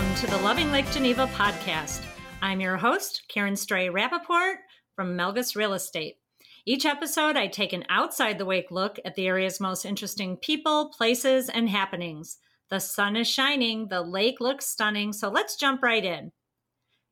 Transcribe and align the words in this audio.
Welcome 0.00 0.26
to 0.26 0.30
the 0.30 0.42
Loving 0.42 0.72
Lake 0.72 0.90
Geneva 0.92 1.26
podcast. 1.34 2.02
I'm 2.40 2.58
your 2.58 2.78
host, 2.78 3.24
Karen 3.28 3.54
Stray 3.54 3.90
Rappaport 3.90 4.54
from 4.96 5.14
Melgus 5.14 5.54
Real 5.54 5.74
Estate. 5.74 6.16
Each 6.64 6.86
episode, 6.86 7.36
I 7.36 7.48
take 7.48 7.74
an 7.74 7.84
outside 7.90 8.38
the 8.38 8.46
wake 8.46 8.70
look 8.70 8.98
at 9.04 9.14
the 9.14 9.26
area's 9.26 9.60
most 9.60 9.84
interesting 9.84 10.38
people, 10.38 10.90
places, 10.96 11.50
and 11.50 11.68
happenings. 11.68 12.38
The 12.70 12.80
sun 12.80 13.14
is 13.14 13.28
shining, 13.28 13.88
the 13.88 14.00
lake 14.00 14.40
looks 14.40 14.66
stunning, 14.66 15.12
so 15.12 15.28
let's 15.28 15.56
jump 15.56 15.82
right 15.82 16.02
in. 16.02 16.32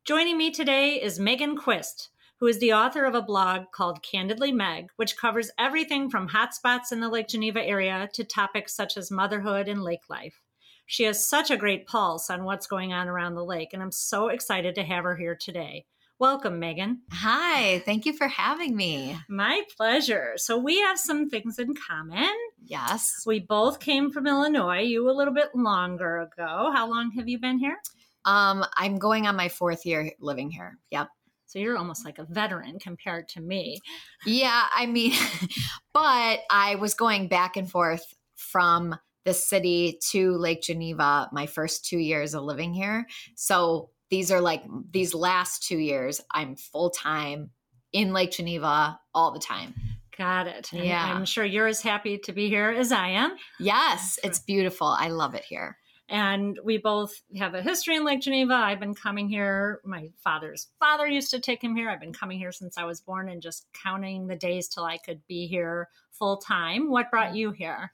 Joining 0.03 0.35
me 0.35 0.49
today 0.49 0.99
is 0.99 1.19
Megan 1.19 1.57
Quist, 1.57 2.09
who 2.39 2.47
is 2.47 2.57
the 2.57 2.73
author 2.73 3.05
of 3.05 3.13
a 3.13 3.21
blog 3.21 3.65
called 3.71 4.01
Candidly 4.01 4.51
Meg, 4.51 4.87
which 4.95 5.15
covers 5.15 5.51
everything 5.59 6.09
from 6.09 6.29
hotspots 6.29 6.91
in 6.91 7.01
the 7.01 7.09
Lake 7.09 7.27
Geneva 7.27 7.63
area 7.63 8.09
to 8.15 8.23
topics 8.23 8.75
such 8.75 8.97
as 8.97 9.11
motherhood 9.11 9.67
and 9.67 9.83
lake 9.83 10.09
life. 10.09 10.41
She 10.89 11.03
has 11.03 11.23
such 11.23 11.51
a 11.51 11.55
great 11.55 11.85
pulse 11.85 12.31
on 12.31 12.45
what's 12.45 12.65
going 12.65 12.93
on 12.93 13.07
around 13.07 13.35
the 13.35 13.45
lake, 13.45 13.73
and 13.73 13.83
I'm 13.83 13.91
so 13.91 14.29
excited 14.29 14.73
to 14.73 14.83
have 14.83 15.03
her 15.03 15.15
here 15.15 15.35
today. 15.35 15.85
Welcome, 16.17 16.57
Megan. 16.57 17.03
Hi, 17.11 17.83
thank 17.85 18.07
you 18.07 18.13
for 18.13 18.27
having 18.27 18.75
me. 18.75 19.15
My 19.29 19.61
pleasure. 19.77 20.33
So, 20.37 20.57
we 20.57 20.79
have 20.79 20.97
some 20.97 21.29
things 21.29 21.59
in 21.59 21.75
common. 21.75 22.33
Yes. 22.65 23.21
We 23.27 23.39
both 23.39 23.79
came 23.79 24.09
from 24.09 24.25
Illinois, 24.25 24.81
you 24.81 25.07
a 25.07 25.13
little 25.13 25.33
bit 25.33 25.53
longer 25.53 26.21
ago. 26.21 26.71
How 26.73 26.89
long 26.89 27.11
have 27.11 27.29
you 27.29 27.37
been 27.37 27.59
here? 27.59 27.77
Um, 28.25 28.65
I'm 28.75 28.97
going 28.97 29.27
on 29.27 29.35
my 29.35 29.47
fourth 29.47 29.85
year 29.85 30.11
living 30.19 30.49
here. 30.49 30.79
Yep. 30.89 31.09
So 31.45 31.59
you're 31.59 31.77
almost 31.77 32.03
like 32.03 32.17
a 32.17 32.25
veteran 32.25 32.79
compared 32.79 33.27
to 33.29 33.41
me. 33.41 33.79
Yeah, 34.25 34.65
I 34.75 34.87
mean, 34.87 35.13
but 35.93 36.39
I 36.49 36.77
was 36.79 36.95
going 36.95 37.27
back 37.27 37.57
and 37.57 37.69
forth 37.69 38.11
from 38.35 38.95
the 39.25 39.33
city 39.33 39.99
to 40.11 40.31
Lake 40.37 40.61
Geneva 40.61 41.29
my 41.31 41.45
first 41.45 41.85
two 41.85 41.99
years 41.99 42.33
of 42.33 42.43
living 42.43 42.73
here. 42.73 43.05
So 43.35 43.89
these 44.09 44.31
are 44.31 44.41
like 44.41 44.63
these 44.91 45.13
last 45.13 45.63
two 45.63 45.77
years, 45.77 46.21
I'm 46.31 46.55
full 46.55 46.89
time 46.89 47.51
in 47.93 48.13
Lake 48.13 48.31
Geneva 48.31 48.99
all 49.13 49.31
the 49.31 49.39
time. 49.39 49.73
Got 50.17 50.47
it. 50.47 50.71
And 50.73 50.83
Yeah. 50.83 51.13
I'm 51.13 51.25
sure 51.25 51.45
you're 51.45 51.67
as 51.67 51.81
happy 51.81 52.17
to 52.19 52.33
be 52.33 52.49
here 52.49 52.69
as 52.71 52.91
I 52.91 53.09
am. 53.09 53.35
Yes, 53.59 54.19
it's 54.23 54.39
beautiful. 54.39 54.87
I 54.87 55.09
love 55.09 55.33
it 55.33 55.45
here. 55.45 55.77
And 56.09 56.59
we 56.63 56.79
both 56.79 57.13
have 57.37 57.53
a 57.53 57.61
history 57.61 57.95
in 57.95 58.03
Lake 58.03 58.21
Geneva. 58.21 58.55
I've 58.55 58.79
been 58.79 58.95
coming 58.95 59.29
here. 59.29 59.79
My 59.85 60.09
father's 60.23 60.67
father 60.79 61.07
used 61.07 61.29
to 61.31 61.39
take 61.39 61.63
him 61.63 61.75
here. 61.75 61.89
I've 61.89 61.99
been 61.99 62.13
coming 62.13 62.39
here 62.39 62.51
since 62.51 62.79
I 62.79 62.83
was 62.83 62.99
born 62.99 63.29
and 63.29 63.41
just 63.43 63.67
counting 63.73 64.25
the 64.25 64.35
days 64.35 64.67
till 64.67 64.83
I 64.83 64.97
could 64.97 65.21
be 65.27 65.45
here 65.45 65.87
full 66.11 66.37
time. 66.37 66.89
What 66.89 67.11
brought 67.11 67.35
you 67.35 67.51
here? 67.51 67.93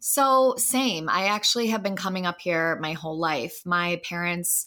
So, 0.00 0.54
same. 0.56 1.08
I 1.08 1.26
actually 1.26 1.68
have 1.68 1.82
been 1.82 1.96
coming 1.96 2.26
up 2.26 2.40
here 2.40 2.78
my 2.80 2.92
whole 2.92 3.18
life. 3.18 3.62
My 3.64 4.00
parents 4.08 4.66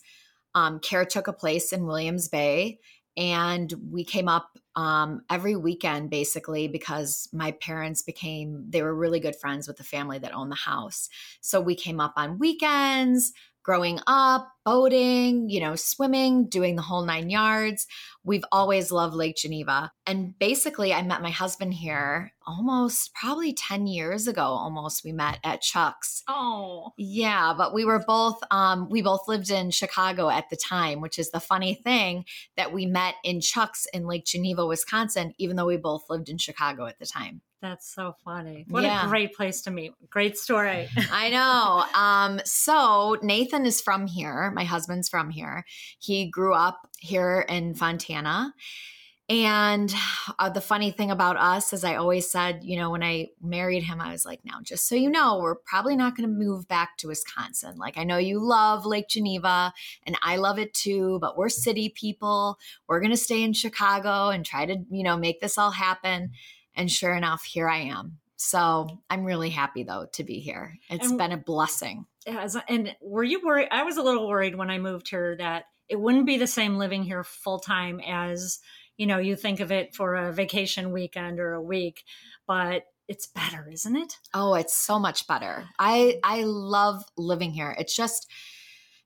um, 0.54 0.80
care 0.80 1.06
took 1.06 1.28
a 1.28 1.34
place 1.34 1.72
in 1.72 1.86
Williams 1.86 2.28
Bay, 2.28 2.80
and 3.16 3.74
we 3.90 4.04
came 4.04 4.28
up 4.28 4.58
um, 4.76 5.22
every 5.30 5.56
weekend 5.56 6.10
basically 6.10 6.68
because 6.68 7.28
my 7.34 7.52
parents 7.52 8.02
became, 8.02 8.66
they 8.70 8.82
were 8.82 8.96
really 8.96 9.20
good 9.20 9.36
friends 9.36 9.68
with 9.68 9.78
the 9.78 9.84
family 9.84 10.18
that 10.20 10.34
owned 10.34 10.52
the 10.52 10.56
house. 10.56 11.10
So, 11.40 11.62
we 11.62 11.76
came 11.76 12.02
up 12.02 12.14
on 12.18 12.40
weekends. 12.40 13.32
Growing 13.64 14.00
up, 14.08 14.52
boating, 14.66 15.50
you 15.50 15.60
know, 15.60 15.76
swimming, 15.76 16.48
doing 16.48 16.76
the 16.76 16.82
whole 16.82 17.04
nine 17.04 17.30
yards. 17.30 17.88
We've 18.24 18.44
always 18.52 18.92
loved 18.92 19.16
Lake 19.16 19.36
Geneva. 19.36 19.92
And 20.06 20.38
basically, 20.38 20.94
I 20.94 21.02
met 21.02 21.22
my 21.22 21.30
husband 21.30 21.74
here 21.74 22.34
almost 22.46 23.14
probably 23.14 23.54
10 23.54 23.88
years 23.88 24.28
ago, 24.28 24.44
almost. 24.44 25.04
We 25.04 25.12
met 25.12 25.40
at 25.44 25.62
Chuck's. 25.62 26.24
Oh, 26.28 26.92
Yeah, 26.98 27.54
but 27.58 27.74
we 27.74 27.86
were 27.86 28.04
both, 28.06 28.40
um, 28.52 28.90
we 28.90 29.02
both 29.02 29.28
lived 29.28 29.50
in 29.50 29.72
Chicago 29.72 30.30
at 30.30 30.50
the 30.50 30.58
time, 30.58 31.02
which 31.02 31.18
is 31.18 31.32
the 31.32 31.40
funny 31.40 31.74
thing 31.74 32.26
that 32.58 32.74
we 32.74 32.86
met 32.86 33.16
in 33.24 33.42
Chuck's 33.42 33.86
in 33.94 34.08
Lake 34.08 34.26
Geneva, 34.26 34.66
Wisconsin, 34.66 35.34
even 35.38 35.56
though 35.56 35.66
we 35.66 35.78
both 35.78 36.04
lived 36.10 36.30
in 36.30 36.38
Chicago 36.38 36.86
at 36.86 37.00
the 37.00 37.06
time. 37.06 37.42
That's 37.62 37.94
so 37.94 38.16
funny. 38.26 38.66
What 38.68 38.84
a 38.84 39.08
great 39.08 39.34
place 39.34 39.62
to 39.64 39.72
meet. 39.72 39.94
Great 40.10 40.38
story. 40.38 40.90
I 41.12 41.30
know. 41.30 42.00
Um, 42.00 42.42
so 42.44 43.18
Nathan 43.22 43.66
is 43.66 43.82
from 43.82 44.08
here. 44.08 44.52
My 44.52 44.64
husband's 44.64 45.10
from 45.10 45.30
here. 45.30 45.64
He 46.00 46.30
grew 46.30 46.54
up 46.54 46.90
here 47.00 47.46
in 47.48 47.76
Fontana. 47.76 48.54
And 49.30 49.94
uh, 50.40 50.50
the 50.50 50.60
funny 50.60 50.92
thing 50.92 51.10
about 51.10 51.38
us 51.38 51.72
is, 51.72 51.86
I 51.86 51.96
always 51.96 52.30
said, 52.30 52.66
you 52.66 52.76
know, 52.76 52.90
when 52.90 53.02
I 53.02 53.30
married 53.42 53.84
him, 53.84 54.02
I 54.02 54.12
was 54.12 54.26
like, 54.26 54.42
now, 54.44 54.60
just 54.62 54.90
so 54.90 54.96
you 54.96 55.10
know, 55.10 55.40
we're 55.40 55.56
probably 55.56 55.96
not 55.96 56.18
going 56.18 56.28
to 56.28 56.36
move 56.36 56.68
back 56.68 56.98
to 56.98 57.08
Wisconsin. 57.08 57.78
Like, 57.78 57.98
I 57.98 58.04
know 58.04 58.18
you 58.18 58.46
love 58.46 58.86
Lake 58.86 59.08
Geneva 59.08 59.72
and 60.06 60.18
I 60.22 60.36
love 60.36 60.60
it 60.60 60.74
too, 60.74 61.18
but 61.22 61.38
we're 61.38 61.48
city 61.48 61.88
people. 61.88 62.58
We're 62.90 63.00
going 63.00 63.12
to 63.12 63.18
stay 63.18 63.42
in 63.42 63.54
Chicago 63.54 64.32
and 64.32 64.46
try 64.46 64.66
to, 64.66 64.76
you 64.90 65.04
know, 65.04 65.16
make 65.16 65.40
this 65.40 65.58
all 65.58 65.72
happen. 65.72 66.32
And 66.76 66.92
sure 66.92 67.14
enough, 67.16 67.44
here 67.44 67.68
I 67.70 67.80
am. 67.80 68.20
So 68.38 68.88
I'm 69.10 69.24
really 69.24 69.50
happy 69.52 69.84
though 69.84 70.08
to 70.14 70.24
be 70.24 70.40
here. 70.40 70.78
It's 70.90 71.10
And- 71.10 71.18
been 71.18 71.32
a 71.32 71.38
blessing. 71.38 72.06
As, 72.28 72.56
and 72.68 72.96
were 73.02 73.24
you 73.24 73.42
worried? 73.46 73.68
I 73.72 73.84
was 73.84 73.98
a 73.98 74.04
little 74.04 74.28
worried 74.28 74.56
when 74.56 74.70
I 74.70 74.78
moved 74.78 75.10
here 75.10 75.36
that 75.38 75.66
it 75.90 76.00
wouldn't 76.00 76.26
be 76.26 76.38
the 76.38 76.48
same 76.48 76.78
living 76.78 77.04
here 77.04 77.24
full 77.24 77.60
time 77.60 78.00
as, 78.00 78.60
you 78.98 79.06
know, 79.08 79.18
you 79.18 79.36
think 79.36 79.60
of 79.60 79.72
it 79.72 79.96
for 79.96 80.16
a 80.16 80.32
vacation 80.32 80.92
weekend 80.92 81.40
or 81.40 81.54
a 81.54 81.62
week, 81.62 82.04
but 82.48 82.84
it's 83.08 83.28
better, 83.28 83.68
isn't 83.72 83.96
it? 83.96 84.14
Oh, 84.34 84.54
it's 84.54 84.76
so 84.78 84.98
much 85.00 85.28
better. 85.28 85.66
I 85.80 86.20
I 86.24 86.44
love 86.44 87.04
living 87.18 87.52
here. 87.52 87.76
It's 87.78 87.96
just 87.96 88.28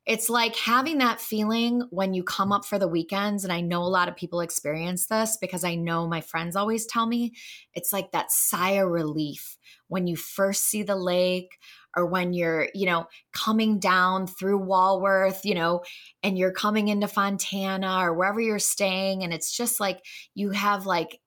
it's 0.05 0.29
like 0.29 0.55
having 0.55 0.99
that 0.99 1.19
feeling 1.19 1.81
when 1.89 2.13
you 2.13 2.23
come 2.23 2.51
up 2.51 2.63
for 2.63 2.77
the 2.77 2.87
weekends 2.87 3.43
and 3.43 3.51
I 3.51 3.61
know 3.61 3.81
a 3.81 3.85
lot 3.85 4.07
of 4.07 4.15
people 4.15 4.41
experience 4.41 5.07
this 5.07 5.37
because 5.37 5.63
I 5.63 5.75
know 5.75 6.07
my 6.07 6.21
friends 6.21 6.55
always 6.55 6.85
tell 6.85 7.07
me 7.07 7.33
it's 7.73 7.91
like 7.91 8.11
that 8.11 8.31
sigh 8.31 8.71
of 8.71 8.89
relief 8.89 9.57
when 9.87 10.05
you 10.05 10.15
first 10.15 10.65
see 10.65 10.83
the 10.83 10.95
lake 10.95 11.57
or 11.97 12.05
when 12.05 12.33
you're, 12.33 12.67
you 12.75 12.85
know, 12.85 13.07
coming 13.33 13.79
down 13.79 14.27
through 14.27 14.57
Walworth, 14.57 15.45
you 15.45 15.55
know, 15.55 15.81
and 16.23 16.37
you're 16.37 16.51
coming 16.51 16.89
into 16.89 17.07
Fontana 17.07 17.99
or 18.01 18.13
wherever 18.13 18.41
you're 18.41 18.59
staying 18.59 19.23
and 19.23 19.33
it's 19.33 19.55
just 19.55 19.79
like 19.79 20.01
you 20.35 20.51
have 20.51 20.85
like 20.85 21.19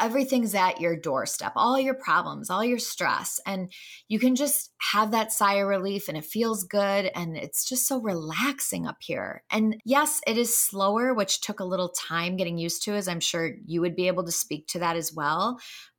everything's 0.00 0.54
at 0.54 0.80
your 0.80 0.96
doorstep, 0.96 1.52
all 1.56 1.78
your 1.78 1.94
problems, 1.94 2.50
all 2.50 2.64
your 2.64 2.78
stress. 2.78 3.40
And 3.46 3.72
you 4.08 4.18
can 4.18 4.36
just 4.36 4.72
have 4.92 5.10
that 5.10 5.32
sigh 5.32 5.54
of 5.54 5.68
relief 5.68 6.08
and 6.08 6.16
it 6.16 6.24
feels 6.24 6.64
good. 6.64 7.10
And 7.14 7.36
it's 7.36 7.68
just 7.68 7.86
so 7.86 8.00
relaxing 8.00 8.86
up 8.86 8.98
here. 9.00 9.42
And 9.50 9.80
yes, 9.84 10.20
it 10.26 10.38
is 10.38 10.56
slower, 10.56 11.14
which 11.14 11.40
took 11.40 11.60
a 11.60 11.64
little 11.64 11.90
time 11.90 12.36
getting 12.36 12.58
used 12.58 12.84
to, 12.84 12.92
as 12.94 13.08
I'm 13.08 13.20
sure 13.20 13.50
you 13.64 13.80
would 13.80 13.96
be 13.96 14.08
able 14.08 14.24
to 14.24 14.32
speak 14.32 14.68
to 14.68 14.80
that 14.80 14.96
as 14.96 15.12
well. 15.14 15.58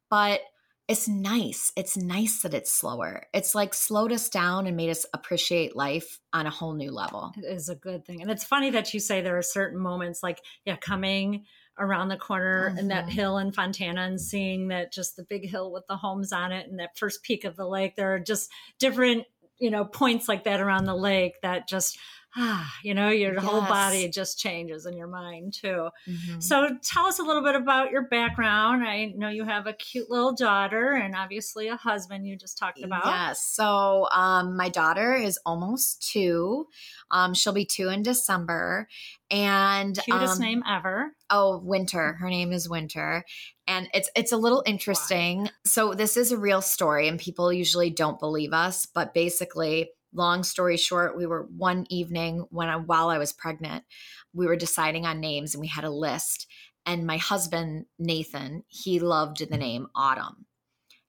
But 0.10 0.42
it's 0.88 1.08
nice. 1.08 1.74
It's 1.76 1.98
nice 1.98 2.44
that 2.44 2.54
it's 2.54 2.72
slower. 2.72 3.24
It's 3.34 3.54
like 3.54 3.74
slowed 3.74 4.14
us 4.14 4.30
down 4.30 4.68
and 4.68 4.78
made 4.78 4.90
us 4.90 5.06
appreciate 5.14 5.76
life 5.76 6.20
on 6.32 6.46
a 6.46 6.52
whole 6.52 6.74
new 6.74 6.92
level. 6.92 7.34
It 7.36 7.44
is 7.44 7.68
a 7.68 7.76
good 7.76 8.06
thing. 8.06 8.22
And 8.22 8.32
it's 8.32 8.46
funny 8.46 8.70
that 8.70 8.94
you 8.94 9.02
say 9.02 9.20
there 9.20 9.38
are 9.38 9.42
certain 9.42 9.80
moments 9.80 10.24
like, 10.24 10.42
yeah, 10.64 10.78
coming 10.78 11.44
around 11.80 12.10
the 12.10 12.18
corner 12.18 12.74
and 12.78 12.92
that 12.92 13.06
mm-hmm. 13.06 13.14
hill 13.14 13.38
in 13.38 13.52
Fontana 13.52 14.02
and 14.02 14.20
seeing 14.20 14.70
that 14.70 14.92
just 14.92 15.16
the 15.16 15.24
big 15.24 15.50
hill 15.50 15.72
with 15.72 15.86
the 15.88 15.98
homes 15.98 16.32
on 16.32 16.52
it 16.52 16.68
and 16.70 16.80
that 16.80 16.98
first 16.98 17.24
peak 17.24 17.44
of 17.44 17.56
the 17.56 17.68
lake. 17.68 17.96
There 17.96 18.14
are 18.16 18.20
just 18.20 18.50
different, 18.80 19.26
you 19.60 19.70
know, 19.70 19.86
points 19.86 20.28
like 20.28 20.44
that 20.46 20.60
around 20.62 20.86
the 20.86 20.96
lake 20.96 21.34
that 21.42 21.68
just, 21.68 21.98
ah, 22.36 22.72
you 22.84 22.94
know, 22.94 23.10
your 23.10 23.40
whole 23.40 23.62
body 23.62 24.10
just 24.10 24.40
changes 24.40 24.86
in 24.86 24.96
your 24.96 25.08
mind 25.08 25.54
too. 25.54 25.90
Mhm. 26.08 26.44
So 26.44 26.78
tell 26.84 27.06
us 27.06 27.20
a 27.20 27.24
little 27.24 27.44
bit 27.44 27.56
about 27.56 27.92
your 27.92 28.08
background. 28.08 28.84
I 28.84 29.14
know 29.16 29.30
you 29.30 29.46
have 29.46 29.68
a 29.68 29.74
cute 29.74 30.10
little 30.10 30.34
daughter 30.34 30.94
and 30.94 31.16
obviously 31.16 31.68
a 31.68 31.78
husband 31.78 32.28
you 32.28 32.36
just 32.36 32.58
talked 32.58 32.84
about. 32.84 33.06
Yes. 33.06 33.46
So 33.46 34.08
um, 34.12 34.56
my 34.58 34.70
daughter 34.70 35.14
is 35.14 35.40
almost 35.46 36.08
two. 36.12 36.68
Um, 37.12 37.34
she'll 37.34 37.54
be 37.54 37.66
two 37.66 37.90
in 37.90 38.04
December. 38.04 38.88
And 39.30 39.98
Cutest 39.98 40.36
um, 40.36 40.42
name 40.42 40.64
ever. 40.68 41.14
Oh, 41.30 41.58
Winter. 41.58 42.14
Her 42.14 42.30
name 42.30 42.54
is 42.54 42.70
Winter. 42.70 43.26
And 43.68 43.90
it's 43.94 44.10
it's 44.16 44.32
a 44.32 44.38
little 44.38 44.64
interesting. 44.66 45.50
So 45.66 45.94
this 45.94 46.16
is 46.16 46.32
a 46.32 46.38
real 46.38 46.62
story 46.62 47.08
and 47.08 47.20
people 47.20 47.52
usually 47.52 47.90
don't 47.90 48.20
believe 48.20 48.54
us, 48.54 48.86
but 48.86 49.14
basically 49.14 49.90
long 50.18 50.44
story 50.44 50.76
short, 50.76 51.16
we 51.16 51.26
were 51.26 51.48
one 51.56 51.86
evening 51.90 52.46
when 52.50 52.68
I, 52.68 52.76
while 52.76 53.10
I 53.10 53.18
was 53.18 53.32
pregnant, 53.32 53.86
we 54.34 54.48
were 54.48 54.56
deciding 54.56 55.06
on 55.06 55.20
names 55.20 55.54
and 55.54 55.62
we 55.62 55.68
had 55.68 55.84
a 55.84 55.90
list 55.90 56.48
and 56.88 57.06
my 57.06 57.18
husband 57.18 57.86
Nathan, 58.00 58.64
he 58.68 59.00
loved 59.00 59.48
the 59.48 59.58
name 59.58 59.88
Autumn. 59.94 60.46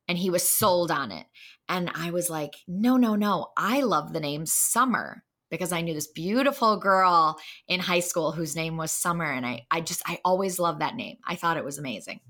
And 0.08 0.19
he 0.19 0.28
was 0.28 0.46
sold 0.46 0.90
on 0.90 1.12
it. 1.12 1.26
And 1.69 1.90
I 1.94 2.10
was 2.10 2.28
like, 2.28 2.55
"No, 2.66 2.96
no, 2.96 3.14
no. 3.14 3.52
I 3.56 3.82
love 3.82 4.12
the 4.12 4.20
name 4.20 4.44
Summer." 4.44 5.22
Because 5.50 5.73
I 5.73 5.81
knew 5.81 5.95
this 5.95 6.06
beautiful 6.06 6.77
girl 6.77 7.39
in 7.67 7.81
high 7.81 8.00
school 8.00 8.33
whose 8.33 8.56
name 8.56 8.77
was 8.77 8.93
Summer 8.93 9.25
and 9.25 9.47
I 9.47 9.67
I 9.71 9.81
just 9.81 10.03
I 10.06 10.19
always 10.25 10.59
loved 10.59 10.81
that 10.81 10.97
name. 10.97 11.17
I 11.25 11.37
thought 11.37 11.56
it 11.56 11.65
was 11.65 11.79
amazing. 11.79 12.21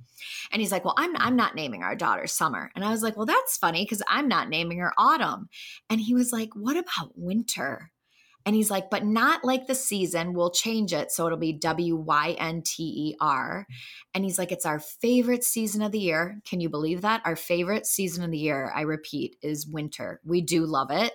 And 0.52 0.60
he's 0.60 0.72
like, 0.72 0.84
"Well, 0.84 0.94
I'm 0.96 1.16
I'm 1.16 1.36
not 1.36 1.54
naming 1.54 1.82
our 1.82 1.96
daughter 1.96 2.26
Summer." 2.26 2.70
And 2.74 2.84
I 2.84 2.90
was 2.90 3.02
like, 3.02 3.16
"Well, 3.16 3.26
that's 3.26 3.56
funny 3.56 3.84
cuz 3.86 4.02
I'm 4.08 4.28
not 4.28 4.48
naming 4.48 4.78
her 4.78 4.92
Autumn." 4.98 5.48
And 5.90 6.00
he 6.00 6.14
was 6.14 6.32
like, 6.32 6.50
"What 6.54 6.76
about 6.76 7.12
Winter?" 7.16 7.90
And 8.48 8.54
he's 8.54 8.70
like, 8.70 8.88
but 8.88 9.04
not 9.04 9.44
like 9.44 9.66
the 9.66 9.74
season. 9.74 10.32
We'll 10.32 10.50
change 10.50 10.94
it. 10.94 11.12
So 11.12 11.26
it'll 11.26 11.36
be 11.36 11.52
W 11.52 11.96
Y 11.96 12.34
N 12.38 12.62
T 12.64 12.82
E 12.82 13.16
R. 13.20 13.66
And 14.14 14.24
he's 14.24 14.38
like, 14.38 14.52
it's 14.52 14.64
our 14.64 14.78
favorite 14.78 15.44
season 15.44 15.82
of 15.82 15.92
the 15.92 15.98
year. 15.98 16.40
Can 16.48 16.58
you 16.58 16.70
believe 16.70 17.02
that? 17.02 17.20
Our 17.26 17.36
favorite 17.36 17.84
season 17.84 18.24
of 18.24 18.30
the 18.30 18.38
year, 18.38 18.72
I 18.74 18.82
repeat, 18.82 19.36
is 19.42 19.68
winter. 19.68 20.22
We 20.24 20.40
do 20.40 20.64
love 20.64 20.90
it. 20.90 21.12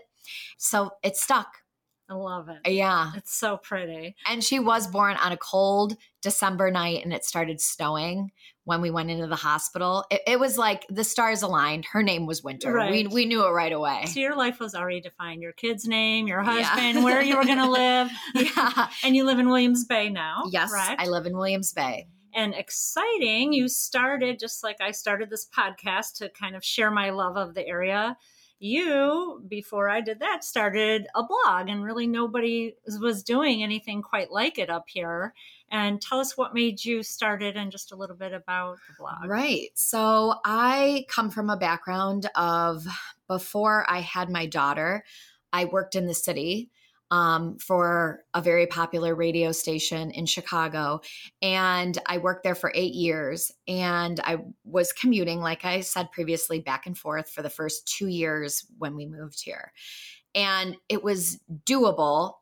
So 0.60 0.92
it 1.02 1.18
stuck. 1.18 1.63
I 2.10 2.16
love 2.16 2.50
it. 2.50 2.70
Yeah. 2.72 3.12
It's 3.16 3.34
so 3.34 3.58
pretty. 3.58 4.16
And 4.28 4.44
she 4.44 4.60
was 4.60 4.88
born 4.88 5.16
on 5.18 5.32
a 5.32 5.38
cold 5.38 5.96
December 6.22 6.70
night 6.70 7.04
and 7.04 7.14
it 7.14 7.24
started 7.26 7.62
snowing 7.62 8.32
when 8.66 8.82
we 8.82 8.92
went 8.92 9.10
into 9.10 9.28
the 9.28 9.36
hospital. 9.38 10.06
It, 10.12 10.22
it 10.28 10.40
was 10.40 10.58
like 10.58 10.86
the 10.90 11.04
stars 11.04 11.42
aligned. 11.42 11.86
Her 11.86 12.04
name 12.04 12.26
was 12.26 12.44
Winter. 12.44 12.74
Right. 12.74 12.92
We, 12.92 13.08
we 13.08 13.26
knew 13.26 13.46
it 13.46 13.52
right 13.52 13.72
away. 13.72 14.06
So 14.08 14.20
your 14.20 14.36
life 14.36 14.60
was 14.60 14.76
already 14.76 15.02
defined. 15.02 15.42
Your 15.42 15.54
kid's 15.54 15.88
name, 15.88 16.28
your 16.28 16.42
husband, 16.44 17.04
where 17.04 17.22
you 17.22 17.38
were 17.38 17.46
going 17.46 17.58
to 17.60 17.70
live. 17.72 18.10
yeah. 18.36 18.90
And 19.04 19.16
you 19.16 19.24
live 19.26 19.40
in 19.40 19.48
Williams 19.50 19.86
Bay 19.86 20.10
now. 20.10 20.44
Yes. 20.52 20.72
correct? 20.72 21.02
I 21.02 21.08
live 21.08 21.26
in 21.26 21.36
Williams 21.36 21.72
Bay. 21.74 22.08
and 22.36 22.54
exciting. 22.54 23.54
You 23.54 23.68
started 23.68 24.40
just 24.40 24.64
like 24.64 24.78
I 24.82 24.92
started 24.92 25.30
this 25.30 25.48
podcast 25.48 26.16
to 26.18 26.30
kind 26.30 26.56
of 26.56 26.64
share 26.64 26.92
my 26.92 27.10
love 27.12 27.38
of 27.38 27.54
the 27.56 27.66
area. 27.68 28.18
You, 28.66 29.44
before 29.46 29.90
I 29.90 30.00
did 30.00 30.20
that, 30.20 30.46
started 30.46 31.08
a 31.14 31.24
blog, 31.24 31.68
and 31.68 31.84
really 31.84 32.08
nobody 32.08 32.76
was 33.02 33.22
doing 33.22 33.62
anything 33.62 34.02
quite 34.02 34.32
like 34.32 34.58
it 34.58 34.70
up 34.70 34.86
here. 34.88 35.34
And 35.70 36.02
tell 36.02 36.22
us 36.22 36.38
what 36.38 36.54
made 36.54 36.86
you 36.86 37.04
start 37.04 37.44
it 37.44 37.58
and 37.58 37.74
just 37.74 37.92
a 37.92 37.98
little 37.98 38.16
bit 38.16 38.32
about 38.32 38.78
the 38.88 38.94
blog. 38.98 39.30
Right. 39.30 39.72
So 39.76 40.36
I 40.46 41.04
come 41.10 41.30
from 41.30 41.50
a 41.50 41.58
background 41.58 42.30
of 42.36 42.88
before 43.28 43.86
I 43.90 44.00
had 44.00 44.30
my 44.30 44.46
daughter, 44.46 45.04
I 45.52 45.66
worked 45.66 45.96
in 45.96 46.08
the 46.08 46.14
city 46.14 46.70
um, 47.14 47.60
for 47.60 48.24
a 48.34 48.42
very 48.42 48.66
popular 48.66 49.14
radio 49.14 49.52
station 49.52 50.10
in 50.10 50.26
Chicago. 50.26 51.00
And 51.44 51.96
I 52.08 52.18
worked 52.18 52.44
there 52.44 52.56
for 52.56 52.72
eight 52.74 52.96
years. 52.96 53.52
And 53.68 54.20
I 54.24 54.38
was 54.64 54.92
commuting, 54.92 55.40
like 55.40 55.64
I 55.64 55.82
said 55.82 56.12
previously, 56.12 56.60
back 56.60 56.88
and 56.88 56.98
forth 56.98 57.30
for 57.30 57.44
the 57.44 57.52
first 57.52 57.88
two 57.88 58.08
years 58.08 58.66
when 58.80 58.96
we 58.96 59.06
moved 59.06 59.44
here. 59.44 59.72
And 60.34 60.76
it 60.90 61.04
was 61.04 61.40
doable 61.66 62.34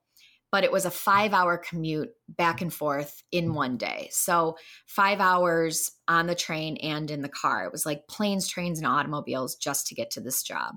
but 0.54 0.66
it 0.66 0.72
was 0.72 0.84
a 0.84 0.92
five 0.92 1.32
hour 1.34 1.58
commute 1.58 2.10
back 2.28 2.62
and 2.62 2.74
forth 2.74 3.24
in 3.32 3.54
one 3.54 3.78
day. 3.78 4.10
So, 4.12 4.58
five 4.86 5.22
hours 5.22 5.92
on 6.10 6.28
the 6.28 6.36
train 6.36 6.76
and 6.84 7.10
in 7.10 7.22
the 7.22 7.30
car. 7.30 7.64
It 7.64 7.72
was 7.72 7.86
like 7.86 8.06
planes, 8.10 8.50
trains, 8.50 8.78
and 8.78 8.86
automobiles 8.86 9.56
just 9.56 9.88
to 9.88 9.96
get 9.96 10.12
to 10.12 10.20
this 10.20 10.44
job. 10.44 10.76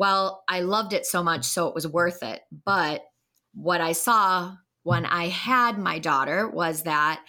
Well, 0.00 0.44
I 0.48 0.60
loved 0.60 0.94
it 0.94 1.04
so 1.04 1.22
much, 1.22 1.44
so 1.44 1.68
it 1.68 1.74
was 1.74 1.86
worth 1.86 2.22
it. 2.22 2.40
But 2.64 3.02
what 3.52 3.82
I 3.82 3.92
saw 3.92 4.54
when 4.82 5.04
I 5.04 5.28
had 5.28 5.78
my 5.78 5.98
daughter 5.98 6.48
was 6.48 6.84
that 6.84 7.22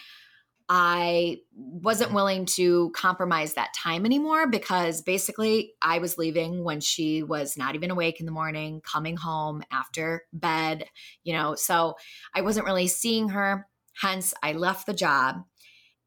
I 0.70 1.40
wasn't 1.54 2.14
willing 2.14 2.46
to 2.46 2.92
compromise 2.92 3.56
that 3.56 3.74
time 3.78 4.06
anymore 4.06 4.48
because 4.48 5.02
basically 5.02 5.74
I 5.82 5.98
was 6.00 6.18
leaving 6.18 6.64
when 6.64 6.80
she 6.80 7.24
was 7.24 7.58
not 7.58 7.76
even 7.76 7.92
awake 7.92 8.22
in 8.22 8.26
the 8.26 8.32
morning, 8.32 8.80
coming 8.90 9.18
home 9.18 9.64
after 9.70 10.24
bed, 10.32 10.86
you 11.26 11.34
know. 11.34 11.56
So 11.56 11.96
I 12.34 12.40
wasn't 12.40 12.68
really 12.68 12.88
seeing 12.88 13.28
her. 13.30 13.68
Hence, 14.00 14.34
I 14.42 14.54
left 14.54 14.86
the 14.86 14.94
job. 14.94 15.42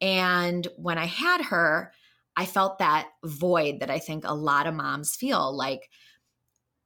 And 0.01 0.67
when 0.79 0.97
I 0.97 1.05
had 1.05 1.43
her, 1.43 1.93
I 2.39 2.47
felt 2.47 2.79
that 2.79 3.11
void 3.23 3.81
that 3.81 3.91
I 3.91 3.99
think 3.99 4.25
a 4.25 4.35
lot 4.35 4.67
of 4.67 4.73
moms 4.73 5.15
feel 5.15 5.55
like. 5.55 5.91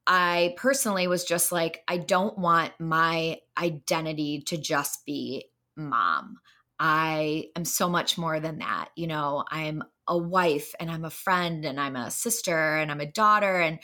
I 0.08 0.55
personally 0.56 1.06
was 1.06 1.25
just 1.25 1.52
like, 1.52 1.82
I 1.87 1.99
don't 1.99 2.38
want 2.38 2.72
my 2.81 3.40
identity 3.58 4.43
to 4.46 4.56
just 4.56 5.05
be 5.05 5.44
mom. 5.76 6.38
I 6.81 7.50
am 7.55 7.66
so 7.66 7.90
much 7.90 8.16
more 8.16 8.40
than 8.40 8.60
that. 8.60 8.88
You 8.96 9.06
know, 9.06 9.44
I'm 9.50 9.82
a 10.06 10.16
wife 10.16 10.75
and 10.81 10.90
I'm 10.90 11.05
a 11.05 11.10
friend 11.10 11.66
and 11.66 11.78
I'm 11.78 11.94
a 11.94 12.10
sister 12.10 12.76
and 12.76 12.90
I'm 12.90 13.00
a 13.00 13.12
daughter 13.12 13.60
and 13.60 13.78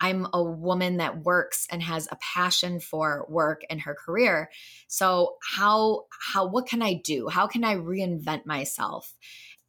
I'm 0.00 0.26
a 0.34 0.42
woman 0.42 0.98
that 0.98 1.24
works 1.24 1.66
and 1.70 1.82
has 1.82 2.06
a 2.10 2.18
passion 2.34 2.80
for 2.80 3.24
work 3.30 3.62
and 3.70 3.80
her 3.80 3.94
career. 3.94 4.50
So 4.88 5.36
how 5.42 6.04
how 6.32 6.46
what 6.46 6.66
can 6.66 6.82
I 6.82 7.00
do? 7.02 7.28
How 7.28 7.46
can 7.46 7.64
I 7.64 7.76
reinvent 7.76 8.44
myself? 8.44 9.14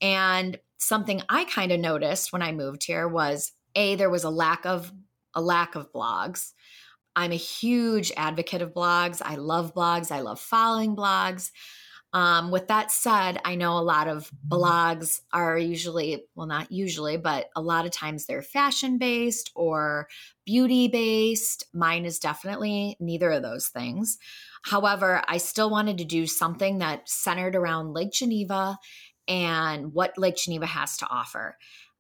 And 0.02 0.60
something 0.78 1.22
I 1.30 1.46
kind 1.46 1.72
of 1.72 1.80
noticed 1.80 2.34
when 2.34 2.42
I 2.42 2.52
moved 2.52 2.84
here 2.84 3.08
was 3.08 3.54
a 3.76 3.96
there 3.96 4.10
was 4.10 4.26
a 4.26 4.30
lack 4.30 4.66
of 4.66 4.92
a 5.34 5.42
lack 5.42 5.76
of 5.76 5.92
blogs. 5.92 6.52
I'm 7.16 7.32
a 7.32 7.36
huge 7.36 8.12
advocate 8.16 8.62
of 8.62 8.74
blogs. 8.74 9.22
I 9.24 9.36
love 9.36 9.74
blogs. 9.74 10.12
I 10.12 10.22
love 10.22 10.40
following 10.40 10.96
blogs. 10.96 11.52
Um, 12.14 12.52
with 12.52 12.68
that 12.68 12.92
said, 12.92 13.40
I 13.46 13.56
know 13.56 13.78
a 13.78 13.80
lot 13.80 14.10
of 14.10 14.30
blogs 14.46 15.22
are 15.32 15.58
usually, 15.58 16.26
well, 16.36 16.48
not 16.48 16.72
usually, 16.72 17.16
but 17.16 17.48
a 17.56 17.62
lot 17.62 17.86
of 17.86 17.92
times 17.92 18.26
they're 18.26 18.42
fashion 18.42 18.98
based 18.98 19.50
or 19.56 20.10
beauty 20.46 20.90
based. 20.90 21.66
Mine 21.74 22.06
is 22.06 22.20
definitely 22.20 22.98
neither 23.00 23.32
of 23.32 23.44
those 23.44 23.70
things. 23.70 24.18
However, 24.64 25.24
I 25.28 25.38
still 25.38 25.70
wanted 25.70 26.00
to 26.00 26.06
do 26.06 26.28
something 26.28 26.80
that 26.80 27.08
centered 27.10 27.56
around 27.56 27.94
Lake 27.94 28.12
Geneva 28.12 28.78
and 29.28 29.94
what 29.94 30.18
Lake 30.18 30.36
Geneva 30.36 30.66
has 30.66 30.98
to 30.98 31.08
offer, 31.08 31.58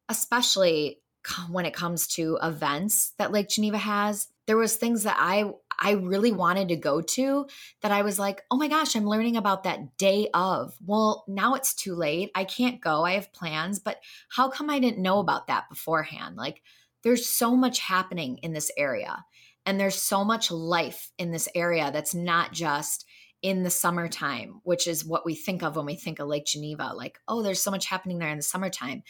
especially 0.09 1.00
when 1.49 1.65
it 1.65 1.73
comes 1.73 2.07
to 2.07 2.37
events 2.41 3.13
that 3.17 3.31
Lake 3.31 3.49
Geneva 3.49 3.77
has. 3.77 4.27
There 4.47 4.57
was 4.57 4.75
things 4.75 5.03
that 5.03 5.17
I 5.19 5.51
I 5.81 5.91
really 5.93 6.31
wanted 6.31 6.67
to 6.69 6.75
go 6.75 7.01
to 7.01 7.47
that 7.81 7.91
I 7.91 8.03
was 8.03 8.19
like, 8.19 8.43
oh 8.51 8.57
my 8.57 8.67
gosh, 8.67 8.95
I'm 8.95 9.07
learning 9.07 9.35
about 9.35 9.63
that 9.63 9.97
day 9.97 10.29
of. 10.33 10.75
Well, 10.85 11.25
now 11.27 11.55
it's 11.55 11.73
too 11.73 11.95
late. 11.95 12.29
I 12.35 12.43
can't 12.43 12.79
go. 12.79 13.03
I 13.03 13.13
have 13.13 13.33
plans, 13.33 13.79
but 13.79 13.99
how 14.29 14.49
come 14.49 14.69
I 14.69 14.79
didn't 14.79 15.01
know 15.01 15.19
about 15.19 15.47
that 15.47 15.69
beforehand? 15.69 16.35
Like, 16.35 16.61
there's 17.03 17.25
so 17.25 17.55
much 17.55 17.79
happening 17.79 18.37
in 18.43 18.53
this 18.53 18.71
area, 18.77 19.25
and 19.65 19.79
there's 19.79 19.99
so 19.99 20.23
much 20.23 20.51
life 20.51 21.11
in 21.17 21.31
this 21.31 21.49
area 21.55 21.89
that's 21.91 22.13
not 22.13 22.51
just 22.51 23.05
in 23.41 23.63
the 23.63 23.71
summertime, 23.71 24.61
which 24.63 24.85
is 24.87 25.03
what 25.03 25.25
we 25.25 25.33
think 25.33 25.63
of 25.63 25.75
when 25.75 25.87
we 25.87 25.95
think 25.95 26.19
of 26.19 26.27
Lake 26.27 26.45
Geneva. 26.45 26.91
Like, 26.95 27.17
oh, 27.27 27.41
there's 27.41 27.59
so 27.59 27.71
much 27.71 27.87
happening 27.87 28.19
there 28.19 28.29
in 28.29 28.37
the 28.37 28.43
summertime 28.43 29.01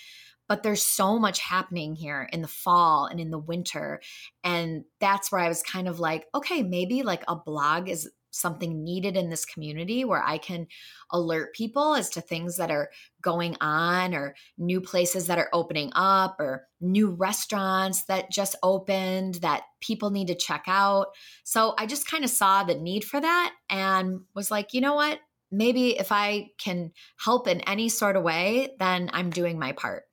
but 0.51 0.63
there's 0.63 0.85
so 0.85 1.17
much 1.17 1.39
happening 1.39 1.95
here 1.95 2.27
in 2.33 2.41
the 2.41 2.47
fall 2.47 3.05
and 3.05 3.21
in 3.21 3.31
the 3.31 3.39
winter 3.39 4.01
and 4.43 4.83
that's 4.99 5.31
where 5.31 5.39
i 5.39 5.47
was 5.47 5.63
kind 5.63 5.87
of 5.87 5.97
like 5.97 6.25
okay 6.35 6.61
maybe 6.61 7.03
like 7.03 7.23
a 7.29 7.37
blog 7.37 7.87
is 7.87 8.11
something 8.31 8.83
needed 8.83 9.15
in 9.15 9.29
this 9.29 9.45
community 9.45 10.03
where 10.03 10.21
i 10.21 10.37
can 10.37 10.67
alert 11.09 11.55
people 11.55 11.95
as 11.95 12.09
to 12.09 12.19
things 12.19 12.57
that 12.57 12.69
are 12.69 12.89
going 13.21 13.55
on 13.61 14.13
or 14.13 14.35
new 14.57 14.81
places 14.81 15.27
that 15.27 15.37
are 15.37 15.47
opening 15.53 15.89
up 15.95 16.35
or 16.37 16.67
new 16.81 17.11
restaurants 17.11 18.03
that 18.07 18.29
just 18.29 18.57
opened 18.61 19.35
that 19.35 19.63
people 19.79 20.09
need 20.09 20.27
to 20.27 20.35
check 20.35 20.65
out. 20.67 21.07
So 21.45 21.75
i 21.77 21.85
just 21.85 22.11
kind 22.11 22.25
of 22.25 22.29
saw 22.29 22.65
the 22.65 22.75
need 22.75 23.05
for 23.05 23.21
that 23.21 23.53
and 23.69 24.19
was 24.35 24.51
like 24.51 24.73
you 24.73 24.81
know 24.81 24.95
what? 24.95 25.17
Maybe 25.49 25.97
if 25.97 26.11
i 26.11 26.47
can 26.57 26.91
help 27.17 27.47
in 27.47 27.61
any 27.61 27.87
sort 27.87 28.17
of 28.17 28.23
way 28.23 28.75
then 28.79 29.09
i'm 29.13 29.29
doing 29.29 29.57
my 29.57 29.71
part 29.71 30.03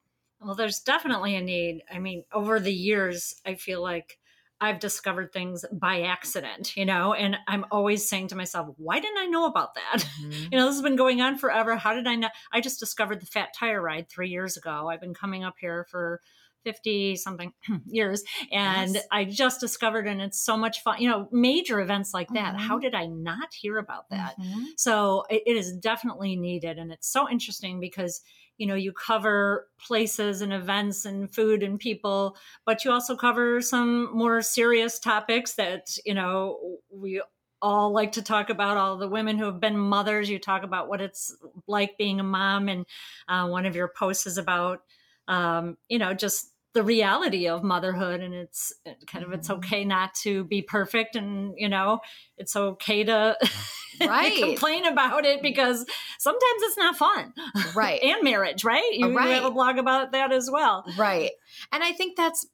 well, 0.41 0.55
there's 0.55 0.81
definitely 0.81 1.35
a 1.35 1.41
need. 1.41 1.83
I 1.93 1.99
mean, 1.99 2.25
over 2.33 2.61
the 2.61 2.73
years, 2.73 3.35
I 3.45 3.55
feel 3.55 3.83
like 3.83 4.19
I've 4.61 4.81
discovered 4.81 5.33
things 5.33 5.65
by 5.71 6.03
accident, 6.03 6.77
you 6.77 6.85
know, 6.85 7.15
and 7.15 7.37
I'm 7.47 7.65
always 7.71 8.09
saying 8.09 8.29
to 8.29 8.37
myself, 8.37 8.75
why 8.77 8.99
didn't 8.99 9.19
I 9.19 9.27
know 9.27 9.47
about 9.47 9.75
that? 9.75 10.07
Mm-hmm. 10.19 10.49
You 10.51 10.59
know, 10.59 10.67
this 10.67 10.75
has 10.75 10.83
been 10.83 10.97
going 10.97 11.21
on 11.21 11.39
forever. 11.39 11.77
How 11.77 11.95
did 11.95 12.09
I 12.09 12.17
know? 12.17 12.29
I 12.51 12.61
just 12.61 12.81
discovered 12.81 13.21
the 13.21 13.27
fat 13.27 13.51
tire 13.57 13.81
ride 13.81 14.09
three 14.09 14.31
years 14.31 14.57
ago. 14.57 14.89
I've 14.89 15.01
been 15.01 15.15
coming 15.15 15.45
up 15.45 15.55
here 15.61 15.87
for 15.91 16.21
50 16.65 17.17
something 17.17 17.53
years 17.87 18.23
and 18.53 18.95
yes. 18.95 19.07
I 19.11 19.25
just 19.25 19.61
discovered 19.61 20.07
and 20.07 20.21
it's 20.21 20.41
so 20.41 20.57
much 20.57 20.83
fun 20.83 21.01
you 21.01 21.09
know 21.09 21.29
major 21.33 21.81
events 21.81 22.13
like 22.15 22.29
that 22.31 22.55
mm-hmm. 22.55 22.67
how 22.67 22.79
did 22.79 22.95
I 22.95 23.07
not 23.07 23.53
hear 23.53 23.79
about 23.79 24.09
that 24.11 24.39
mm-hmm. 24.39 24.65
so 24.77 25.25
it, 25.31 25.43
it 25.47 25.57
is 25.57 25.73
definitely 25.73 26.37
needed 26.37 26.79
and 26.79 26.93
it's 26.93 27.11
so 27.11 27.29
interesting 27.29 27.81
because 27.81 28.21
you 28.59 28.67
know 28.67 28.75
you 28.75 28.93
cover 28.93 29.69
places 29.81 30.43
and 30.43 30.53
events 30.53 31.05
and 31.05 31.33
food 31.33 31.63
and 31.63 31.79
people 31.79 32.37
but 32.67 32.85
you 32.85 32.91
also 32.91 33.17
cover 33.17 33.63
some 33.63 34.15
more 34.17 34.43
serious 34.43 34.99
topics 34.99 35.55
that 35.55 35.97
you 36.05 36.15
know 36.15 36.79
we 36.91 37.23
all 37.61 37.93
like 37.93 38.13
to 38.13 38.23
talk 38.23 38.51
about 38.51 38.77
all 38.77 38.97
the 38.97 39.09
women 39.09 39.39
who 39.39 39.45
have 39.47 39.61
been 39.61 39.79
mothers 39.79 40.29
you 40.29 40.39
talk 40.39 40.63
about 40.63 40.89
what 40.89 41.01
it's 41.01 41.35
like 41.67 41.99
being 41.99 42.21
a 42.21 42.25
mom 42.25 42.69
and 42.69 42.85
uh, 43.29 43.49
one 43.49 43.67
of 43.67 43.75
your 43.75 43.89
posts 43.89 44.27
is 44.27 44.39
about 44.39 44.81
um, 45.29 45.77
you 45.89 45.99
know 45.99 46.15
just 46.15 46.53
the 46.75 46.83
reality 46.83 47.49
of 47.49 47.63
motherhood 47.63 48.21
and 48.21 48.35
it's 48.35 48.73
kind 49.07 49.25
of 49.25 49.33
it's 49.33 49.49
mm-hmm. 49.49 49.59
okay 49.59 49.85
not 49.85 50.15
to 50.15 50.45
be 50.45 50.63
perfect 50.63 51.17
and 51.17 51.55
you 51.57 51.69
know 51.69 51.99
it's 52.37 52.55
okay 52.55 53.03
to 53.05 53.37
right. 54.01 54.43
complain 54.43 54.85
about 54.85 55.25
it 55.25 55.43
because 55.43 55.85
sometimes 56.19 56.63
it's 56.63 56.77
not 56.77 56.97
fun 56.97 57.33
right 57.75 58.01
and 58.05 58.23
marriage 58.23 58.65
right 58.65 58.93
you, 58.93 59.17
right. 59.17 59.29
you 59.29 59.35
have 59.35 59.45
a 59.45 59.51
blog 59.51 59.79
about 59.79 60.13
that 60.13 60.31
as 60.31 60.51
well 60.51 60.85
right 60.97 61.31
and 61.73 61.83
i 61.83 61.93
think 61.93 62.17
that's 62.17 62.47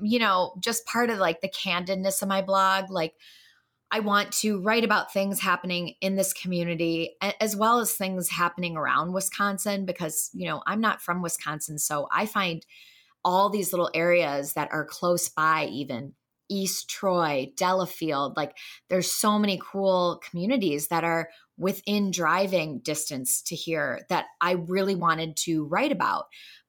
you 0.00 0.18
know 0.18 0.54
just 0.60 0.86
part 0.86 1.10
of 1.10 1.18
like 1.18 1.40
the 1.40 1.48
candidness 1.48 2.22
of 2.22 2.28
my 2.28 2.40
blog 2.40 2.90
like 2.90 3.14
I 3.90 4.00
want 4.00 4.32
to 4.40 4.60
write 4.60 4.84
about 4.84 5.12
things 5.12 5.40
happening 5.40 5.94
in 6.00 6.16
this 6.16 6.32
community 6.32 7.16
as 7.40 7.56
well 7.56 7.80
as 7.80 7.94
things 7.94 8.28
happening 8.28 8.76
around 8.76 9.12
Wisconsin 9.12 9.86
because, 9.86 10.30
you 10.34 10.46
know, 10.46 10.62
I'm 10.66 10.80
not 10.80 11.00
from 11.00 11.22
Wisconsin. 11.22 11.78
So 11.78 12.06
I 12.12 12.26
find 12.26 12.64
all 13.24 13.48
these 13.48 13.72
little 13.72 13.90
areas 13.94 14.52
that 14.52 14.68
are 14.72 14.84
close 14.84 15.28
by, 15.28 15.66
even 15.66 16.12
East 16.50 16.88
Troy, 16.88 17.52
Delafield, 17.56 18.36
like 18.36 18.56
there's 18.88 19.10
so 19.10 19.38
many 19.38 19.60
cool 19.62 20.20
communities 20.28 20.88
that 20.88 21.04
are 21.04 21.28
within 21.56 22.10
driving 22.10 22.80
distance 22.80 23.42
to 23.42 23.54
here 23.54 24.06
that 24.08 24.26
I 24.40 24.52
really 24.52 24.94
wanted 24.94 25.36
to 25.38 25.64
write 25.64 25.92
about. 25.92 26.26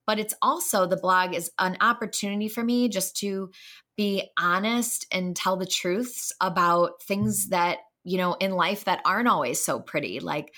But 0.09 0.17
it's 0.17 0.33
also 0.41 0.87
the 0.87 0.97
blog 0.97 1.35
is 1.35 1.51
an 1.59 1.77
opportunity 1.81 2.47
for 2.49 2.63
me 2.63 2.89
just 2.89 3.15
to 3.17 3.51
be 3.95 4.23
honest 4.39 5.05
and 5.11 5.35
tell 5.35 5.55
the 5.55 5.67
truths 5.67 6.33
about 6.41 7.03
things 7.03 7.43
mm-hmm. 7.43 7.51
that, 7.51 7.77
you 8.03 8.17
know, 8.17 8.33
in 8.33 8.53
life 8.53 8.85
that 8.85 9.01
aren't 9.05 9.27
always 9.27 9.63
so 9.63 9.79
pretty. 9.79 10.19
Like, 10.19 10.51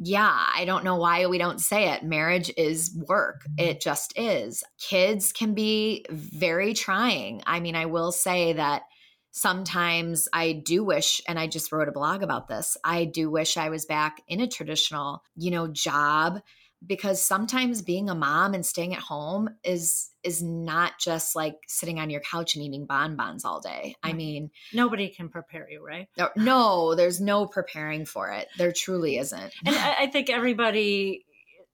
yeah, 0.00 0.36
I 0.52 0.64
don't 0.64 0.82
know 0.82 0.96
why 0.96 1.26
we 1.26 1.38
don't 1.38 1.60
say 1.60 1.92
it. 1.92 2.02
Marriage 2.02 2.50
is 2.56 2.92
work. 3.08 3.42
Mm-hmm. 3.42 3.68
It 3.68 3.80
just 3.80 4.18
is. 4.18 4.64
Kids 4.80 5.32
can 5.32 5.54
be 5.54 6.04
very 6.10 6.74
trying. 6.74 7.44
I 7.46 7.60
mean, 7.60 7.76
I 7.76 7.86
will 7.86 8.10
say 8.10 8.54
that 8.54 8.82
sometimes 9.30 10.26
I 10.32 10.54
do 10.54 10.82
wish, 10.82 11.20
and 11.28 11.38
I 11.38 11.46
just 11.46 11.70
wrote 11.70 11.86
a 11.86 11.92
blog 11.92 12.24
about 12.24 12.48
this, 12.48 12.76
I 12.82 13.04
do 13.04 13.30
wish 13.30 13.56
I 13.56 13.68
was 13.68 13.86
back 13.86 14.22
in 14.26 14.40
a 14.40 14.48
traditional, 14.48 15.22
you 15.36 15.52
know, 15.52 15.68
job 15.68 16.40
because 16.86 17.24
sometimes 17.24 17.82
being 17.82 18.08
a 18.08 18.14
mom 18.14 18.54
and 18.54 18.64
staying 18.64 18.94
at 18.94 19.00
home 19.00 19.48
is 19.64 20.10
is 20.22 20.42
not 20.42 20.92
just 21.00 21.34
like 21.34 21.56
sitting 21.66 21.98
on 21.98 22.10
your 22.10 22.20
couch 22.20 22.54
and 22.54 22.64
eating 22.64 22.86
bonbons 22.86 23.44
all 23.44 23.60
day. 23.60 23.96
I 24.02 24.12
mean, 24.12 24.50
nobody 24.72 25.08
can 25.08 25.28
prepare 25.28 25.68
you, 25.70 25.84
right? 25.84 26.08
No, 26.36 26.94
there's 26.94 27.20
no 27.20 27.46
preparing 27.46 28.04
for 28.04 28.30
it. 28.30 28.48
There 28.58 28.72
truly 28.72 29.18
isn't. 29.18 29.52
And 29.64 29.74
I, 29.74 29.94
I 30.00 30.06
think 30.06 30.30
everybody 30.30 31.24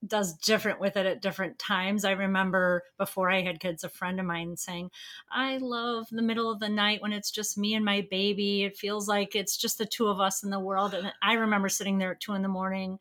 does 0.06 0.34
different 0.34 0.80
with 0.80 0.96
it 0.96 1.06
at 1.06 1.23
different 1.23 1.58
times. 1.58 2.04
I 2.04 2.12
remember 2.12 2.82
before 2.99 3.30
I 3.30 3.42
had 3.42 3.61
kids, 3.61 3.84
a 3.84 3.88
friend 3.88 4.20
of 4.20 4.26
mine 4.26 4.56
saying, 4.56 4.90
I 5.30 5.56
love 5.58 6.06
the 6.11 6.23
middle 6.23 6.50
of 6.50 6.61
the 6.61 6.68
night 6.68 7.02
when 7.02 7.12
it's 7.12 7.30
just 7.30 7.58
me 7.58 7.75
and 7.75 7.84
my 7.84 8.06
baby. 8.11 8.64
It 8.64 8.76
feels 8.76 9.08
like 9.08 9.34
it's 9.34 9.56
just 9.56 9.78
the 9.78 9.87
two 9.87 10.08
of 10.08 10.20
us 10.20 10.42
in 10.42 10.50
the 10.50 10.61
world. 10.61 10.94
And 10.94 11.12
I 11.23 11.34
remember 11.34 11.68
sitting 11.68 11.99
there 11.99 12.12
at 12.12 12.20
two 12.20 12.34
in 12.34 12.42
the 12.42 12.49
morning, 12.49 12.99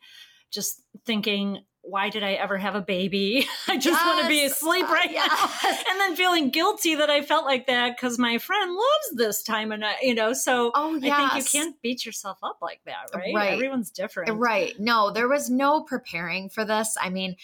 just 0.50 0.81
thinking, 1.05 1.63
why 1.84 2.10
did 2.10 2.24
I 2.24 2.34
ever 2.34 2.58
have 2.58 2.75
a 2.75 2.82
baby? 2.82 3.46
I 3.68 3.75
just 3.75 4.00
yes. 4.00 4.06
want 4.06 4.22
to 4.22 4.28
be 4.28 4.46
asleep 4.46 4.88
right 4.90 5.10
uh, 5.10 5.28
now. 5.28 5.50
And 5.90 6.00
then 6.00 6.16
feeling 6.16 6.50
guilty 6.50 6.96
that 6.96 7.10
I 7.10 7.22
felt 7.22 7.46
like 7.46 7.68
that 7.68 7.96
because 7.96 8.18
my 8.18 8.38
friend 8.38 8.74
loves 8.74 9.16
this 9.16 9.44
time 9.44 9.72
of 9.72 9.80
night, 9.80 9.98
you 10.02 10.16
know. 10.16 10.34
So 10.34 10.72
oh, 10.74 10.96
yes. 10.96 11.13
I 11.13 11.30
think 11.30 11.54
you 11.54 11.60
can't 11.60 11.82
beat 11.82 12.06
yourself 12.06 12.38
up 12.42 12.58
like 12.62 12.80
that, 12.86 13.10
right? 13.13 13.34
right? 13.36 13.54
Everyone's 13.54 13.92
different. 13.92 14.32
Right. 14.40 14.80
No, 14.80 15.12
there 15.12 15.28
was 15.28 15.50
no 15.50 15.82
preparing 15.82 16.50
for 16.50 16.63
this. 16.63 16.96
I 17.00 17.10
mean, 17.10 17.36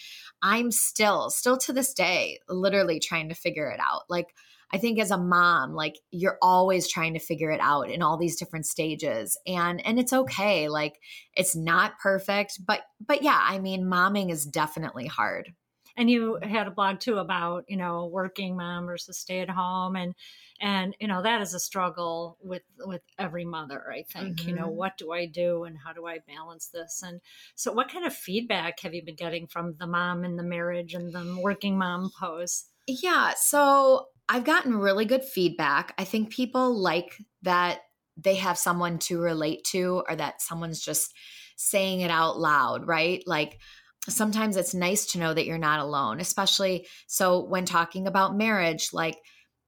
I'm 0.41 0.71
still, 0.71 1.29
still 1.29 1.57
to 1.57 1.73
this 1.73 1.93
day, 1.93 2.39
literally 2.47 2.99
trying 2.99 3.29
to 3.29 3.35
figure 3.35 3.69
it 3.69 3.79
out. 3.79 4.03
Like, 4.09 4.33
I 4.71 4.77
think 4.77 4.99
as 4.99 5.11
a 5.11 5.17
mom, 5.17 5.73
like 5.73 5.95
you're 6.11 6.37
always 6.41 6.87
trying 6.87 7.13
to 7.13 7.19
figure 7.19 7.51
it 7.51 7.59
out 7.61 7.89
in 7.89 8.01
all 8.01 8.17
these 8.17 8.37
different 8.37 8.65
stages. 8.65 9.37
And 9.47 9.85
and 9.85 9.99
it's 9.99 10.13
okay. 10.13 10.69
Like 10.69 10.99
it's 11.33 11.55
not 11.55 11.99
perfect, 11.99 12.59
but 12.65 12.81
but 13.05 13.23
yeah, 13.23 13.39
I 13.41 13.59
mean 13.59 13.85
momming 13.85 14.31
is 14.31 14.45
definitely 14.45 15.07
hard. 15.07 15.53
And 15.97 16.09
you 16.09 16.39
had 16.41 16.67
a 16.67 16.71
blog 16.71 16.99
too 16.99 17.17
about, 17.17 17.65
you 17.67 17.75
know, 17.75 18.05
working 18.05 18.55
mom 18.55 18.85
versus 18.85 19.17
stay 19.17 19.41
at 19.41 19.49
home 19.49 19.95
and 19.95 20.15
and 20.61 20.95
you 20.99 21.07
know 21.07 21.21
that 21.21 21.41
is 21.41 21.53
a 21.53 21.59
struggle 21.59 22.37
with 22.41 22.63
with 22.79 23.01
every 23.17 23.45
mother 23.45 23.83
i 23.91 24.03
think 24.03 24.37
mm-hmm. 24.37 24.49
you 24.49 24.55
know 24.55 24.67
mm-hmm. 24.67 24.75
what 24.75 24.97
do 24.97 25.11
i 25.11 25.25
do 25.25 25.63
and 25.63 25.77
how 25.83 25.93
do 25.93 26.05
i 26.05 26.19
balance 26.27 26.67
this 26.67 27.01
and 27.05 27.21
so 27.55 27.71
what 27.71 27.91
kind 27.91 28.05
of 28.05 28.13
feedback 28.13 28.79
have 28.81 28.93
you 28.93 29.03
been 29.03 29.15
getting 29.15 29.47
from 29.47 29.75
the 29.79 29.87
mom 29.87 30.23
in 30.23 30.35
the 30.35 30.43
marriage 30.43 30.93
and 30.93 31.13
the 31.13 31.39
working 31.41 31.77
mom 31.77 32.11
pose 32.19 32.65
yeah 32.87 33.33
so 33.37 34.07
I've 34.29 34.45
gotten 34.45 34.77
really 34.77 35.05
good 35.05 35.23
feedback. 35.23 35.93
I 35.97 36.03
think 36.03 36.29
people 36.29 36.79
like 36.79 37.17
that 37.41 37.79
they 38.15 38.35
have 38.35 38.57
someone 38.57 38.99
to 38.99 39.19
relate 39.19 39.63
to 39.71 40.03
or 40.07 40.15
that 40.15 40.41
someone's 40.41 40.81
just 40.81 41.11
saying 41.57 42.01
it 42.01 42.11
out 42.11 42.37
loud, 42.37 42.87
right? 42.87 43.23
Like 43.25 43.59
sometimes 44.07 44.55
it's 44.55 44.73
nice 44.73 45.07
to 45.07 45.19
know 45.19 45.33
that 45.33 45.45
you're 45.45 45.57
not 45.57 45.79
alone, 45.79 46.19
especially 46.19 46.87
so 47.07 47.43
when 47.43 47.65
talking 47.65 48.07
about 48.07 48.37
marriage, 48.37 48.89
like 48.93 49.17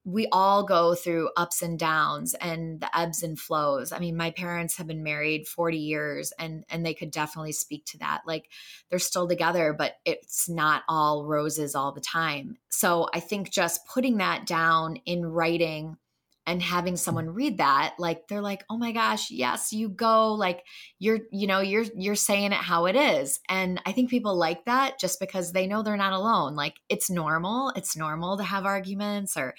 we 0.04 0.26
all 0.32 0.64
go 0.64 0.94
through 0.94 1.30
ups 1.36 1.62
and 1.62 1.78
downs 1.78 2.34
and 2.34 2.80
the 2.80 2.98
ebbs 2.98 3.22
and 3.22 3.38
flows. 3.38 3.92
I 3.92 3.98
mean, 4.00 4.16
my 4.16 4.32
parents 4.32 4.76
have 4.76 4.88
been 4.88 5.04
married 5.04 5.46
40 5.46 5.78
years 5.78 6.32
and 6.38 6.64
and 6.70 6.84
they 6.84 6.94
could 6.94 7.10
definitely 7.10 7.52
speak 7.52 7.84
to 7.86 7.98
that. 7.98 8.22
Like 8.26 8.48
they're 8.90 8.98
still 8.98 9.28
together, 9.28 9.72
but 9.72 9.94
it's 10.04 10.48
not 10.48 10.82
all 10.88 11.26
roses 11.26 11.74
all 11.74 11.92
the 11.92 12.00
time. 12.00 12.56
So, 12.68 13.08
I 13.14 13.20
think 13.20 13.50
just 13.50 13.86
putting 13.86 14.16
that 14.16 14.46
down 14.46 14.96
in 15.06 15.24
writing 15.24 15.96
and 16.46 16.60
having 16.60 16.96
someone 16.96 17.30
read 17.30 17.58
that 17.58 17.94
like 17.98 18.26
they're 18.26 18.40
like 18.40 18.64
oh 18.68 18.76
my 18.76 18.90
gosh 18.90 19.30
yes 19.30 19.72
you 19.72 19.88
go 19.88 20.32
like 20.34 20.64
you're 20.98 21.20
you 21.30 21.46
know 21.46 21.60
you're 21.60 21.84
you're 21.96 22.14
saying 22.14 22.52
it 22.52 22.54
how 22.54 22.86
it 22.86 22.96
is. 22.96 23.40
And 23.48 23.80
i 23.86 23.92
think 23.92 24.10
people 24.10 24.36
like 24.36 24.64
that 24.64 24.98
just 24.98 25.20
because 25.20 25.52
they 25.52 25.66
know 25.66 25.82
they're 25.82 25.96
not 25.96 26.12
alone. 26.12 26.54
Like 26.54 26.74
it's 26.88 27.10
normal. 27.10 27.72
It's 27.76 27.96
normal 27.96 28.36
to 28.38 28.44
have 28.44 28.64
arguments 28.66 29.36
or 29.36 29.54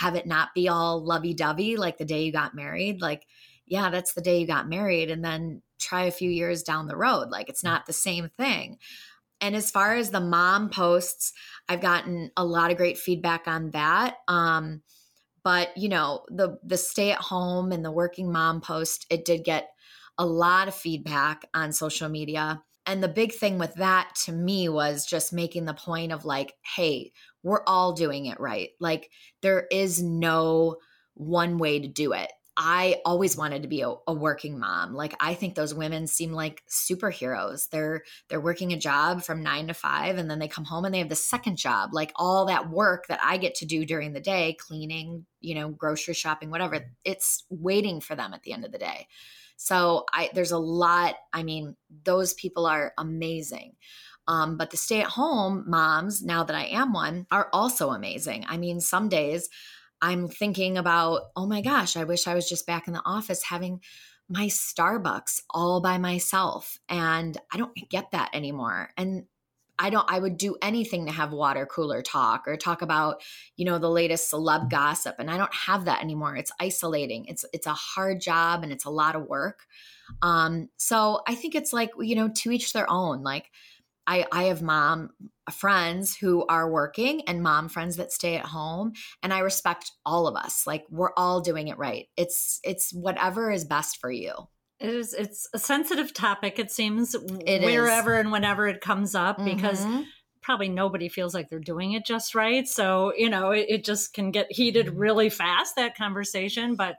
have 0.00 0.14
it 0.16 0.26
not 0.26 0.48
be 0.54 0.68
all 0.68 1.04
lovey-dovey 1.04 1.76
like 1.76 1.98
the 1.98 2.04
day 2.04 2.24
you 2.24 2.32
got 2.32 2.54
married. 2.54 3.00
Like 3.00 3.26
yeah 3.66 3.90
that's 3.90 4.14
the 4.14 4.20
day 4.20 4.40
you 4.40 4.46
got 4.46 4.68
married 4.68 5.10
and 5.10 5.24
then 5.24 5.62
try 5.78 6.04
a 6.04 6.10
few 6.10 6.30
years 6.30 6.62
down 6.62 6.86
the 6.86 6.96
road. 6.96 7.28
Like 7.30 7.48
it's 7.48 7.64
not 7.64 7.86
the 7.86 7.92
same 7.92 8.30
thing. 8.36 8.78
And 9.40 9.54
as 9.54 9.70
far 9.70 9.94
as 9.94 10.10
the 10.10 10.20
mom 10.20 10.70
posts 10.70 11.32
i've 11.68 11.80
gotten 11.80 12.30
a 12.36 12.44
lot 12.44 12.70
of 12.72 12.76
great 12.76 12.98
feedback 12.98 13.46
on 13.46 13.70
that. 13.70 14.16
Um 14.26 14.82
but 15.44 15.76
you 15.76 15.88
know 15.88 16.24
the 16.28 16.58
the 16.64 16.76
stay 16.76 17.12
at 17.12 17.20
home 17.20 17.70
and 17.70 17.84
the 17.84 17.92
working 17.92 18.32
mom 18.32 18.60
post 18.60 19.06
it 19.10 19.24
did 19.24 19.44
get 19.44 19.68
a 20.18 20.26
lot 20.26 20.68
of 20.68 20.74
feedback 20.74 21.44
on 21.54 21.72
social 21.72 22.08
media. 22.08 22.62
And 22.86 23.02
the 23.02 23.08
big 23.08 23.32
thing 23.32 23.58
with 23.58 23.74
that 23.74 24.12
to 24.24 24.32
me 24.32 24.68
was 24.68 25.06
just 25.06 25.32
making 25.32 25.64
the 25.64 25.74
point 25.74 26.12
of 26.12 26.24
like 26.24 26.54
hey 26.76 27.12
we're 27.42 27.62
all 27.66 27.92
doing 27.92 28.26
it 28.26 28.40
right. 28.40 28.70
Like 28.80 29.10
there 29.42 29.66
is 29.70 30.02
no 30.02 30.76
one 31.14 31.58
way 31.58 31.78
to 31.78 31.88
do 31.88 32.12
it 32.12 32.32
I 32.56 33.00
always 33.04 33.36
wanted 33.36 33.62
to 33.62 33.68
be 33.68 33.80
a, 33.80 33.92
a, 34.06 34.12
working 34.12 34.58
mom. 34.58 34.94
Like 34.94 35.14
I 35.18 35.34
think 35.34 35.54
those 35.54 35.74
women 35.74 36.06
seem 36.06 36.32
like 36.32 36.62
superheroes. 36.68 37.68
They're 37.68 38.04
they're 38.28 38.40
working 38.40 38.72
a 38.72 38.78
job 38.78 39.22
from 39.22 39.42
9 39.42 39.68
to 39.68 39.74
5 39.74 40.18
and 40.18 40.30
then 40.30 40.38
they 40.38 40.46
come 40.46 40.64
home 40.64 40.84
and 40.84 40.94
they 40.94 41.00
have 41.00 41.08
the 41.08 41.16
second 41.16 41.56
job. 41.56 41.90
Like 41.92 42.12
all 42.14 42.46
that 42.46 42.70
work 42.70 43.08
that 43.08 43.20
I 43.22 43.38
get 43.38 43.56
to 43.56 43.66
do 43.66 43.84
during 43.84 44.12
the 44.12 44.20
day, 44.20 44.56
cleaning, 44.60 45.26
you 45.40 45.56
know, 45.56 45.68
grocery 45.68 46.14
shopping, 46.14 46.50
whatever, 46.50 46.92
it's 47.04 47.44
waiting 47.50 48.00
for 48.00 48.14
them 48.14 48.32
at 48.32 48.42
the 48.44 48.52
end 48.52 48.64
of 48.64 48.70
the 48.70 48.78
day. 48.78 49.08
So 49.56 50.04
I 50.12 50.30
there's 50.32 50.52
a 50.52 50.58
lot, 50.58 51.16
I 51.32 51.42
mean, 51.42 51.74
those 52.04 52.34
people 52.34 52.66
are 52.66 52.92
amazing. 52.96 53.74
Um, 54.26 54.56
but 54.56 54.70
the 54.70 54.76
stay 54.76 55.00
at 55.00 55.08
home 55.08 55.64
moms, 55.66 56.22
now 56.22 56.44
that 56.44 56.56
I 56.56 56.64
am 56.66 56.92
one, 56.92 57.26
are 57.30 57.48
also 57.52 57.90
amazing. 57.90 58.46
I 58.48 58.56
mean, 58.56 58.80
some 58.80 59.08
days 59.08 59.50
I'm 60.00 60.28
thinking 60.28 60.76
about, 60.76 61.22
oh 61.36 61.46
my 61.46 61.60
gosh, 61.60 61.96
I 61.96 62.04
wish 62.04 62.26
I 62.26 62.34
was 62.34 62.48
just 62.48 62.66
back 62.66 62.86
in 62.86 62.92
the 62.92 63.02
office 63.04 63.42
having 63.44 63.80
my 64.28 64.46
Starbucks 64.46 65.40
all 65.50 65.80
by 65.80 65.98
myself. 65.98 66.78
And 66.88 67.36
I 67.52 67.56
don't 67.56 67.74
get 67.90 68.10
that 68.12 68.30
anymore. 68.34 68.90
And 68.96 69.24
I 69.78 69.90
don't, 69.90 70.08
I 70.08 70.18
would 70.18 70.36
do 70.36 70.56
anything 70.62 71.06
to 71.06 71.12
have 71.12 71.32
water 71.32 71.66
cooler 71.66 72.00
talk 72.00 72.46
or 72.46 72.56
talk 72.56 72.80
about, 72.82 73.22
you 73.56 73.64
know, 73.64 73.78
the 73.78 73.90
latest 73.90 74.32
celeb 74.32 74.70
gossip. 74.70 75.16
And 75.18 75.30
I 75.30 75.36
don't 75.36 75.54
have 75.54 75.86
that 75.86 76.00
anymore. 76.00 76.36
It's 76.36 76.52
isolating. 76.60 77.24
It's, 77.26 77.44
it's 77.52 77.66
a 77.66 77.74
hard 77.74 78.20
job 78.20 78.62
and 78.62 78.72
it's 78.72 78.84
a 78.84 78.90
lot 78.90 79.16
of 79.16 79.26
work. 79.26 79.66
Um, 80.22 80.68
so 80.76 81.22
I 81.26 81.34
think 81.34 81.54
it's 81.54 81.72
like, 81.72 81.90
you 81.98 82.14
know, 82.14 82.28
to 82.28 82.52
each 82.52 82.72
their 82.72 82.88
own. 82.88 83.22
Like, 83.22 83.50
I, 84.06 84.26
I 84.30 84.44
have 84.44 84.62
mom 84.62 85.10
friends 85.52 86.16
who 86.16 86.46
are 86.46 86.70
working 86.70 87.22
and 87.22 87.42
mom 87.42 87.68
friends 87.68 87.96
that 87.96 88.12
stay 88.12 88.36
at 88.36 88.46
home 88.46 88.92
and 89.22 89.32
I 89.32 89.40
respect 89.40 89.92
all 90.04 90.26
of 90.26 90.36
us. 90.36 90.66
Like 90.66 90.84
we're 90.90 91.12
all 91.16 91.40
doing 91.40 91.68
it 91.68 91.78
right. 91.78 92.06
It's 92.16 92.60
it's 92.64 92.92
whatever 92.92 93.50
is 93.50 93.64
best 93.64 94.00
for 94.00 94.10
you. 94.10 94.32
It 94.80 94.88
is 94.90 95.12
it's 95.14 95.48
a 95.52 95.58
sensitive 95.58 96.14
topic 96.14 96.58
it 96.58 96.70
seems 96.70 97.14
it 97.14 97.62
wherever 97.62 98.14
is. 98.14 98.20
and 98.20 98.32
whenever 98.32 98.66
it 98.66 98.80
comes 98.80 99.14
up 99.14 99.38
mm-hmm. 99.38 99.54
because 99.54 99.86
probably 100.44 100.68
nobody 100.68 101.08
feels 101.08 101.34
like 101.34 101.48
they're 101.48 101.58
doing 101.58 101.92
it 101.92 102.04
just 102.04 102.34
right. 102.34 102.68
So, 102.68 103.12
you 103.16 103.30
know, 103.30 103.50
it, 103.50 103.66
it 103.68 103.84
just 103.84 104.12
can 104.12 104.30
get 104.30 104.52
heated 104.52 104.90
really 104.90 105.30
fast 105.30 105.76
that 105.76 105.96
conversation, 105.96 106.74
but 106.76 106.96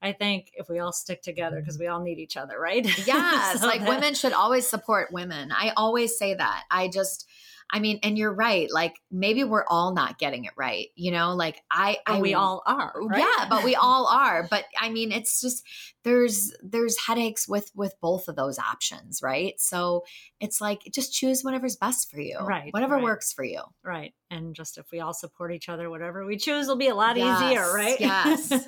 I 0.00 0.12
think 0.12 0.50
if 0.54 0.68
we 0.68 0.78
all 0.78 0.92
stick 0.92 1.22
together, 1.22 1.60
because 1.60 1.78
we 1.78 1.86
all 1.88 2.02
need 2.02 2.18
each 2.18 2.36
other, 2.36 2.58
right? 2.58 2.84
Yes, 3.06 3.60
So 3.60 3.66
like 3.66 3.80
that- 3.80 3.88
women 3.88 4.14
should 4.14 4.32
always 4.32 4.66
support 4.68 5.12
women. 5.12 5.50
I 5.52 5.72
always 5.76 6.16
say 6.18 6.34
that. 6.34 6.64
I 6.70 6.88
just 6.88 7.26
I 7.70 7.80
mean, 7.80 7.98
and 8.02 8.16
you're 8.16 8.32
right. 8.32 8.66
Like 8.72 8.94
maybe 9.10 9.44
we're 9.44 9.66
all 9.68 9.92
not 9.92 10.18
getting 10.18 10.46
it 10.46 10.52
right, 10.56 10.86
you 10.96 11.10
know? 11.10 11.34
Like 11.34 11.60
I 11.70 11.98
I 12.06 12.18
we 12.18 12.32
all 12.32 12.62
are. 12.64 12.94
right? 12.96 13.18
Yeah, 13.18 13.46
but 13.50 13.62
we 13.62 13.74
all 13.76 14.06
are. 14.06 14.46
But 14.50 14.64
I 14.80 14.88
mean, 14.88 15.12
it's 15.12 15.42
just 15.42 15.62
there's 16.02 16.50
there's 16.62 16.96
headaches 17.06 17.46
with 17.46 17.70
with 17.74 17.94
both 18.00 18.26
of 18.28 18.36
those 18.36 18.58
options, 18.58 19.20
right? 19.22 19.52
So 19.60 20.04
it's 20.40 20.62
like 20.62 20.80
just 20.94 21.12
choose 21.12 21.42
whatever's 21.42 21.76
best 21.76 22.10
for 22.10 22.18
you. 22.20 22.38
Right, 22.40 22.72
Whatever 22.72 22.94
right. 22.94 23.04
works 23.04 23.34
for 23.34 23.44
you. 23.44 23.60
Right. 23.84 24.14
And 24.30 24.54
just 24.54 24.78
if 24.78 24.86
we 24.90 25.00
all 25.00 25.12
support 25.12 25.52
each 25.52 25.68
other, 25.68 25.90
whatever 25.90 26.24
we 26.24 26.38
choose 26.38 26.68
will 26.68 26.76
be 26.76 26.88
a 26.88 26.94
lot 26.94 27.18
easier, 27.18 27.70
right? 27.74 28.00
yes. 28.00 28.50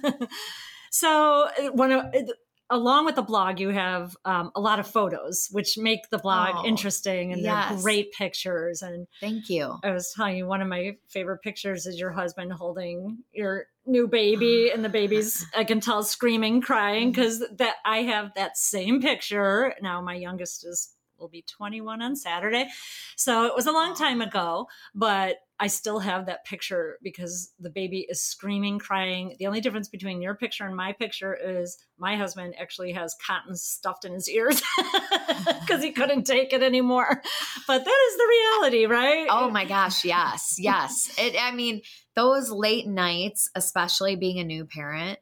so, 0.91 1.49
uh, 1.59 1.71
one 1.73 1.93
of, 1.93 2.05
uh, 2.15 2.33
along 2.71 3.05
with 3.05 3.17
the 3.17 3.23
blog, 3.23 3.59
you 3.59 3.71
have 3.71 4.17
um, 4.25 4.53
a 4.55 4.61
lot 4.61 4.79
of 4.79 4.87
photos, 4.87 5.49
which 5.51 5.77
make 5.77 6.09
the 6.11 6.19
blog 6.19 6.55
Oh, 6.55 6.67
interesting 6.67 7.33
and 7.33 7.45
they're 7.45 7.79
great 7.81 8.13
pictures. 8.13 8.81
And 8.83 9.07
Thank 9.21 9.49
you. 9.51 9.77
I 9.83 9.91
was 9.91 10.13
telling 10.15 10.37
you, 10.37 10.47
one 10.47 10.63
of 10.63 10.69
my 10.69 10.97
favorite 11.09 11.43
pictures 11.43 11.87
is 11.87 11.99
your 11.99 12.13
husband 12.13 12.53
holding 12.53 13.19
your 13.33 13.67
new 13.87 14.07
baby, 14.07 14.71
and 14.75 14.85
the 14.85 14.89
baby's, 14.89 15.45
I 15.57 15.65
can 15.65 15.81
tell, 15.81 16.03
screaming, 16.03 16.61
crying, 16.61 17.11
because 17.11 17.41
that 17.59 17.77
I 17.85 17.99
have 18.03 18.33
that 18.35 18.57
same 18.57 19.03
picture. 19.03 19.75
Now, 19.83 20.01
my 20.01 20.15
youngest 20.15 20.65
is 20.65 20.95
will 21.21 21.29
be 21.29 21.43
21 21.43 22.03
on 22.03 22.17
Saturday. 22.17 22.69
So 23.17 23.45
it 23.45 23.55
was 23.55 23.67
a 23.67 23.73
long 23.73 23.95
time 23.95 24.21
ago, 24.21 24.67
but 24.95 25.37
I 25.63 25.67
still 25.67 25.99
have 25.99 26.25
that 26.25 26.47
picture 26.47 26.99
because 27.03 27.53
the 27.61 27.69
baby 27.69 28.07
is 28.09 28.23
screaming, 28.23 28.79
crying. 28.79 29.37
The 29.39 29.47
only 29.47 29.61
difference 29.61 29.91
between 29.91 30.23
your 30.23 30.35
picture 30.35 30.65
and 30.65 30.75
my 30.75 30.95
picture 30.95 31.35
is 31.35 31.77
my 31.99 32.17
husband 32.17 32.55
actually 32.59 32.93
has 32.93 33.15
cotton 33.25 33.55
stuffed 33.55 34.07
in 34.07 34.15
his 34.15 34.27
ears 34.27 34.63
because 35.61 35.83
he 35.83 35.93
couldn't 35.97 36.25
take 36.25 36.55
it 36.55 36.63
anymore. 36.63 37.23
But 37.67 37.85
that 37.85 38.09
is 38.11 38.17
the 38.17 38.27
reality, 38.27 38.87
right? 38.87 39.27
Oh 39.31 39.51
my 39.51 39.67
gosh, 39.67 40.03
yes. 40.03 40.57
Yes. 40.59 41.15
It 41.19 41.37
I 41.39 41.53
mean, 41.53 41.83
those 42.17 42.51
late 42.51 42.87
nights, 42.87 43.51
especially 43.55 44.17
being 44.17 44.39
a 44.39 44.45
new 44.45 44.65
parent, 44.65 45.19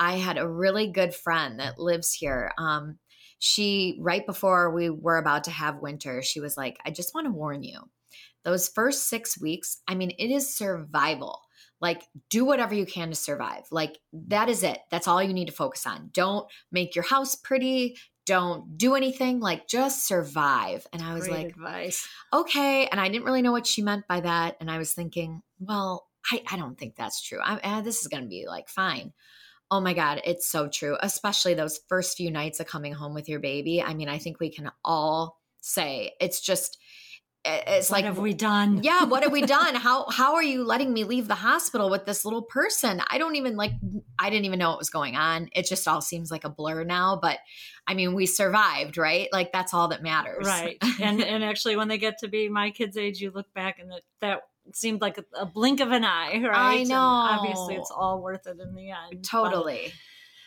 I 0.00 0.16
had 0.16 0.36
a 0.36 0.48
really 0.48 0.88
good 0.90 1.14
friend 1.14 1.60
that 1.60 1.78
lives 1.78 2.12
here. 2.12 2.50
Um 2.58 2.98
she 3.38 3.98
right 4.00 4.24
before 4.26 4.70
we 4.74 4.90
were 4.90 5.18
about 5.18 5.44
to 5.44 5.50
have 5.50 5.80
winter, 5.80 6.22
she 6.22 6.40
was 6.40 6.56
like, 6.56 6.78
"I 6.84 6.90
just 6.90 7.14
want 7.14 7.26
to 7.26 7.32
warn 7.32 7.62
you. 7.62 7.80
Those 8.44 8.68
first 8.68 9.08
6 9.08 9.40
weeks, 9.40 9.80
I 9.88 9.94
mean, 9.94 10.10
it 10.18 10.30
is 10.30 10.56
survival. 10.56 11.42
Like 11.80 12.04
do 12.30 12.44
whatever 12.44 12.74
you 12.74 12.86
can 12.86 13.10
to 13.10 13.16
survive. 13.16 13.64
Like 13.70 13.98
that 14.12 14.48
is 14.48 14.62
it. 14.62 14.78
That's 14.90 15.08
all 15.08 15.22
you 15.22 15.34
need 15.34 15.48
to 15.48 15.52
focus 15.52 15.86
on. 15.86 16.10
Don't 16.12 16.46
make 16.72 16.94
your 16.94 17.04
house 17.04 17.34
pretty. 17.34 17.98
Don't 18.24 18.78
do 18.78 18.94
anything. 18.94 19.40
Like 19.40 19.68
just 19.68 20.06
survive." 20.06 20.86
And 20.92 21.02
I 21.02 21.12
was 21.14 21.28
Great 21.28 21.36
like, 21.36 21.46
advice. 21.48 22.08
okay. 22.32 22.86
And 22.86 23.00
I 23.00 23.08
didn't 23.08 23.24
really 23.24 23.42
know 23.42 23.52
what 23.52 23.66
she 23.66 23.82
meant 23.82 24.08
by 24.08 24.20
that. 24.20 24.56
And 24.60 24.70
I 24.70 24.78
was 24.78 24.94
thinking, 24.94 25.42
well, 25.58 26.08
I, 26.32 26.42
I 26.50 26.56
don't 26.56 26.78
think 26.78 26.96
that's 26.96 27.22
true. 27.22 27.38
I, 27.42 27.58
uh, 27.62 27.80
this 27.82 28.00
is 28.00 28.08
going 28.08 28.22
to 28.22 28.28
be 28.28 28.46
like 28.48 28.68
fine. 28.68 29.12
Oh 29.70 29.80
my 29.80 29.94
God, 29.94 30.20
it's 30.24 30.46
so 30.48 30.68
true. 30.68 30.96
Especially 31.00 31.54
those 31.54 31.80
first 31.88 32.16
few 32.16 32.30
nights 32.30 32.60
of 32.60 32.66
coming 32.66 32.92
home 32.92 33.14
with 33.14 33.28
your 33.28 33.40
baby. 33.40 33.82
I 33.82 33.94
mean, 33.94 34.08
I 34.08 34.18
think 34.18 34.38
we 34.38 34.50
can 34.50 34.70
all 34.84 35.40
say 35.60 36.12
it's 36.20 36.40
just, 36.40 36.78
it- 37.44 37.64
it's 37.66 37.90
What 37.90 37.96
like, 37.98 38.04
have 38.04 38.18
we 38.18 38.32
done? 38.32 38.82
yeah, 38.84 39.04
what 39.04 39.24
have 39.24 39.32
we 39.32 39.42
done? 39.58 39.74
How 39.74 40.08
how 40.10 40.34
are 40.34 40.42
you 40.42 40.62
letting 40.64 40.92
me 40.92 41.02
leave 41.04 41.26
the 41.28 41.34
hospital 41.34 41.90
with 41.90 42.04
this 42.06 42.24
little 42.24 42.42
person? 42.42 43.00
I 43.10 43.18
don't 43.18 43.34
even 43.36 43.56
like 43.56 43.72
I 44.18 44.30
didn't 44.30 44.44
even 44.46 44.58
know 44.60 44.70
what 44.70 44.78
was 44.78 44.90
going 44.90 45.16
on. 45.16 45.48
It 45.52 45.66
just 45.66 45.86
all 45.88 46.00
seems 46.00 46.30
like 46.30 46.44
a 46.44 46.48
blur 46.48 46.84
now, 46.84 47.18
but 47.20 47.38
I 47.88 47.94
mean, 47.94 48.14
we 48.14 48.26
survived, 48.26 48.98
right? 48.98 49.28
Like 49.32 49.52
that's 49.52 49.74
all 49.74 49.88
that 49.88 50.02
matters. 50.02 50.44
right 50.46 50.76
and 51.00 51.20
and 51.22 51.42
actually 51.44 51.76
when 51.76 51.88
they 51.88 51.98
get 51.98 52.18
to 52.18 52.28
be 52.28 52.48
my 52.48 52.70
kids 52.70 52.96
age 52.96 53.20
you 53.20 53.30
look 53.32 53.52
back 53.54 53.78
and 53.80 53.90
that 53.90 54.02
that 54.20 54.40
seemed 54.74 55.00
like 55.00 55.18
a, 55.38 55.46
blink 55.46 55.80
of 55.80 55.92
an 55.92 56.04
eye 56.04 56.40
right 56.42 56.54
I 56.56 56.74
And 56.80 56.88
know. 56.88 56.96
obviously 57.00 57.74
it's 57.76 57.90
all 57.90 58.20
worth 58.22 58.46
it 58.46 58.58
in 58.60 58.74
the 58.74 58.90
end 58.90 59.10
But- 59.10 59.24
Totally. 59.24 59.92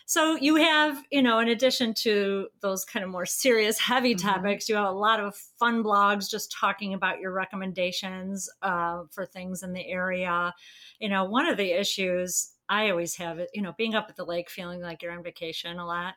so 0.05 0.36
you 0.36 0.55
have 0.55 1.03
you 1.12 1.21
know 1.21 1.39
in 1.39 1.47
addition 1.49 1.93
to 2.05 2.47
those 2.62 2.84
kind 2.84 3.03
of 3.03 3.10
more 3.12 3.25
serious 3.27 3.79
heavy 3.79 4.15
Mhm. 4.15 4.21
topics 4.21 4.67
you 4.67 4.75
have 4.75 4.86
a 4.88 4.91
lot 4.91 5.19
of 5.19 5.36
fun 5.60 5.84
blogs 5.84 6.29
just 6.29 6.51
talking 6.51 6.93
about 6.93 7.19
your 7.19 7.32
recommendations 7.32 8.49
uh, 8.62 9.03
for 9.12 9.25
things 9.25 9.63
in 9.63 9.73
the 9.73 9.86
area 9.88 10.53
you 10.99 11.10
know 11.10 11.23
one 11.25 11.47
of 11.47 11.58
the 11.58 11.71
issues 11.71 12.51
i 12.69 12.89
always 12.89 13.15
have 13.15 13.39
it 13.39 13.49
you 13.53 13.62
know 13.62 13.73
being 13.77 13.95
up 13.95 14.08
at 14.10 14.15
the 14.15 14.25
lake 14.25 14.49
feeling 14.49 14.82
like 14.82 15.01
you're 15.01 15.12
on 15.12 15.23
vacation 15.23 15.77
a 15.79 15.86
lot 15.86 16.15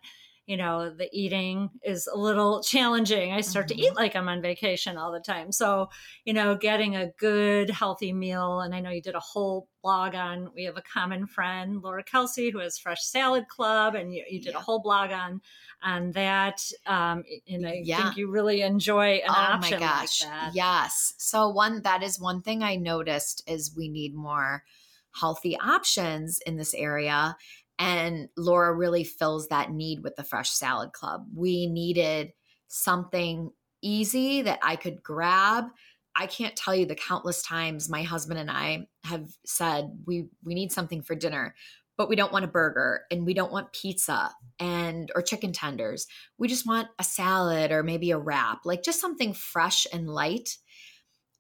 you 0.53 0.57
know 0.59 0.95
the 0.95 1.09
eating 1.13 1.71
is 1.83 2.07
a 2.07 2.17
little 2.17 2.63
challenging 2.73 3.33
i 3.33 3.41
start 3.41 3.69
to 3.69 3.75
Mhm. 3.75 3.79
eat 3.85 3.97
like 3.97 4.15
i'm 4.17 4.29
on 4.29 4.43
vacation 4.43 4.97
all 4.99 5.13
the 5.13 5.21
time 5.35 5.51
so 5.53 5.89
you 6.25 6.33
know 6.33 6.55
getting 6.57 6.95
a 6.97 7.11
good 7.19 7.71
healthy 7.71 8.13
meal 8.13 8.61
and 8.61 8.75
i 8.75 8.81
know 8.81 8.91
you 8.91 9.03
did 9.03 9.15
a 9.15 9.21
whole 9.33 9.69
blog 9.83 10.15
on 10.15 10.51
we 10.55 10.65
have 10.65 10.77
a 10.77 10.83
common 10.83 11.27
friend 11.27 11.81
laura 11.83 12.05
kelsey 12.05 12.51
who 12.51 12.59
has 12.59 12.79
fresh 12.79 13.03
salad 13.03 13.49
club 13.49 13.95
and 13.95 14.13
you, 14.15 14.25
you 14.29 14.41
did 14.41 14.53
Yeah. 14.53 14.59
a 14.59 14.63
whole 14.63 14.83
blog 14.83 15.11
on 15.11 15.41
on 15.83 16.11
that 16.13 16.61
um 16.87 17.25
and 17.49 17.67
i 17.67 17.81
Yeah. 17.83 18.03
think 18.03 18.17
you 18.17 18.31
really 18.31 18.63
enjoy 18.63 19.15
an 19.17 19.31
oh 19.31 19.33
my 19.33 19.55
option 19.55 19.81
gosh. 19.81 20.23
like 20.23 20.31
that 20.31 20.53
Yes. 20.55 21.15
So 21.19 21.49
one 21.49 21.83
that 21.83 22.03
is 22.03 22.21
one 22.21 22.43
thing 22.43 22.63
I 22.63 22.77
noticed 22.77 23.43
is 23.47 23.75
we 23.77 23.89
need 23.89 24.15
more 24.15 24.65
healthy 25.15 25.59
options 25.59 26.39
in 26.47 26.57
this 26.57 26.73
area. 26.75 27.37
And 27.79 28.29
Laura 28.37 28.73
really 28.73 29.05
fills 29.05 29.49
that 29.49 29.73
need 29.73 30.03
with 30.03 30.17
the 30.17 30.25
Fresh 30.25 30.51
Salad 30.51 30.93
Club. 30.93 31.27
We 31.35 31.67
needed 31.67 32.33
something 32.69 33.51
easy 33.83 34.43
that 34.43 34.61
I 34.63 34.77
could 34.77 35.03
grab. 35.03 35.65
I 36.15 36.27
can't 36.27 36.57
tell 36.57 36.75
you 36.75 36.87
the 36.87 36.95
countless 36.95 37.43
times 37.43 37.89
my 37.89 38.03
husband 38.03 38.39
and 38.39 38.51
I 38.51 38.87
have 39.05 39.29
said 39.47 39.91
we 40.07 40.29
we 40.45 40.55
need 40.55 40.73
something 40.73 41.03
for 41.03 41.15
dinner, 41.15 41.55
but 41.97 42.09
we 42.09 42.17
don't 42.17 42.33
want 42.33 42.45
a 42.45 42.49
burger 42.49 43.03
and 43.11 43.25
we 43.25 43.35
don't 43.35 43.53
want 43.53 43.73
pizza 43.73 44.31
and 44.59 45.11
or 45.15 45.23
chicken 45.23 45.53
tenders. 45.53 46.07
We 46.39 46.49
just 46.49 46.67
want 46.67 46.89
a 46.99 47.05
salad 47.05 47.73
or 47.73 47.83
maybe 47.83 48.11
a 48.11 48.19
wrap, 48.19 48.61
like 48.65 48.83
just 48.83 49.01
something 49.01 49.33
fresh 49.33 49.87
and 49.93 50.09
light. 50.09 50.57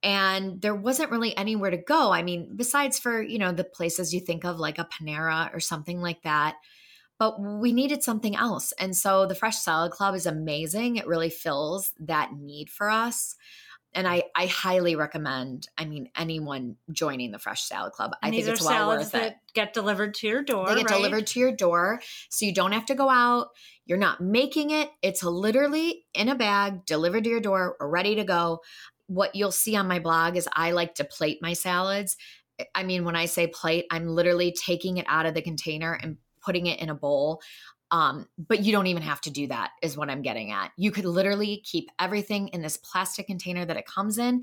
And 0.03 0.61
there 0.61 0.75
wasn't 0.75 1.11
really 1.11 1.37
anywhere 1.37 1.71
to 1.71 1.77
go. 1.77 2.11
I 2.11 2.23
mean, 2.23 2.53
besides 2.57 2.99
for, 2.99 3.23
you 3.23 3.38
know, 3.38 3.53
the 3.53 3.65
places 3.65 4.12
you 4.12 4.21
think 4.21 4.45
of 4.45 4.59
like 4.59 4.79
a 4.79 4.87
Panera 4.87 5.55
or 5.55 5.61
something 5.61 6.01
like 6.01 6.23
that. 6.23 6.57
But 7.19 7.41
we 7.41 7.73
needed 7.73 8.03
something 8.03 8.35
else. 8.35 8.73
And 8.73 8.97
so 8.97 9.27
the 9.27 9.37
Fresh 9.37 9.59
Salad 9.59 9.93
Club 9.93 10.17
is 10.17 10.27
amazing. 10.27 10.97
It 10.97 11.07
really 11.07 11.31
fills 11.31 11.93
that 12.01 12.33
need 12.33 12.69
for 12.69 12.91
us. 12.91 13.37
And 13.95 14.09
I, 14.09 14.25
I 14.35 14.47
highly 14.47 14.97
recommend, 14.97 15.69
I 15.77 15.85
mean, 15.85 16.09
anyone 16.17 16.77
joining 16.91 17.31
the 17.31 17.38
Fresh 17.38 17.65
Salad 17.65 17.93
Club. 17.93 18.12
I 18.23 18.31
think 18.31 18.47
it's 18.49 18.62
well 18.62 18.71
salads 18.71 19.05
worth 19.05 19.15
it. 19.15 19.19
that 19.19 19.37
get 19.53 19.75
delivered 19.75 20.15
to 20.15 20.27
your 20.27 20.43
door 20.43 20.67
They 20.67 20.77
get 20.77 20.91
right? 20.91 20.97
delivered 20.97 21.27
to 21.29 21.41
your 21.41 21.53
door. 21.53 22.01
So 22.31 22.47
you 22.47 22.55
don't 22.55 22.73
have 22.73 22.87
to 22.87 22.95
go 22.95 23.11
out. 23.11 23.49
You're 23.85 23.99
not 23.99 24.21
making 24.21 24.71
it. 24.71 24.91
It's 25.03 25.23
literally 25.23 26.07
in 26.15 26.29
a 26.29 26.35
bag, 26.35 26.87
delivered 26.87 27.25
to 27.25 27.31
your 27.31 27.41
door, 27.41 27.77
or 27.79 27.91
ready 27.91 28.15
to 28.15 28.25
go. 28.25 28.61
What 29.12 29.35
you'll 29.35 29.53
see 29.53 29.77
on 29.77 29.88
my 29.88 29.98
blog 29.98 30.37
is 30.37 30.48
I 30.55 30.70
like 30.70 30.94
to 30.94 31.05
plate 31.05 31.38
my 31.42 31.53
salads. 31.53 32.16
I 32.75 32.83
mean, 32.83 33.05
when 33.05 33.16
I 33.16 33.27
say 33.27 33.46
plate, 33.46 33.87
I'm 33.90 34.09
literally 34.09 34.55
taking 34.64 34.96
it 34.96 35.05
out 35.09 35.27
of 35.27 35.35
the 35.35 35.42
container 35.42 35.98
and 36.01 36.16
putting 36.42 36.66
it 36.66 36.81
in 36.81 36.88
a 36.88 36.94
bowl. 36.94 37.42
Um, 37.90 38.27
but 38.38 38.61
you 38.61 38.72
don't 38.72 38.87
even 38.87 39.03
have 39.03 39.20
to 39.22 39.31
do 39.31 39.48
that, 39.48 39.72
is 39.83 39.98
what 39.98 40.09
I'm 40.09 40.22
getting 40.22 40.51
at. 40.51 40.70
You 40.79 40.90
could 40.90 41.05
literally 41.05 41.62
keep 41.62 41.90
everything 41.98 42.48
in 42.48 42.62
this 42.62 42.79
plastic 42.79 43.27
container 43.27 43.66
that 43.66 43.77
it 43.77 43.85
comes 43.85 44.16
in, 44.16 44.42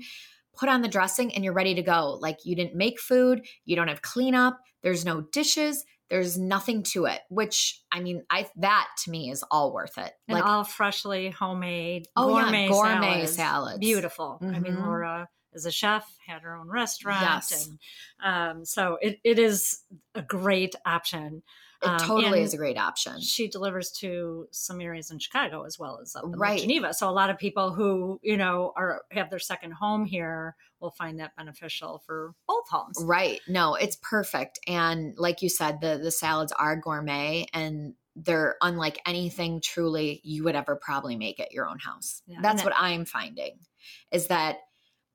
put 0.56 0.68
on 0.68 0.82
the 0.82 0.88
dressing, 0.88 1.34
and 1.34 1.42
you're 1.42 1.52
ready 1.52 1.74
to 1.74 1.82
go. 1.82 2.16
Like 2.20 2.44
you 2.44 2.54
didn't 2.54 2.76
make 2.76 3.00
food, 3.00 3.44
you 3.64 3.74
don't 3.74 3.88
have 3.88 4.02
cleanup, 4.02 4.60
there's 4.84 5.04
no 5.04 5.22
dishes, 5.22 5.84
there's 6.10 6.36
nothing 6.36 6.82
to 6.82 7.04
it. 7.06 7.20
Which 7.28 7.80
I 7.92 8.00
mean, 8.00 8.24
I 8.28 8.48
that 8.56 8.88
to 9.04 9.10
me 9.10 9.30
is 9.30 9.42
all 9.50 9.72
worth 9.72 9.96
it. 9.96 10.12
and 10.28 10.36
like 10.38 10.44
all 10.44 10.64
freshly 10.64 11.30
homemade 11.30 12.08
Oh, 12.16 12.36
yeah, 12.36 12.42
gourmet, 12.44 12.68
gourmet 12.68 13.08
salads. 13.26 13.34
salads. 13.36 13.78
Beautiful. 13.78 14.38
I 14.42 14.58
mean, 14.58 14.74
Mhm. 14.74 14.84
Laura 14.86 15.28
is 15.52 15.66
a 15.66 15.70
chef, 15.70 16.08
had 16.26 16.42
her 16.42 16.54
own 16.56 16.68
restaurant, 16.68 17.22
Yes. 17.22 17.66
and 17.68 17.78
um, 18.22 18.64
so 18.64 18.98
it, 19.00 19.18
it 19.24 19.38
is 19.38 19.80
a 20.14 20.22
great 20.22 20.74
option. 20.84 21.42
It 21.82 21.88
um, 21.88 21.98
totally 21.98 22.38
and 22.38 22.46
is 22.46 22.54
a 22.54 22.56
great 22.56 22.76
option. 22.78 23.20
She 23.20 23.48
delivers 23.48 23.90
to 24.00 24.46
some 24.50 24.80
areas 24.80 25.10
in 25.10 25.18
Chicago 25.18 25.64
as 25.64 25.78
well 25.78 25.98
as 26.02 26.14
up 26.14 26.24
in 26.24 26.32
Right. 26.32 26.60
Geneva. 26.60 26.92
So 26.92 27.08
a 27.08 27.12
lot 27.12 27.30
of 27.30 27.38
people 27.38 27.72
who 27.72 28.20
you 28.22 28.36
know 28.36 28.72
are 28.76 29.02
have 29.10 29.30
their 29.30 29.38
second 29.38 29.72
home 29.72 30.04
here 30.04 30.56
will 30.80 30.90
find 30.90 31.20
that 31.20 31.36
beneficial 31.36 32.02
for 32.06 32.34
both 32.48 32.68
homes. 32.70 32.96
Right. 33.02 33.40
No, 33.48 33.74
it's 33.74 33.96
perfect. 33.96 34.58
And 34.66 35.14
like 35.18 35.42
you 35.42 35.48
said, 35.48 35.80
the 35.80 35.98
the 36.02 36.10
salads 36.10 36.52
are 36.52 36.76
gourmet 36.76 37.46
and 37.52 37.94
they're 38.16 38.56
unlike 38.60 39.00
anything 39.06 39.60
truly 39.62 40.20
you 40.24 40.44
would 40.44 40.56
ever 40.56 40.76
probably 40.76 41.16
make 41.16 41.38
at 41.40 41.52
your 41.52 41.66
own 41.68 41.78
house. 41.78 42.22
Yeah, 42.26 42.38
That's 42.42 42.62
that- 42.62 42.70
what 42.70 42.74
I'm 42.76 43.04
finding 43.04 43.58
is 44.10 44.26
that 44.26 44.58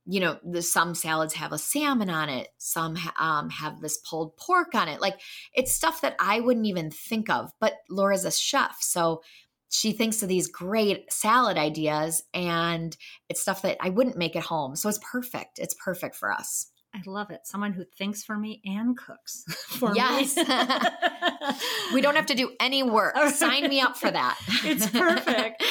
you 0.06 0.20
know, 0.20 0.38
the 0.44 0.62
some 0.62 0.94
salads 0.94 1.34
have 1.34 1.52
a 1.52 1.58
salmon 1.58 2.10
on 2.10 2.30
it, 2.30 2.50
some 2.58 2.98
um, 3.20 3.50
have 3.50 3.82
this 3.82 3.98
pulled 3.98 4.38
pork 4.38 4.76
on 4.76 4.88
it. 4.88 5.02
Like 5.02 5.20
it's 5.54 5.74
stuff 5.74 6.02
that 6.02 6.16
I 6.20 6.40
wouldn't 6.40 6.68
even 6.68 6.92
think 6.92 7.30
of. 7.30 7.52
But 7.60 7.74
Laura's 7.90 8.26
a 8.26 8.32
chef, 8.32 8.78
so 8.82 9.22
she 9.70 9.92
thinks 9.92 10.22
of 10.22 10.30
these 10.30 10.48
great 10.48 11.12
salad 11.12 11.58
ideas, 11.58 12.24
and 12.34 12.96
it's 13.30 13.42
stuff 13.42 13.64
that 13.64 13.78
I 13.82 13.90
wouldn't 13.90 14.18
make 14.18 14.36
at 14.36 14.44
home. 14.44 14.76
So 14.76 14.90
it's 14.90 15.00
perfect. 15.00 15.60
It's 15.60 15.76
perfect 15.76 16.16
for 16.16 16.32
us. 16.32 16.68
I 16.96 17.02
love 17.06 17.30
it. 17.30 17.42
Someone 17.44 17.74
who 17.74 17.84
thinks 17.84 18.24
for 18.24 18.38
me 18.38 18.62
and 18.64 18.96
cooks 18.98 19.44
for 19.68 19.94
yes. 19.94 20.38
me. 20.38 20.44
we 21.94 22.00
don't 22.00 22.16
have 22.16 22.28
to 22.28 22.36
do 22.36 22.52
any 22.60 22.84
work. 22.84 23.18
Sign 23.34 23.68
me 23.68 23.82
up 23.82 23.98
for 23.98 24.10
that. 24.10 24.40
it's 24.64 24.90
perfect. 24.90 25.62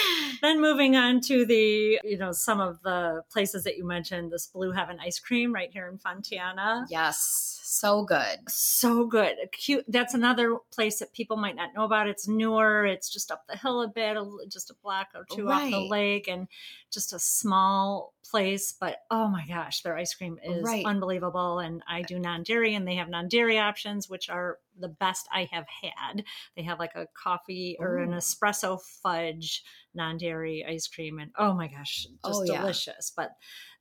Then 0.42 0.60
moving 0.60 0.96
on 0.96 1.20
to 1.22 1.44
the, 1.44 2.00
you 2.04 2.18
know, 2.18 2.32
some 2.32 2.60
of 2.60 2.82
the 2.82 3.22
places 3.30 3.64
that 3.64 3.76
you 3.76 3.86
mentioned, 3.86 4.32
this 4.32 4.46
Blue 4.46 4.72
Heaven 4.72 4.98
ice 5.00 5.18
cream 5.18 5.52
right 5.52 5.70
here 5.72 5.88
in 5.88 5.98
Fontana. 5.98 6.86
Yes. 6.88 7.60
So 7.62 8.04
good. 8.04 8.38
So 8.48 9.06
good. 9.06 9.36
Cute. 9.52 9.84
That's 9.88 10.14
another 10.14 10.58
place 10.72 11.00
that 11.00 11.12
people 11.12 11.36
might 11.36 11.56
not 11.56 11.70
know 11.74 11.84
about. 11.84 12.08
It's 12.08 12.28
newer. 12.28 12.86
It's 12.86 13.12
just 13.12 13.30
up 13.30 13.46
the 13.48 13.56
hill 13.56 13.82
a 13.82 13.88
bit, 13.88 14.16
just 14.48 14.70
a 14.70 14.74
block 14.82 15.08
or 15.14 15.26
two 15.30 15.48
right. 15.48 15.64
off 15.64 15.70
the 15.70 15.80
lake 15.80 16.28
and 16.28 16.46
just 16.92 17.12
a 17.12 17.18
small 17.18 18.14
place. 18.30 18.72
But 18.72 18.98
oh 19.10 19.28
my 19.28 19.44
gosh, 19.46 19.82
their 19.82 19.96
ice 19.96 20.14
cream 20.14 20.38
is 20.42 20.62
right. 20.62 20.86
unbelievable. 20.86 21.58
And 21.58 21.82
I 21.88 22.02
do 22.02 22.18
non 22.18 22.42
dairy 22.42 22.74
and 22.74 22.86
they 22.86 22.94
have 22.96 23.08
non 23.08 23.28
dairy 23.28 23.58
options, 23.58 24.08
which 24.08 24.30
are 24.30 24.58
the 24.78 24.88
best 24.88 25.28
I 25.32 25.48
have 25.52 25.66
had. 25.82 26.24
They 26.56 26.62
have 26.62 26.78
like 26.78 26.94
a 26.94 27.06
coffee 27.14 27.76
or 27.78 27.98
Ooh. 27.98 28.02
an 28.02 28.10
espresso 28.10 28.80
fudge 29.02 29.62
non 29.94 30.16
dairy 30.16 30.64
ice 30.68 30.88
cream. 30.88 31.18
And 31.18 31.30
oh 31.38 31.54
my 31.54 31.68
gosh, 31.68 32.06
oh, 32.24 32.28
just 32.28 32.42
oh, 32.42 32.56
delicious. 32.56 33.12
Yeah. 33.16 33.24
But 33.24 33.30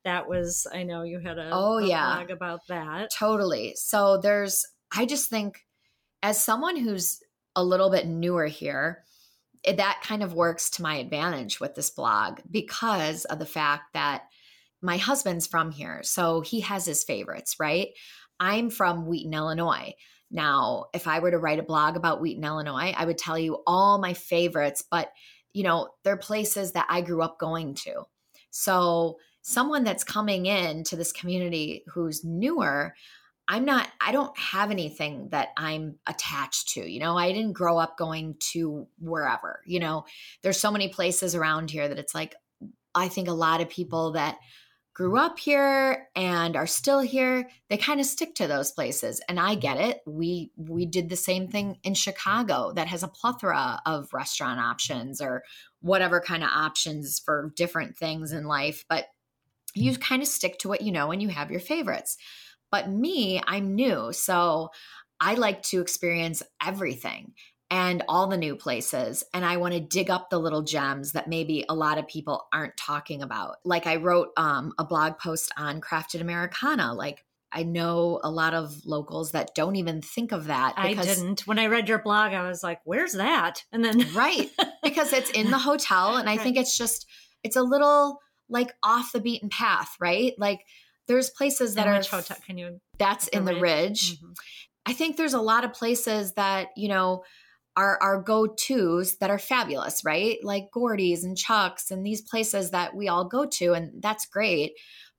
that 0.04 0.28
was 0.28 0.66
i 0.72 0.82
know 0.82 1.02
you 1.02 1.18
had 1.18 1.38
a 1.38 1.50
oh 1.52 1.78
a 1.78 1.86
yeah 1.86 2.16
blog 2.16 2.30
about 2.30 2.60
that 2.68 3.10
totally 3.10 3.74
so 3.76 4.18
there's 4.18 4.64
i 4.94 5.04
just 5.04 5.28
think 5.28 5.60
as 6.22 6.42
someone 6.42 6.76
who's 6.76 7.20
a 7.56 7.64
little 7.64 7.90
bit 7.90 8.06
newer 8.06 8.46
here 8.46 9.02
it, 9.62 9.78
that 9.78 10.02
kind 10.04 10.22
of 10.22 10.34
works 10.34 10.68
to 10.70 10.82
my 10.82 10.96
advantage 10.96 11.58
with 11.58 11.74
this 11.74 11.90
blog 11.90 12.40
because 12.50 13.24
of 13.24 13.38
the 13.38 13.46
fact 13.46 13.94
that 13.94 14.24
my 14.82 14.98
husband's 14.98 15.46
from 15.46 15.70
here 15.70 16.02
so 16.02 16.42
he 16.42 16.60
has 16.60 16.84
his 16.84 17.02
favorites 17.02 17.56
right 17.58 17.88
i'm 18.38 18.70
from 18.70 19.06
wheaton 19.06 19.34
illinois 19.34 19.92
now 20.34 20.86
if 20.92 21.06
i 21.06 21.18
were 21.20 21.30
to 21.30 21.38
write 21.38 21.58
a 21.58 21.62
blog 21.62 21.96
about 21.96 22.20
wheaton 22.20 22.44
illinois 22.44 22.92
i 22.96 23.04
would 23.06 23.16
tell 23.16 23.38
you 23.38 23.62
all 23.66 23.98
my 23.98 24.12
favorites 24.12 24.84
but 24.90 25.10
you 25.54 25.62
know 25.62 25.88
they're 26.02 26.18
places 26.18 26.72
that 26.72 26.86
i 26.90 27.00
grew 27.00 27.22
up 27.22 27.38
going 27.38 27.74
to. 27.74 28.02
So 28.50 29.16
someone 29.40 29.84
that's 29.84 30.04
coming 30.04 30.46
in 30.46 30.84
to 30.84 30.96
this 30.96 31.12
community 31.12 31.84
who's 31.86 32.24
newer 32.24 32.94
i'm 33.46 33.64
not 33.64 33.88
i 34.00 34.10
don't 34.10 34.36
have 34.38 34.70
anything 34.70 35.28
that 35.30 35.48
i'm 35.56 35.96
attached 36.06 36.68
to 36.70 36.90
you 36.90 36.98
know? 36.98 37.16
I 37.16 37.32
didn't 37.32 37.52
grow 37.52 37.78
up 37.78 37.96
going 37.96 38.36
to 38.52 38.86
wherever 38.98 39.60
you 39.64 39.80
know? 39.80 40.04
There's 40.42 40.60
so 40.60 40.70
many 40.70 40.88
places 40.88 41.34
around 41.34 41.70
here 41.70 41.88
that 41.88 41.98
it's 41.98 42.14
like 42.14 42.34
i 42.94 43.08
think 43.08 43.28
a 43.28 43.32
lot 43.32 43.60
of 43.60 43.68
people 43.68 44.12
that 44.12 44.38
grew 44.94 45.18
up 45.18 45.38
here 45.38 46.08
and 46.14 46.56
are 46.56 46.66
still 46.66 47.00
here 47.00 47.48
they 47.68 47.76
kind 47.76 47.98
of 48.00 48.06
stick 48.06 48.34
to 48.34 48.46
those 48.46 48.70
places 48.70 49.20
and 49.28 49.40
i 49.40 49.54
get 49.54 49.76
it 49.76 50.00
we 50.06 50.50
we 50.56 50.86
did 50.86 51.08
the 51.08 51.16
same 51.16 51.48
thing 51.48 51.76
in 51.82 51.94
chicago 51.94 52.72
that 52.74 52.86
has 52.86 53.02
a 53.02 53.08
plethora 53.08 53.80
of 53.84 54.08
restaurant 54.12 54.60
options 54.60 55.20
or 55.20 55.42
whatever 55.80 56.20
kind 56.20 56.44
of 56.44 56.50
options 56.50 57.18
for 57.18 57.52
different 57.56 57.96
things 57.96 58.30
in 58.32 58.44
life 58.44 58.84
but 58.88 59.06
you 59.74 59.92
mm. 59.92 60.00
kind 60.00 60.22
of 60.22 60.28
stick 60.28 60.58
to 60.58 60.68
what 60.68 60.82
you 60.82 60.92
know 60.92 61.10
and 61.10 61.20
you 61.20 61.28
have 61.28 61.50
your 61.50 61.60
favorites. 61.60 62.16
But 62.70 62.90
me, 62.90 63.40
I'm 63.46 63.74
new. 63.74 64.12
So 64.12 64.70
I 65.20 65.34
like 65.34 65.62
to 65.64 65.80
experience 65.80 66.42
everything 66.64 67.34
and 67.74 68.04
all 68.08 68.28
the 68.28 68.36
new 68.36 68.54
places. 68.54 69.24
And 69.34 69.44
I 69.44 69.56
want 69.56 69.74
to 69.74 69.80
dig 69.80 70.08
up 70.08 70.30
the 70.30 70.38
little 70.38 70.62
gems 70.62 71.10
that 71.10 71.26
maybe 71.26 71.64
a 71.68 71.74
lot 71.74 71.98
of 71.98 72.06
people 72.06 72.46
aren't 72.52 72.76
talking 72.76 73.20
about. 73.20 73.56
Like 73.64 73.88
I 73.88 73.96
wrote 73.96 74.28
um, 74.36 74.72
a 74.78 74.84
blog 74.84 75.18
post 75.18 75.50
on 75.56 75.80
crafted 75.80 76.20
Americana. 76.20 76.94
Like 76.94 77.24
I 77.50 77.64
know 77.64 78.20
a 78.22 78.30
lot 78.30 78.54
of 78.54 78.86
locals 78.86 79.32
that 79.32 79.56
don't 79.56 79.74
even 79.74 80.02
think 80.02 80.30
of 80.30 80.46
that. 80.46 80.74
I 80.76 80.94
didn't. 80.94 81.48
When 81.48 81.58
I 81.58 81.66
read 81.66 81.88
your 81.88 81.98
blog, 81.98 82.32
I 82.32 82.46
was 82.46 82.62
like, 82.62 82.78
where's 82.84 83.14
that? 83.14 83.64
And 83.72 83.84
then. 83.84 84.06
right. 84.14 84.48
Because 84.84 85.12
it's 85.12 85.30
in 85.30 85.50
the 85.50 85.58
hotel. 85.58 86.16
And 86.16 86.30
I 86.30 86.36
right. 86.36 86.40
think 86.40 86.56
it's 86.56 86.78
just, 86.78 87.08
it's 87.42 87.56
a 87.56 87.62
little 87.62 88.20
like 88.48 88.72
off 88.84 89.10
the 89.10 89.20
beaten 89.20 89.48
path, 89.48 89.96
right? 89.98 90.32
Like 90.38 90.60
there's 91.08 91.28
places 91.28 91.74
that 91.74 91.88
and 91.88 91.96
are 91.96 91.98
which 91.98 92.08
hotel 92.08 92.36
can 92.46 92.56
you 92.56 92.80
that's 92.98 93.26
in 93.26 93.46
the 93.46 93.56
ridge. 93.56 94.16
Mm-hmm. 94.16 94.32
I 94.86 94.92
think 94.92 95.16
there's 95.16 95.34
a 95.34 95.40
lot 95.40 95.64
of 95.64 95.72
places 95.72 96.34
that, 96.34 96.68
you 96.76 96.88
know, 96.88 97.24
are 97.76 98.00
our 98.00 98.22
go-tos 98.22 99.16
that 99.16 99.30
are 99.30 99.38
fabulous, 99.38 100.04
right? 100.04 100.38
Like 100.42 100.70
Gordy's 100.72 101.24
and 101.24 101.36
Chuck's 101.36 101.90
and 101.90 102.06
these 102.06 102.22
places 102.22 102.70
that 102.70 102.94
we 102.94 103.08
all 103.08 103.24
go 103.24 103.46
to 103.46 103.72
and 103.72 104.02
that's 104.02 104.26
great. 104.26 104.72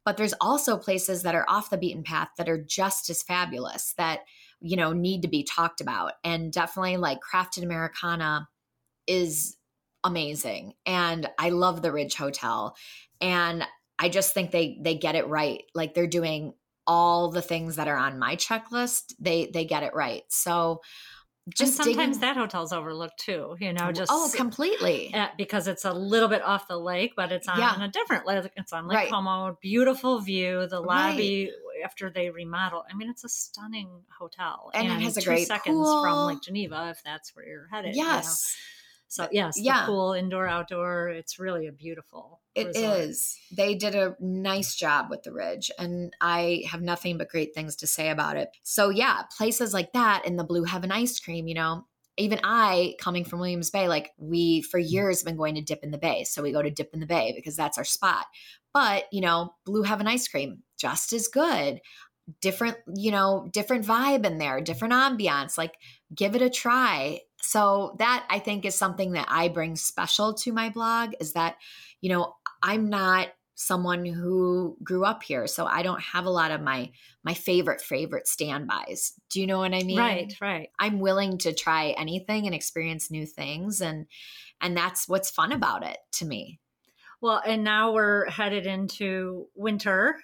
But 0.05 0.17
there's 0.17 0.35
also 0.39 0.77
places 0.77 1.23
that 1.23 1.35
are 1.35 1.45
off 1.49 1.69
the 1.69 1.77
beaten 1.77 2.03
path 2.03 2.29
that 2.37 2.47
are 2.47 2.63
just 2.63 3.09
as 3.09 3.23
fabulous 3.23 3.93
that 3.97 4.21
you 4.61 4.77
know 4.77 4.93
need 4.93 5.23
to 5.23 5.27
be 5.27 5.43
talked 5.43 5.81
about. 5.81 6.13
And 6.23 6.51
definitely 6.51 6.97
like 6.97 7.19
Crafted 7.19 7.63
Americana 7.63 8.47
is 9.07 9.57
amazing 10.03 10.73
and 10.85 11.27
I 11.39 11.49
love 11.49 11.81
the 11.81 11.91
Ridge 11.91 12.15
Hotel 12.15 12.75
and 13.19 13.65
I 13.97 14.09
just 14.09 14.33
think 14.33 14.51
they 14.51 14.79
they 14.81 14.95
get 14.95 15.15
it 15.15 15.27
right. 15.27 15.63
Like 15.73 15.93
they're 15.93 16.07
doing 16.07 16.53
all 16.87 17.31
the 17.31 17.41
things 17.41 17.77
that 17.77 17.87
are 17.87 17.97
on 17.97 18.19
my 18.19 18.35
checklist. 18.35 19.13
They 19.19 19.49
they 19.53 19.65
get 19.65 19.83
it 19.83 19.93
right. 19.93 20.23
So 20.29 20.81
just 21.49 21.77
and 21.77 21.85
sometimes 21.85 22.17
digging. 22.17 22.21
that 22.21 22.37
hotel's 22.37 22.73
overlooked 22.73 23.19
too. 23.19 23.55
You 23.59 23.73
know, 23.73 23.87
oh, 23.89 23.91
just 23.91 24.11
oh, 24.11 24.31
completely 24.35 25.13
at, 25.13 25.37
because 25.37 25.67
it's 25.67 25.85
a 25.85 25.93
little 25.93 26.27
bit 26.27 26.41
off 26.41 26.67
the 26.67 26.77
lake, 26.77 27.13
but 27.15 27.31
it's 27.31 27.47
on 27.47 27.59
yeah. 27.59 27.83
a 27.83 27.87
different 27.87 28.25
lake. 28.25 28.49
It's 28.55 28.73
on 28.73 28.87
Lake 28.87 28.97
right. 28.97 29.09
Como. 29.09 29.57
Beautiful 29.61 30.19
view. 30.19 30.67
The 30.67 30.79
lobby 30.79 31.45
right. 31.45 31.85
after 31.85 32.09
they 32.09 32.31
remodel. 32.31 32.83
I 32.91 32.95
mean, 32.95 33.09
it's 33.09 33.23
a 33.23 33.29
stunning 33.29 33.89
hotel, 34.17 34.71
and, 34.73 34.87
and 34.87 35.01
it 35.01 35.05
has 35.05 35.17
a 35.17 35.21
great 35.21 35.47
seconds 35.47 35.75
pool. 35.75 36.03
from 36.03 36.27
Lake 36.27 36.41
Geneva 36.41 36.89
if 36.89 37.03
that's 37.03 37.35
where 37.35 37.47
you're 37.47 37.67
headed. 37.71 37.95
Yes. 37.95 38.05
You 38.05 38.09
know? 38.09 38.74
So 39.07 39.27
yes, 39.31 39.59
yeah. 39.59 39.81
the 39.81 39.87
pool, 39.87 40.13
indoor, 40.13 40.47
outdoor. 40.47 41.09
It's 41.09 41.39
really 41.39 41.67
a 41.67 41.71
beautiful. 41.71 42.41
It 42.53 42.67
resort. 42.67 42.99
is. 42.99 43.37
They 43.55 43.75
did 43.75 43.95
a 43.95 44.15
nice 44.19 44.75
job 44.75 45.07
with 45.09 45.23
the 45.23 45.31
Ridge, 45.33 45.71
and 45.77 46.13
I 46.21 46.63
have 46.69 46.81
nothing 46.81 47.17
but 47.17 47.29
great 47.29 47.53
things 47.53 47.75
to 47.77 47.87
say 47.87 48.09
about 48.09 48.37
it. 48.37 48.49
So 48.63 48.89
yeah, 48.89 49.23
places 49.37 49.73
like 49.73 49.93
that 49.93 50.23
and 50.25 50.37
the 50.39 50.43
Blue 50.43 50.63
Heaven 50.63 50.91
ice 50.91 51.19
cream. 51.19 51.47
You 51.47 51.55
know, 51.55 51.85
even 52.17 52.39
I, 52.43 52.95
coming 52.99 53.25
from 53.25 53.39
Williams 53.39 53.71
Bay, 53.71 53.87
like 53.87 54.11
we 54.17 54.61
for 54.61 54.79
years 54.79 55.19
have 55.19 55.25
been 55.25 55.37
going 55.37 55.55
to 55.55 55.61
Dip 55.61 55.83
in 55.83 55.91
the 55.91 55.97
Bay. 55.97 56.23
So 56.23 56.41
we 56.41 56.51
go 56.51 56.61
to 56.61 56.71
Dip 56.71 56.93
in 56.93 56.99
the 56.99 57.05
Bay 57.05 57.33
because 57.35 57.55
that's 57.55 57.77
our 57.77 57.83
spot. 57.83 58.25
But, 58.73 59.05
you 59.11 59.21
know, 59.21 59.53
Blue 59.65 59.83
Heaven 59.83 60.05
ice 60.05 60.27
cream, 60.27 60.63
just 60.77 61.13
as 61.13 61.29
good. 61.29 61.79
Different, 62.41 62.75
you 62.93 63.11
know, 63.11 63.47
different 63.53 63.85
vibe 63.85 64.25
in 64.25 64.37
there, 64.37 64.59
different 64.59 64.93
ambiance. 64.93 65.57
Like, 65.57 65.75
give 66.13 66.35
it 66.35 66.41
a 66.41 66.49
try. 66.49 67.21
So 67.45 67.95
that 67.99 68.25
I 68.29 68.39
think 68.39 68.65
is 68.65 68.75
something 68.75 69.11
that 69.11 69.27
I 69.29 69.49
bring 69.49 69.75
special 69.75 70.33
to 70.35 70.51
my 70.51 70.69
blog 70.69 71.13
is 71.19 71.33
that, 71.33 71.57
you 72.01 72.09
know, 72.09 72.33
I'm 72.63 72.89
not 72.89 73.29
someone 73.55 74.03
who 74.05 74.75
grew 74.83 75.05
up 75.05 75.23
here 75.23 75.47
so 75.47 75.65
i 75.65 75.81
don't 75.81 76.01
have 76.01 76.25
a 76.25 76.29
lot 76.29 76.51
of 76.51 76.59
my 76.59 76.91
my 77.23 77.33
favorite 77.33 77.81
favorite 77.81 78.27
standbys. 78.27 79.13
Do 79.29 79.39
you 79.39 79.47
know 79.47 79.59
what 79.59 79.73
i 79.73 79.81
mean? 79.81 79.97
Right 79.97 80.33
right. 80.41 80.69
I'm 80.77 80.99
willing 80.99 81.37
to 81.39 81.53
try 81.53 81.95
anything 81.97 82.45
and 82.45 82.53
experience 82.53 83.09
new 83.09 83.25
things 83.25 83.79
and 83.79 84.07
and 84.59 84.75
that's 84.75 85.07
what's 85.07 85.29
fun 85.29 85.53
about 85.53 85.85
it 85.85 85.97
to 86.13 86.25
me. 86.25 86.59
Well 87.21 87.41
and 87.45 87.63
now 87.63 87.93
we're 87.93 88.29
headed 88.29 88.65
into 88.65 89.47
winter 89.55 90.19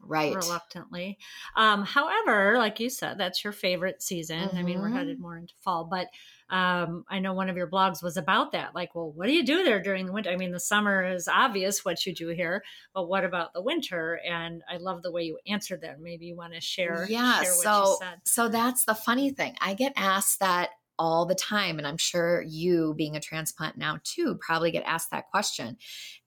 right. 0.00 0.34
reluctantly. 0.34 1.16
Um 1.56 1.84
however 1.84 2.58
like 2.58 2.80
you 2.80 2.90
said 2.90 3.16
that's 3.16 3.42
your 3.42 3.54
favorite 3.54 4.02
season. 4.02 4.40
Mm-hmm. 4.40 4.58
i 4.58 4.62
mean 4.62 4.78
we're 4.78 4.90
headed 4.90 5.16
mm-hmm. 5.16 5.22
more 5.22 5.38
into 5.38 5.54
fall 5.62 5.84
but 5.90 6.08
um, 6.50 7.04
I 7.08 7.20
know 7.20 7.32
one 7.32 7.48
of 7.48 7.56
your 7.56 7.68
blogs 7.68 8.02
was 8.02 8.16
about 8.16 8.52
that. 8.52 8.74
Like, 8.74 8.94
well, 8.94 9.10
what 9.10 9.26
do 9.26 9.32
you 9.32 9.44
do 9.44 9.64
there 9.64 9.82
during 9.82 10.06
the 10.06 10.12
winter? 10.12 10.30
I 10.30 10.36
mean, 10.36 10.52
the 10.52 10.60
summer 10.60 11.04
is 11.14 11.26
obvious 11.26 11.84
what 11.84 12.04
you 12.04 12.14
do 12.14 12.28
here, 12.28 12.62
but 12.94 13.08
what 13.08 13.24
about 13.24 13.54
the 13.54 13.62
winter? 13.62 14.20
And 14.28 14.62
I 14.68 14.76
love 14.76 15.02
the 15.02 15.12
way 15.12 15.22
you 15.22 15.38
answered 15.46 15.80
that. 15.82 16.00
Maybe 16.00 16.26
you 16.26 16.36
want 16.36 16.54
to 16.54 16.60
share. 16.60 17.06
Yeah. 17.08 17.42
Share 17.42 17.52
so, 17.52 17.98
so 18.24 18.48
that's 18.48 18.84
the 18.84 18.94
funny 18.94 19.30
thing. 19.30 19.54
I 19.60 19.74
get 19.74 19.94
asked 19.96 20.40
that 20.40 20.70
all 20.98 21.26
the 21.26 21.34
time. 21.34 21.78
And 21.78 21.86
I'm 21.86 21.96
sure 21.96 22.42
you, 22.42 22.94
being 22.96 23.16
a 23.16 23.20
transplant 23.20 23.76
now 23.76 23.98
too, 24.04 24.38
probably 24.40 24.70
get 24.70 24.84
asked 24.86 25.10
that 25.10 25.28
question. 25.30 25.76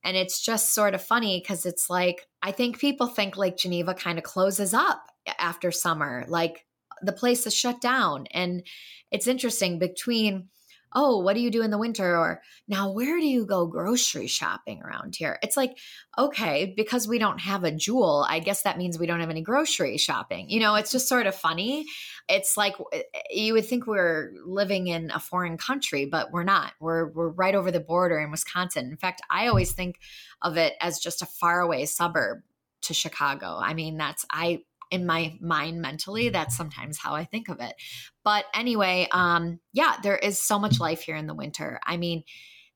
And 0.03 0.17
it's 0.17 0.41
just 0.41 0.73
sort 0.73 0.93
of 0.93 1.01
funny 1.01 1.39
because 1.39 1.65
it's 1.65 1.89
like, 1.89 2.27
I 2.41 2.51
think 2.51 2.79
people 2.79 3.07
think 3.07 3.37
Lake 3.37 3.57
Geneva 3.57 3.93
kind 3.93 4.17
of 4.17 4.23
closes 4.23 4.73
up 4.73 5.03
after 5.39 5.71
summer. 5.71 6.25
Like 6.27 6.65
the 7.01 7.13
place 7.13 7.45
is 7.45 7.53
shut 7.53 7.81
down. 7.81 8.27
And 8.31 8.63
it's 9.11 9.27
interesting 9.27 9.79
between 9.79 10.49
oh, 10.93 11.19
what 11.19 11.35
do 11.35 11.41
you 11.41 11.51
do 11.51 11.61
in 11.61 11.71
the 11.71 11.77
winter? 11.77 12.17
Or 12.17 12.41
now, 12.67 12.91
where 12.91 13.19
do 13.19 13.25
you 13.25 13.45
go 13.45 13.67
grocery 13.67 14.27
shopping 14.27 14.81
around 14.81 15.15
here? 15.15 15.37
It's 15.43 15.57
like, 15.57 15.77
okay, 16.17 16.73
because 16.75 17.07
we 17.07 17.19
don't 17.19 17.39
have 17.39 17.63
a 17.63 17.71
jewel, 17.71 18.25
I 18.27 18.39
guess 18.39 18.63
that 18.63 18.77
means 18.77 18.97
we 18.97 19.05
don't 19.05 19.19
have 19.19 19.29
any 19.29 19.41
grocery 19.41 19.97
shopping. 19.97 20.49
You 20.49 20.59
know, 20.59 20.75
it's 20.75 20.91
just 20.91 21.07
sort 21.07 21.27
of 21.27 21.35
funny. 21.35 21.85
It's 22.29 22.57
like 22.57 22.75
eh, 22.93 23.01
eh, 23.13 23.19
you 23.31 23.53
would 23.53 23.65
think 23.65 23.85
we're 23.85 24.31
living 24.45 24.87
in 24.87 25.11
a 25.11 25.19
foreign 25.19 25.57
country, 25.57 26.05
but 26.05 26.31
we're 26.31 26.43
not. 26.43 26.73
We're 26.79 27.07
we're 27.11 27.29
right 27.29 27.55
over 27.55 27.71
the 27.71 27.79
border 27.79 28.19
in 28.19 28.31
Wisconsin. 28.31 28.89
In 28.89 28.97
fact, 28.97 29.21
I 29.29 29.47
always 29.47 29.73
think 29.73 29.99
of 30.41 30.57
it 30.57 30.73
as 30.81 30.99
just 30.99 31.21
a 31.21 31.27
faraway 31.27 31.85
suburb 31.85 32.39
to 32.83 32.93
Chicago. 32.93 33.57
I 33.61 33.73
mean, 33.73 33.97
that's 33.97 34.25
I 34.31 34.63
in 34.91 35.05
my 35.05 35.37
mind 35.41 35.81
mentally 35.81 36.29
that's 36.29 36.55
sometimes 36.55 36.97
how 36.97 37.13
i 37.15 37.23
think 37.23 37.49
of 37.49 37.59
it. 37.59 37.73
But 38.23 38.45
anyway 38.53 39.07
um 39.11 39.59
yeah 39.73 39.95
there 40.03 40.17
is 40.17 40.41
so 40.41 40.59
much 40.59 40.79
life 40.79 41.01
here 41.01 41.15
in 41.15 41.27
the 41.27 41.35
winter. 41.35 41.79
I 41.85 41.97
mean 41.97 42.23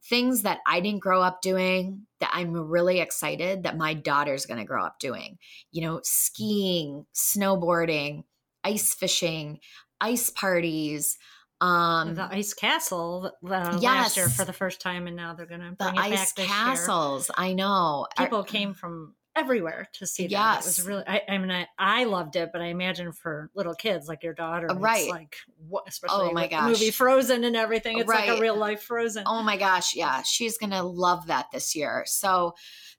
things 0.10 0.42
that 0.42 0.60
i 0.66 0.80
didn't 0.80 1.02
grow 1.02 1.22
up 1.22 1.42
doing 1.44 2.08
that 2.20 2.32
i'm 2.34 2.54
really 2.54 3.00
excited 3.00 3.64
that 3.64 3.78
my 3.78 3.94
daughter's 3.94 4.48
going 4.48 4.60
to 4.60 4.66
grow 4.66 4.84
up 4.84 5.00
doing. 5.00 5.38
You 5.72 5.84
know 5.84 6.00
skiing 6.04 7.06
snowboarding 7.14 8.24
ice 8.64 8.94
fishing 8.94 9.60
ice 10.00 10.30
parties 10.30 11.18
um 11.62 12.16
the 12.16 12.24
ice 12.24 12.54
castle 12.56 13.32
uh, 13.46 13.78
yes. 13.80 13.84
last 13.84 14.18
year 14.18 14.30
for 14.30 14.46
the 14.46 14.54
first 14.54 14.82
time 14.82 15.06
and 15.06 15.16
now 15.16 15.36
they're 15.36 15.46
gonna 15.46 15.74
bring 15.78 15.94
the 15.94 16.02
ice 16.02 16.34
castles 16.34 17.30
i 17.38 17.54
know. 17.54 18.08
People 18.18 18.40
Are, 18.40 18.44
came 18.44 18.74
from 18.74 19.14
everywhere 19.36 19.88
to 19.94 20.06
see 20.06 20.24
that. 20.24 20.32
Yes. 20.32 20.66
It 20.66 20.82
was 20.82 20.88
really, 20.88 21.04
I, 21.08 21.22
I 21.30 21.38
mean, 21.38 21.52
I, 21.52 21.68
I, 21.78 22.04
loved 22.04 22.36
it, 22.36 22.50
but 22.52 22.62
I 22.62 22.66
imagine 22.66 23.12
for 23.14 23.50
little 23.56 23.74
kids 23.74 24.08
like 24.08 24.24
your 24.24 24.34
daughter, 24.34 24.70
uh, 24.70 24.76
right? 24.76 25.10
like 25.10 25.36
what, 25.68 25.86
especially 25.88 26.30
oh 26.30 26.34
my 26.34 26.48
gosh. 26.48 26.70
movie 26.70 26.92
Frozen 26.92 27.44
and 27.44 27.56
everything. 27.56 27.98
Uh, 27.98 28.00
it's 28.02 28.10
right. 28.10 28.30
like 28.30 28.38
a 28.38 28.42
real 28.42 28.58
life 28.58 28.84
Frozen. 28.84 29.24
Oh 29.26 29.42
my 29.42 29.58
gosh, 29.58 29.96
yeah, 29.96 30.22
she's 30.24 30.58
gonna 30.58 30.84
love 30.84 31.28
that 31.28 31.48
this 31.54 31.76
year. 31.76 32.04
So 32.06 32.54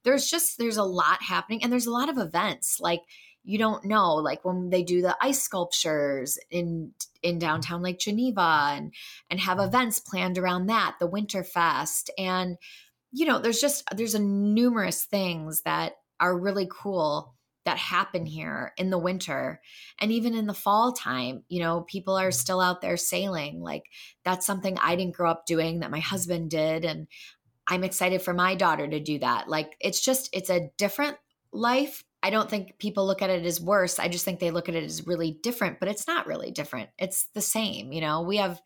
there's 0.04 0.26
just 0.30 0.58
there's 0.58 0.78
a 0.78 0.84
lot 0.84 1.22
happening, 1.22 1.62
and 1.62 1.72
there's 1.72 1.86
a 1.86 1.92
lot 1.92 2.08
of 2.08 2.18
events 2.18 2.78
like 2.80 3.02
you 3.44 3.58
don't 3.58 3.84
know 3.84 4.14
like 4.14 4.44
when 4.44 4.70
they 4.70 4.82
do 4.82 5.02
the 5.02 5.16
ice 5.20 5.42
sculptures 5.42 6.38
in 6.50 6.92
in 7.22 7.38
downtown 7.38 7.82
lake 7.82 7.98
geneva 7.98 8.70
and 8.72 8.94
and 9.30 9.40
have 9.40 9.58
events 9.58 9.98
planned 9.98 10.38
around 10.38 10.66
that 10.66 10.94
the 11.00 11.08
winterfest 11.08 12.08
and 12.16 12.56
you 13.10 13.26
know 13.26 13.38
there's 13.38 13.60
just 13.60 13.84
there's 13.94 14.14
a 14.14 14.20
numerous 14.20 15.04
things 15.04 15.62
that 15.62 15.94
are 16.22 16.38
really 16.38 16.68
cool 16.70 17.34
that 17.64 17.78
happen 17.78 18.26
here 18.26 18.72
in 18.76 18.90
the 18.90 18.98
winter. 18.98 19.60
And 20.00 20.10
even 20.10 20.34
in 20.34 20.46
the 20.46 20.54
fall 20.54 20.92
time 20.92 21.44
you 21.48 21.60
know 21.60 21.82
people 21.82 22.16
are 22.16 22.30
still 22.30 22.60
out 22.60 22.80
there 22.80 22.96
sailing. 22.96 23.60
Like 23.60 23.84
that's 24.24 24.46
something 24.46 24.78
i 24.80 24.96
didn't 24.96 25.16
grow 25.16 25.30
up 25.30 25.46
doing 25.46 25.80
that 25.80 25.90
my 25.90 26.00
husband 26.00 26.50
did 26.50 26.84
and 26.84 27.06
i'm 27.68 27.84
excited 27.84 28.22
for 28.22 28.32
my 28.32 28.54
daughter 28.54 28.88
to 28.88 29.00
do 29.00 29.18
that. 29.18 29.48
Like 29.48 29.76
it's 29.80 30.04
just 30.04 30.30
it's 30.32 30.50
a 30.50 30.70
different 30.78 31.16
life. 31.52 32.04
I 32.22 32.30
don't 32.30 32.48
think 32.48 32.78
people 32.78 33.04
look 33.04 33.20
at 33.20 33.30
it 33.30 33.44
as 33.44 33.60
worse. 33.60 33.98
I 33.98 34.08
just 34.08 34.24
think 34.24 34.38
they 34.38 34.52
look 34.52 34.68
at 34.68 34.76
it 34.76 34.84
as 34.84 35.06
really 35.06 35.38
different 35.42 35.80
but 35.80 35.88
it's 35.88 36.06
not 36.06 36.26
really 36.26 36.50
different. 36.50 36.90
It's 36.98 37.26
the 37.34 37.42
same 37.42 37.92
you 37.92 38.00
know? 38.00 38.22
We 38.22 38.38
have 38.38 38.60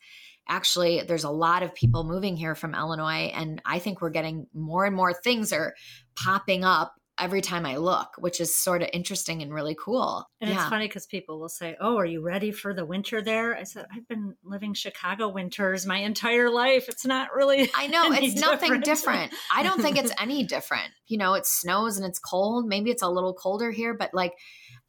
actually 0.49 1.01
there's 1.01 1.25
a 1.25 1.29
lot 1.29 1.61
of 1.61 1.75
people 1.75 2.05
moving 2.05 2.37
here 2.37 2.55
from 2.55 2.73
illinois 2.73 3.29
and 3.35 3.61
i 3.65 3.79
think 3.79 3.99
we're 3.99 4.09
getting 4.09 4.47
more 4.53 4.85
and 4.85 4.95
more 4.95 5.13
things 5.13 5.51
are 5.51 5.73
popping 6.15 6.63
up 6.63 6.93
every 7.19 7.41
time 7.41 7.65
I 7.65 7.77
look, 7.77 8.09
which 8.17 8.39
is 8.39 8.55
sort 8.55 8.81
of 8.81 8.89
interesting 8.93 9.41
and 9.41 9.53
really 9.53 9.75
cool. 9.79 10.27
And 10.39 10.49
yeah. 10.49 10.61
it's 10.61 10.69
funny 10.69 10.87
because 10.87 11.05
people 11.05 11.39
will 11.39 11.49
say, 11.49 11.75
Oh, 11.79 11.97
are 11.97 12.05
you 12.05 12.21
ready 12.21 12.51
for 12.51 12.73
the 12.73 12.85
winter 12.85 13.21
there? 13.21 13.55
I 13.55 13.63
said, 13.63 13.85
I've 13.93 14.07
been 14.07 14.35
living 14.43 14.73
Chicago 14.73 15.29
winters 15.29 15.85
my 15.85 15.97
entire 15.97 16.49
life. 16.49 16.87
It's 16.89 17.05
not 17.05 17.29
really. 17.35 17.69
I 17.75 17.87
know, 17.87 18.03
it's 18.11 18.35
different. 18.35 18.61
nothing 18.61 18.81
different. 18.81 19.33
I 19.53 19.63
don't 19.63 19.81
think 19.81 19.97
it's 19.97 20.13
any 20.19 20.43
different. 20.43 20.91
You 21.07 21.17
know, 21.17 21.33
it 21.33 21.45
snows 21.45 21.97
and 21.97 22.05
it's 22.05 22.19
cold. 22.19 22.67
Maybe 22.67 22.91
it's 22.91 23.03
a 23.03 23.09
little 23.09 23.33
colder 23.33 23.71
here, 23.71 23.93
but 23.93 24.13
like, 24.13 24.33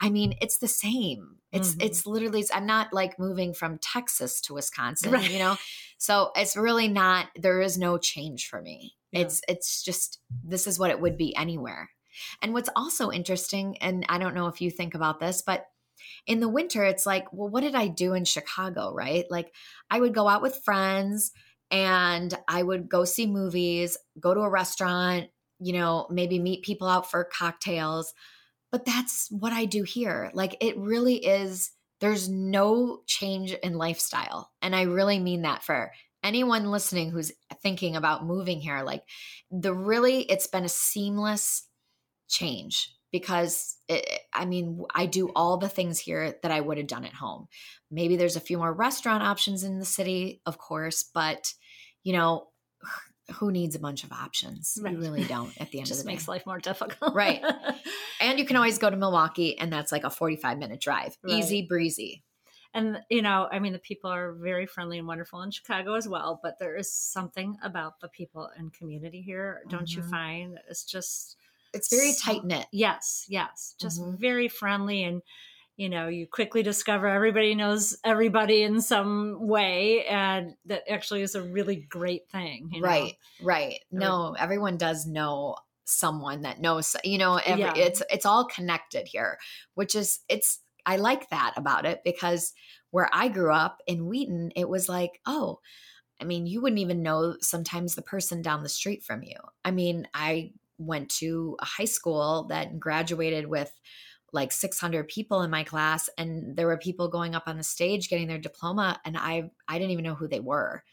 I 0.00 0.10
mean, 0.10 0.34
it's 0.40 0.58
the 0.58 0.68
same. 0.68 1.36
It's 1.50 1.70
mm-hmm. 1.70 1.80
it's 1.80 2.06
literally 2.06 2.44
I'm 2.52 2.66
not 2.66 2.92
like 2.92 3.18
moving 3.18 3.54
from 3.54 3.78
Texas 3.78 4.40
to 4.42 4.54
Wisconsin, 4.54 5.12
right. 5.12 5.30
you 5.30 5.38
know. 5.38 5.56
So 5.96 6.30
it's 6.36 6.56
really 6.56 6.88
not 6.88 7.26
there 7.36 7.60
is 7.60 7.78
no 7.78 7.98
change 7.98 8.48
for 8.48 8.60
me. 8.60 8.94
Yeah. 9.12 9.20
It's 9.20 9.40
it's 9.48 9.82
just 9.82 10.20
this 10.44 10.66
is 10.66 10.78
what 10.78 10.90
it 10.90 11.00
would 11.00 11.16
be 11.16 11.34
anywhere. 11.34 11.88
And 12.42 12.52
what's 12.52 12.70
also 12.76 13.10
interesting, 13.10 13.76
and 13.78 14.04
I 14.08 14.18
don't 14.18 14.34
know 14.34 14.46
if 14.48 14.60
you 14.60 14.70
think 14.70 14.94
about 14.94 15.20
this, 15.20 15.42
but 15.42 15.66
in 16.26 16.40
the 16.40 16.48
winter, 16.48 16.84
it's 16.84 17.06
like, 17.06 17.32
well, 17.32 17.48
what 17.48 17.62
did 17.62 17.74
I 17.74 17.88
do 17.88 18.14
in 18.14 18.24
Chicago, 18.24 18.92
right? 18.94 19.24
Like, 19.30 19.52
I 19.90 20.00
would 20.00 20.14
go 20.14 20.28
out 20.28 20.42
with 20.42 20.62
friends 20.64 21.32
and 21.70 22.32
I 22.46 22.62
would 22.62 22.88
go 22.88 23.04
see 23.04 23.26
movies, 23.26 23.96
go 24.18 24.32
to 24.32 24.40
a 24.40 24.48
restaurant, 24.48 25.28
you 25.58 25.72
know, 25.72 26.06
maybe 26.10 26.38
meet 26.38 26.64
people 26.64 26.88
out 26.88 27.10
for 27.10 27.24
cocktails. 27.24 28.14
But 28.70 28.84
that's 28.84 29.28
what 29.30 29.52
I 29.52 29.64
do 29.64 29.82
here. 29.82 30.30
Like, 30.34 30.56
it 30.60 30.78
really 30.78 31.16
is, 31.16 31.72
there's 32.00 32.28
no 32.28 33.00
change 33.06 33.52
in 33.52 33.76
lifestyle. 33.76 34.50
And 34.62 34.76
I 34.76 34.82
really 34.82 35.18
mean 35.18 35.42
that 35.42 35.64
for 35.64 35.90
anyone 36.22 36.70
listening 36.70 37.10
who's 37.10 37.32
thinking 37.62 37.96
about 37.96 38.26
moving 38.26 38.60
here. 38.60 38.82
Like, 38.82 39.02
the 39.50 39.74
really, 39.74 40.22
it's 40.22 40.46
been 40.46 40.64
a 40.64 40.68
seamless 40.68 41.67
change 42.28 42.94
because 43.10 43.76
it, 43.88 44.06
I 44.34 44.44
mean, 44.44 44.84
I 44.94 45.06
do 45.06 45.30
all 45.34 45.56
the 45.56 45.68
things 45.68 45.98
here 45.98 46.34
that 46.42 46.50
I 46.50 46.60
would 46.60 46.78
have 46.78 46.86
done 46.86 47.04
at 47.04 47.14
home. 47.14 47.48
Maybe 47.90 48.16
there's 48.16 48.36
a 48.36 48.40
few 48.40 48.58
more 48.58 48.72
restaurant 48.72 49.22
options 49.22 49.64
in 49.64 49.78
the 49.78 49.84
city, 49.84 50.40
of 50.46 50.58
course, 50.58 51.02
but 51.02 51.52
you 52.02 52.12
know, 52.12 52.48
who 53.34 53.50
needs 53.50 53.74
a 53.74 53.80
bunch 53.80 54.04
of 54.04 54.12
options? 54.12 54.78
Right. 54.80 54.94
You 54.94 55.00
really 55.00 55.24
don't 55.24 55.52
at 55.60 55.70
the 55.70 55.78
end 55.80 55.90
of 55.90 55.90
the 55.90 55.94
day. 55.94 55.94
It 55.94 55.94
just 55.94 56.06
makes 56.06 56.28
life 56.28 56.46
more 56.46 56.58
difficult. 56.58 57.14
right. 57.14 57.42
And 58.20 58.36
you 58.36 58.44
can 58.44 58.56
always 58.56 58.78
go 58.78 58.90
to 58.90 58.96
Milwaukee 58.96 59.56
and 59.56 59.72
that's 59.72 59.92
like 59.92 60.02
a 60.02 60.10
45 60.10 60.58
minute 60.58 60.80
drive. 60.80 61.16
Right. 61.22 61.34
Easy 61.34 61.62
breezy. 61.62 62.24
And 62.74 62.98
you 63.08 63.22
know, 63.22 63.48
I 63.50 63.60
mean 63.60 63.72
the 63.72 63.78
people 63.78 64.10
are 64.10 64.32
very 64.32 64.66
friendly 64.66 64.98
and 64.98 65.06
wonderful 65.06 65.40
in 65.42 65.52
Chicago 65.52 65.94
as 65.94 66.08
well, 66.08 66.40
but 66.42 66.58
there 66.58 66.76
is 66.76 66.92
something 66.92 67.56
about 67.62 68.00
the 68.00 68.08
people 68.08 68.50
and 68.56 68.72
community 68.72 69.22
here, 69.22 69.62
don't 69.68 69.84
mm-hmm. 69.84 70.00
you 70.00 70.06
find? 70.08 70.58
It's 70.68 70.84
just 70.84 71.36
it's 71.72 71.94
very 71.94 72.14
tight 72.20 72.44
knit. 72.44 72.66
Yes, 72.72 73.26
yes. 73.28 73.74
Just 73.80 74.00
mm-hmm. 74.00 74.16
very 74.16 74.48
friendly 74.48 75.04
and 75.04 75.22
you 75.76 75.88
know, 75.88 76.08
you 76.08 76.26
quickly 76.26 76.64
discover 76.64 77.06
everybody 77.06 77.54
knows 77.54 77.96
everybody 78.04 78.64
in 78.64 78.80
some 78.80 79.46
way 79.46 80.04
and 80.06 80.54
that 80.66 80.82
actually 80.90 81.22
is 81.22 81.36
a 81.36 81.42
really 81.42 81.76
great 81.76 82.28
thing. 82.30 82.70
You 82.72 82.80
know? 82.80 82.88
Right. 82.88 83.14
Right. 83.40 83.78
No, 83.92 84.34
everyone 84.36 84.76
does 84.76 85.06
know 85.06 85.54
someone 85.84 86.42
that 86.42 86.60
knows, 86.60 86.96
you 87.04 87.16
know, 87.16 87.36
every, 87.36 87.62
yeah. 87.62 87.74
it's 87.76 88.02
it's 88.10 88.26
all 88.26 88.44
connected 88.44 89.06
here, 89.06 89.38
which 89.74 89.94
is 89.94 90.18
it's 90.28 90.58
I 90.84 90.96
like 90.96 91.30
that 91.30 91.54
about 91.56 91.86
it 91.86 92.00
because 92.04 92.52
where 92.90 93.08
I 93.12 93.28
grew 93.28 93.52
up 93.52 93.80
in 93.86 94.06
Wheaton, 94.06 94.50
it 94.56 94.68
was 94.68 94.88
like, 94.88 95.20
oh, 95.26 95.60
I 96.20 96.24
mean, 96.24 96.46
you 96.46 96.60
wouldn't 96.60 96.80
even 96.80 97.02
know 97.02 97.36
sometimes 97.40 97.94
the 97.94 98.02
person 98.02 98.42
down 98.42 98.64
the 98.64 98.68
street 98.68 99.04
from 99.04 99.22
you. 99.22 99.36
I 99.64 99.70
mean, 99.70 100.08
I 100.12 100.52
went 100.78 101.08
to 101.10 101.56
a 101.60 101.64
high 101.64 101.84
school 101.84 102.46
that 102.48 102.78
graduated 102.78 103.46
with 103.46 103.70
like 104.32 104.52
600 104.52 105.08
people 105.08 105.42
in 105.42 105.50
my 105.50 105.64
class 105.64 106.08
and 106.18 106.56
there 106.56 106.66
were 106.66 106.76
people 106.76 107.08
going 107.08 107.34
up 107.34 107.44
on 107.46 107.56
the 107.56 107.62
stage 107.62 108.10
getting 108.10 108.28
their 108.28 108.38
diploma 108.38 109.00
and 109.04 109.16
I 109.16 109.50
I 109.66 109.78
didn't 109.78 109.92
even 109.92 110.04
know 110.04 110.14
who 110.14 110.28
they 110.28 110.40
were. 110.40 110.84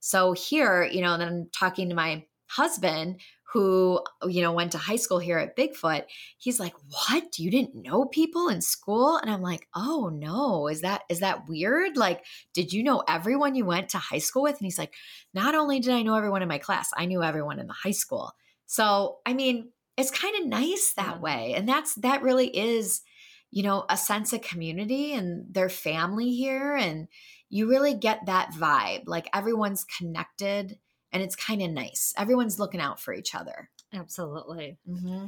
So 0.00 0.32
here, 0.32 0.84
you 0.84 1.00
know, 1.00 1.16
then 1.16 1.28
I'm 1.28 1.48
talking 1.52 1.88
to 1.88 1.94
my 1.94 2.24
husband 2.48 3.20
who 3.52 4.00
you 4.26 4.40
know 4.40 4.52
went 4.52 4.72
to 4.72 4.78
high 4.78 4.96
school 4.96 5.18
here 5.18 5.38
at 5.38 5.56
Big 5.56 5.74
Foot. 5.74 6.06
He's 6.38 6.58
like, 6.58 6.74
"What? 6.88 7.38
You 7.38 7.50
didn't 7.50 7.74
know 7.74 8.06
people 8.06 8.48
in 8.48 8.60
school?" 8.62 9.16
And 9.18 9.30
I'm 9.30 9.42
like, 9.42 9.68
"Oh 9.74 10.10
no, 10.12 10.68
is 10.68 10.80
that 10.82 11.02
is 11.08 11.20
that 11.20 11.48
weird? 11.48 11.96
Like, 11.96 12.24
did 12.54 12.72
you 12.72 12.82
know 12.82 13.02
everyone 13.08 13.54
you 13.54 13.64
went 13.66 13.90
to 13.90 13.98
high 13.98 14.18
school 14.18 14.42
with?" 14.42 14.56
And 14.58 14.66
he's 14.66 14.78
like, 14.78 14.94
"Not 15.34 15.54
only 15.54 15.80
did 15.80 15.94
I 15.94 16.02
know 16.02 16.14
everyone 16.14 16.42
in 16.42 16.48
my 16.48 16.58
class, 16.58 16.90
I 16.96 17.06
knew 17.06 17.22
everyone 17.22 17.58
in 17.58 17.66
the 17.66 17.74
high 17.74 17.90
school." 17.92 18.32
So, 18.72 19.18
I 19.26 19.34
mean, 19.34 19.70
it's 19.98 20.10
kind 20.10 20.34
of 20.34 20.46
nice 20.46 20.94
that 20.94 21.20
way. 21.20 21.52
And 21.54 21.68
that's 21.68 21.94
that 21.96 22.22
really 22.22 22.46
is, 22.56 23.02
you 23.50 23.62
know, 23.62 23.84
a 23.90 23.98
sense 23.98 24.32
of 24.32 24.40
community 24.40 25.12
and 25.12 25.44
their 25.52 25.68
family 25.68 26.30
here 26.30 26.74
and 26.74 27.06
you 27.50 27.68
really 27.68 27.92
get 27.92 28.24
that 28.24 28.52
vibe. 28.52 29.02
Like 29.04 29.28
everyone's 29.34 29.84
connected 29.84 30.78
and 31.12 31.22
it's 31.22 31.36
kind 31.36 31.60
of 31.60 31.70
nice. 31.70 32.14
Everyone's 32.16 32.58
looking 32.58 32.80
out 32.80 32.98
for 32.98 33.12
each 33.12 33.34
other. 33.34 33.68
Absolutely. 33.92 34.78
Mm-hmm. 34.88 35.26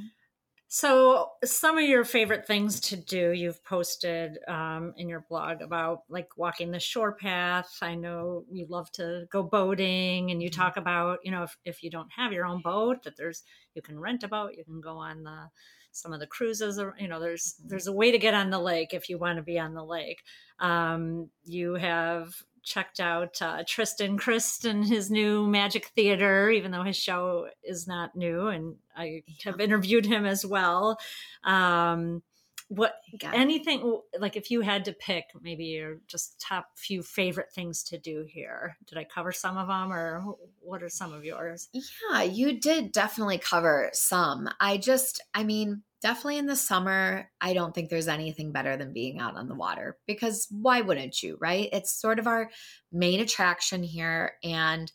So, 0.69 1.29
some 1.45 1.79
of 1.79 1.85
your 1.85 2.05
favorite 2.05 2.47
things 2.47 2.81
to 2.81 2.97
do, 2.97 3.31
you've 3.31 3.63
posted 3.65 4.39
um, 4.49 4.93
in 4.97 5.09
your 5.09 5.25
blog 5.29 5.61
about 5.61 6.01
like 6.09 6.37
walking 6.37 6.71
the 6.71 6.81
shore 6.81 7.13
path. 7.13 7.79
I 7.81 7.95
know 7.95 8.45
you 8.51 8.67
love 8.69 8.91
to 8.93 9.27
go 9.31 9.43
boating, 9.43 10.31
and 10.31 10.43
you 10.43 10.51
mm-hmm. 10.51 10.61
talk 10.61 10.77
about, 10.77 11.19
you 11.23 11.31
know, 11.31 11.45
if, 11.45 11.57
if 11.65 11.83
you 11.83 11.91
don't 11.91 12.11
have 12.17 12.33
your 12.33 12.47
own 12.47 12.61
boat, 12.61 13.05
that 13.05 13.17
there's 13.17 13.45
you 13.75 13.83
can 13.83 13.99
rent 13.99 14.25
a 14.25 14.29
boat, 14.29 14.55
you 14.57 14.65
can 14.65 14.81
go 14.81 14.97
on 14.97 15.23
the 15.23 15.49
some 15.93 16.13
of 16.13 16.19
the 16.19 16.27
cruises. 16.27 16.79
Or, 16.79 16.95
you 16.99 17.09
know, 17.09 17.21
there's 17.21 17.55
mm-hmm. 17.55 17.69
there's 17.69 17.87
a 17.87 17.93
way 17.93 18.11
to 18.11 18.19
get 18.19 18.35
on 18.35 18.51
the 18.51 18.59
lake 18.59 18.93
if 18.93 19.09
you 19.09 19.19
want 19.19 19.37
to 19.37 19.43
be 19.43 19.59
on 19.59 19.75
the 19.75 19.85
lake. 19.85 20.23
Um, 20.59 21.31
you 21.45 21.75
have 21.75 22.35
checked 22.65 23.01
out 23.01 23.41
uh, 23.41 23.63
Tristan 23.67 24.17
Crist 24.19 24.65
and 24.65 24.85
his 24.85 25.11
new 25.11 25.47
Magic 25.47 25.87
Theater, 25.95 26.51
even 26.51 26.71
though 26.71 26.83
his 26.83 26.97
show 26.97 27.49
is 27.63 27.87
not 27.87 28.17
new, 28.17 28.49
and 28.49 28.77
I 28.97 29.23
have 29.45 29.61
interviewed 29.61 30.07
him 30.07 30.25
as 30.25 30.45
well. 30.45 30.99
Um, 31.45 32.23
what 32.69 32.95
anything 33.33 34.01
like 34.19 34.37
if 34.37 34.51
you 34.51 34.63
had 34.63 34.87
to 34.87 34.93
pick 34.93 35.27
maybe 35.43 35.65
your 35.67 35.99
just 36.09 36.41
top 36.41 36.67
few 36.77 37.03
favorite 37.03 37.53
things 37.53 37.83
to 37.83 37.99
do 37.99 38.25
here 38.27 38.77
did 38.87 38.97
i 38.97 39.05
cover 39.05 39.33
some 39.33 39.59
of 39.59 39.69
them 39.69 39.93
or 39.93 40.35
what 40.61 40.83
are 40.83 40.89
some 40.89 41.13
of 41.13 41.25
yours? 41.25 41.69
Yeah 42.11 42.23
you 42.23 42.59
did 42.59 42.91
definitely 42.91 43.39
cover 43.39 43.91
some. 43.93 44.49
I 44.61 44.79
just 44.79 45.23
i 45.35 45.45
mean 45.45 45.83
definitely 46.05 46.37
in 46.37 46.45
the 46.45 46.55
summer 46.55 47.31
i 47.41 47.55
don't 47.55 47.75
think 47.75 47.89
there's 47.89 48.09
anything 48.09 48.53
better 48.53 48.77
than 48.77 48.93
being 48.93 49.19
out 49.19 49.37
on 49.37 49.49
the 49.49 49.55
water 49.55 49.97
because 50.07 50.47
why 50.51 50.83
wouldn't 50.83 51.23
you 51.23 51.39
right 51.41 51.71
it's 51.73 51.99
sort 51.99 52.19
of 52.19 52.27
our 52.27 52.51
main 52.93 53.21
attraction 53.21 53.83
here 53.83 54.35
and 54.45 54.93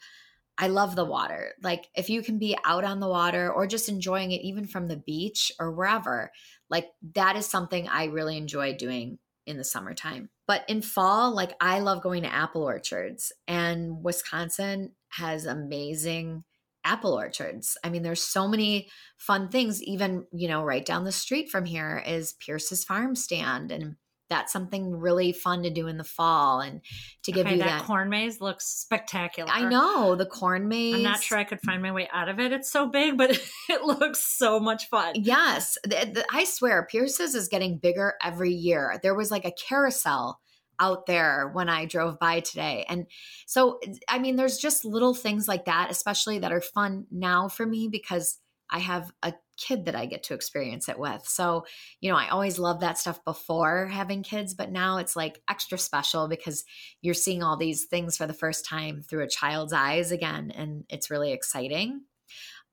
I 0.61 0.67
love 0.67 0.97
the 0.97 1.05
water. 1.05 1.53
Like 1.63 1.87
if 1.95 2.09
you 2.09 2.21
can 2.21 2.37
be 2.37 2.57
out 2.65 2.83
on 2.83 2.99
the 2.99 3.07
water 3.07 3.49
or 3.49 3.65
just 3.65 3.87
enjoying 3.87 4.33
it 4.33 4.41
even 4.41 4.67
from 4.67 4.89
the 4.89 4.97
beach 4.97 5.53
or 5.57 5.71
wherever, 5.71 6.31
like 6.69 6.89
that 7.15 7.37
is 7.37 7.45
something 7.45 7.87
I 7.87 8.07
really 8.07 8.35
enjoy 8.35 8.75
doing 8.75 9.19
in 9.45 9.55
the 9.55 9.63
summertime. 9.63 10.29
But 10.47 10.65
in 10.67 10.81
fall, 10.81 11.33
like 11.33 11.53
I 11.61 11.79
love 11.79 12.03
going 12.03 12.23
to 12.23 12.33
apple 12.33 12.63
orchards 12.63 13.31
and 13.47 14.03
Wisconsin 14.03 14.91
has 15.11 15.45
amazing 15.45 16.43
apple 16.89 17.13
orchards. 17.13 17.77
I 17.83 17.89
mean, 17.89 18.03
there's 18.03 18.21
so 18.21 18.47
many 18.47 18.89
fun 19.17 19.49
things. 19.49 19.81
Even, 19.83 20.25
you 20.33 20.47
know, 20.47 20.63
right 20.63 20.85
down 20.85 21.03
the 21.03 21.11
street 21.11 21.49
from 21.49 21.65
here 21.65 22.03
is 22.05 22.33
Pierce's 22.33 22.83
Farm 22.83 23.15
Stand 23.15 23.71
and 23.71 23.95
that's 24.29 24.53
something 24.53 24.95
really 24.95 25.31
fun 25.31 25.63
to 25.63 25.69
do 25.69 25.87
in 25.87 25.97
the 25.97 26.03
fall 26.03 26.61
and 26.61 26.81
to 27.23 27.31
give 27.31 27.47
okay, 27.47 27.55
you 27.55 27.61
that, 27.61 27.79
that, 27.79 27.85
corn 27.85 28.09
maze 28.09 28.39
looks 28.39 28.65
spectacular. 28.65 29.49
I 29.51 29.67
know 29.67 30.15
the 30.15 30.25
corn 30.25 30.67
maze. 30.67 30.95
I'm 30.95 31.03
not 31.03 31.23
sure 31.23 31.37
I 31.37 31.43
could 31.43 31.59
find 31.61 31.81
my 31.81 31.91
way 31.91 32.07
out 32.13 32.29
of 32.29 32.39
it. 32.39 32.51
It's 32.51 32.71
so 32.71 32.87
big, 32.87 33.17
but 33.17 33.31
it 33.69 33.81
looks 33.83 34.19
so 34.19 34.59
much 34.59 34.87
fun. 34.87 35.15
Yes, 35.15 35.77
the, 35.83 36.11
the, 36.13 36.25
I 36.31 36.43
swear, 36.43 36.87
Pierce's 36.89 37.33
is 37.33 37.47
getting 37.47 37.79
bigger 37.79 38.13
every 38.23 38.51
year. 38.51 38.99
There 39.01 39.15
was 39.15 39.31
like 39.31 39.45
a 39.45 39.51
carousel 39.51 40.39
out 40.79 41.05
there 41.05 41.49
when 41.53 41.69
I 41.69 41.85
drove 41.85 42.19
by 42.19 42.39
today. 42.39 42.85
And 42.87 43.05
so, 43.45 43.79
I 44.07 44.19
mean, 44.19 44.35
there's 44.35 44.57
just 44.57 44.85
little 44.85 45.13
things 45.13 45.47
like 45.47 45.65
that, 45.65 45.91
especially 45.91 46.39
that 46.39 46.51
are 46.51 46.61
fun 46.61 47.05
now 47.11 47.47
for 47.47 47.65
me 47.65 47.87
because 47.91 48.39
I 48.71 48.79
have 48.79 49.11
a 49.23 49.33
kid 49.57 49.85
that 49.85 49.95
I 49.95 50.05
get 50.05 50.23
to 50.23 50.33
experience 50.33 50.89
it 50.89 50.97
with. 50.97 51.25
So, 51.27 51.65
you 51.99 52.09
know, 52.09 52.17
I 52.17 52.29
always 52.29 52.59
love 52.59 52.79
that 52.79 52.97
stuff 52.97 53.23
before 53.25 53.87
having 53.87 54.23
kids, 54.23 54.53
but 54.53 54.71
now 54.71 54.97
it's 54.97 55.15
like 55.15 55.41
extra 55.49 55.77
special 55.77 56.27
because 56.27 56.63
you're 57.01 57.13
seeing 57.13 57.43
all 57.43 57.57
these 57.57 57.85
things 57.85 58.15
for 58.15 58.27
the 58.27 58.33
first 58.33 58.65
time 58.65 59.01
through 59.01 59.23
a 59.23 59.29
child's 59.29 59.73
eyes 59.73 60.11
again 60.11 60.51
and 60.51 60.85
it's 60.89 61.11
really 61.11 61.33
exciting. 61.33 62.01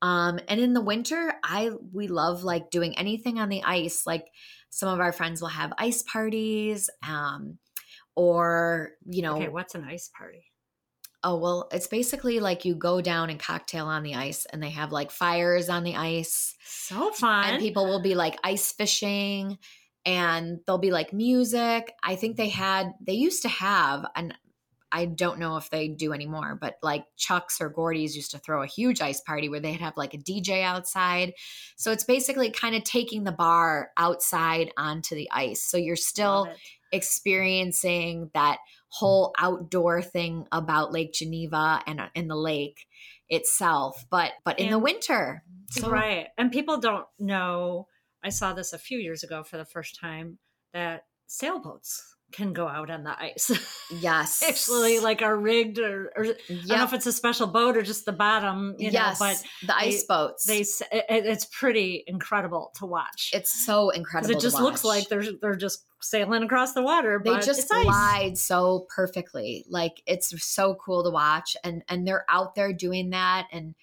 Um 0.01 0.39
and 0.47 0.61
in 0.61 0.73
the 0.73 0.81
winter, 0.81 1.33
I 1.43 1.71
we 1.91 2.07
love 2.07 2.43
like 2.43 2.69
doing 2.69 2.95
anything 2.97 3.39
on 3.39 3.49
the 3.49 3.63
ice. 3.63 4.05
Like 4.05 4.27
some 4.69 4.89
of 4.89 4.99
our 4.99 5.11
friends 5.11 5.41
will 5.41 5.49
have 5.49 5.73
ice 5.79 6.03
parties 6.03 6.89
um 7.07 7.57
or, 8.17 8.93
you 9.05 9.21
know, 9.21 9.37
Okay, 9.37 9.47
what's 9.47 9.75
an 9.75 9.85
ice 9.87 10.09
party? 10.17 10.43
Oh, 11.23 11.37
well, 11.37 11.69
it's 11.71 11.87
basically 11.87 12.39
like 12.39 12.65
you 12.65 12.73
go 12.73 12.99
down 12.99 13.29
and 13.29 13.39
cocktail 13.39 13.85
on 13.85 14.01
the 14.01 14.15
ice 14.15 14.45
and 14.51 14.61
they 14.61 14.71
have 14.71 14.91
like 14.91 15.11
fires 15.11 15.69
on 15.69 15.83
the 15.83 15.95
ice. 15.95 16.55
So 16.65 17.11
fun. 17.11 17.45
And 17.45 17.61
people 17.61 17.85
will 17.85 18.01
be 18.01 18.15
like 18.15 18.37
ice 18.43 18.71
fishing 18.71 19.59
and 20.03 20.59
there'll 20.65 20.79
be 20.79 20.91
like 20.91 21.13
music. 21.13 21.93
I 22.03 22.15
think 22.15 22.37
they 22.37 22.49
had, 22.49 22.91
they 23.05 23.13
used 23.13 23.43
to 23.43 23.49
have, 23.49 24.05
and 24.15 24.33
I 24.91 25.05
don't 25.05 25.37
know 25.37 25.57
if 25.57 25.69
they 25.69 25.89
do 25.89 26.13
anymore, 26.13 26.57
but 26.59 26.75
like 26.81 27.03
Chuck's 27.17 27.59
or 27.59 27.69
Gordy's 27.69 28.15
used 28.15 28.31
to 28.31 28.39
throw 28.39 28.63
a 28.63 28.67
huge 28.67 29.01
ice 29.01 29.21
party 29.21 29.49
where 29.49 29.59
they'd 29.59 29.81
have 29.81 29.97
like 29.97 30.13
a 30.13 30.17
DJ 30.17 30.63
outside. 30.63 31.33
So 31.75 31.91
it's 31.91 32.05
basically 32.05 32.51
kind 32.51 32.73
of 32.73 32.83
taking 32.83 33.25
the 33.25 33.31
bar 33.31 33.89
outside 33.97 34.71
onto 34.77 35.13
the 35.13 35.29
ice. 35.29 35.61
So 35.61 35.77
you're 35.77 35.97
still 35.97 36.47
experiencing 36.91 38.29
that 38.33 38.57
whole 38.89 39.33
outdoor 39.37 40.01
thing 40.01 40.45
about 40.51 40.91
Lake 40.91 41.13
Geneva 41.13 41.81
and 41.85 42.01
in 42.15 42.25
uh, 42.25 42.33
the 42.33 42.39
lake 42.39 42.85
itself, 43.29 44.05
but 44.09 44.31
but 44.45 44.59
in 44.59 44.65
and, 44.65 44.73
the 44.73 44.79
winter. 44.79 45.43
So. 45.71 45.89
Right. 45.89 46.27
And 46.37 46.51
people 46.51 46.77
don't 46.77 47.05
know 47.19 47.87
I 48.23 48.29
saw 48.29 48.53
this 48.53 48.73
a 48.73 48.77
few 48.77 48.99
years 48.99 49.23
ago 49.23 49.43
for 49.43 49.57
the 49.57 49.65
first 49.65 49.99
time 49.99 50.39
that 50.73 51.03
sailboats 51.27 52.16
can 52.31 52.53
go 52.53 52.67
out 52.67 52.89
on 52.89 53.03
the 53.03 53.19
ice. 53.19 53.51
Yes. 53.89 54.43
Actually, 54.43 54.99
like 54.99 55.21
are 55.21 55.37
rigged 55.37 55.79
or, 55.79 56.11
or 56.17 56.25
yep. 56.25 56.37
I 56.49 56.53
don't 56.53 56.77
know 56.77 56.83
if 56.83 56.93
it's 56.93 57.05
a 57.05 57.13
special 57.13 57.47
boat 57.47 57.77
or 57.77 57.83
just 57.83 58.03
the 58.03 58.11
bottom, 58.11 58.75
you 58.77 58.89
yes. 58.89 59.17
know, 59.17 59.27
but 59.27 59.43
the 59.65 59.77
ice 59.77 60.03
they, 60.03 60.07
boats. 60.09 60.45
They 60.45 60.59
it, 60.59 61.05
it's 61.25 61.45
pretty 61.45 62.03
incredible 62.05 62.73
to 62.79 62.85
watch. 62.85 63.31
It's 63.33 63.65
so 63.65 63.91
incredible. 63.91 64.35
It 64.35 64.41
just 64.41 64.59
looks 64.59 64.83
like 64.83 65.07
they're 65.07 65.23
they're 65.41 65.55
just 65.55 65.85
sailing 66.01 66.43
across 66.43 66.73
the 66.73 66.81
water. 66.81 67.21
They 67.23 67.39
just 67.39 67.69
glide 67.69 68.37
so 68.37 68.87
perfectly. 68.93 69.63
Like 69.69 70.01
it's 70.05 70.33
so 70.43 70.75
cool 70.75 71.01
to 71.05 71.09
watch 71.09 71.55
and 71.63 71.81
and 71.87 72.05
they're 72.05 72.25
out 72.27 72.55
there 72.55 72.73
doing 72.73 73.11
that 73.11 73.47
and 73.53 73.73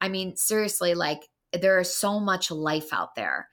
I 0.00 0.08
mean 0.08 0.34
seriously 0.34 0.94
like 0.94 1.28
there 1.52 1.78
is 1.78 1.94
so 1.94 2.18
much 2.18 2.50
life 2.50 2.92
out 2.92 3.14
there 3.14 3.48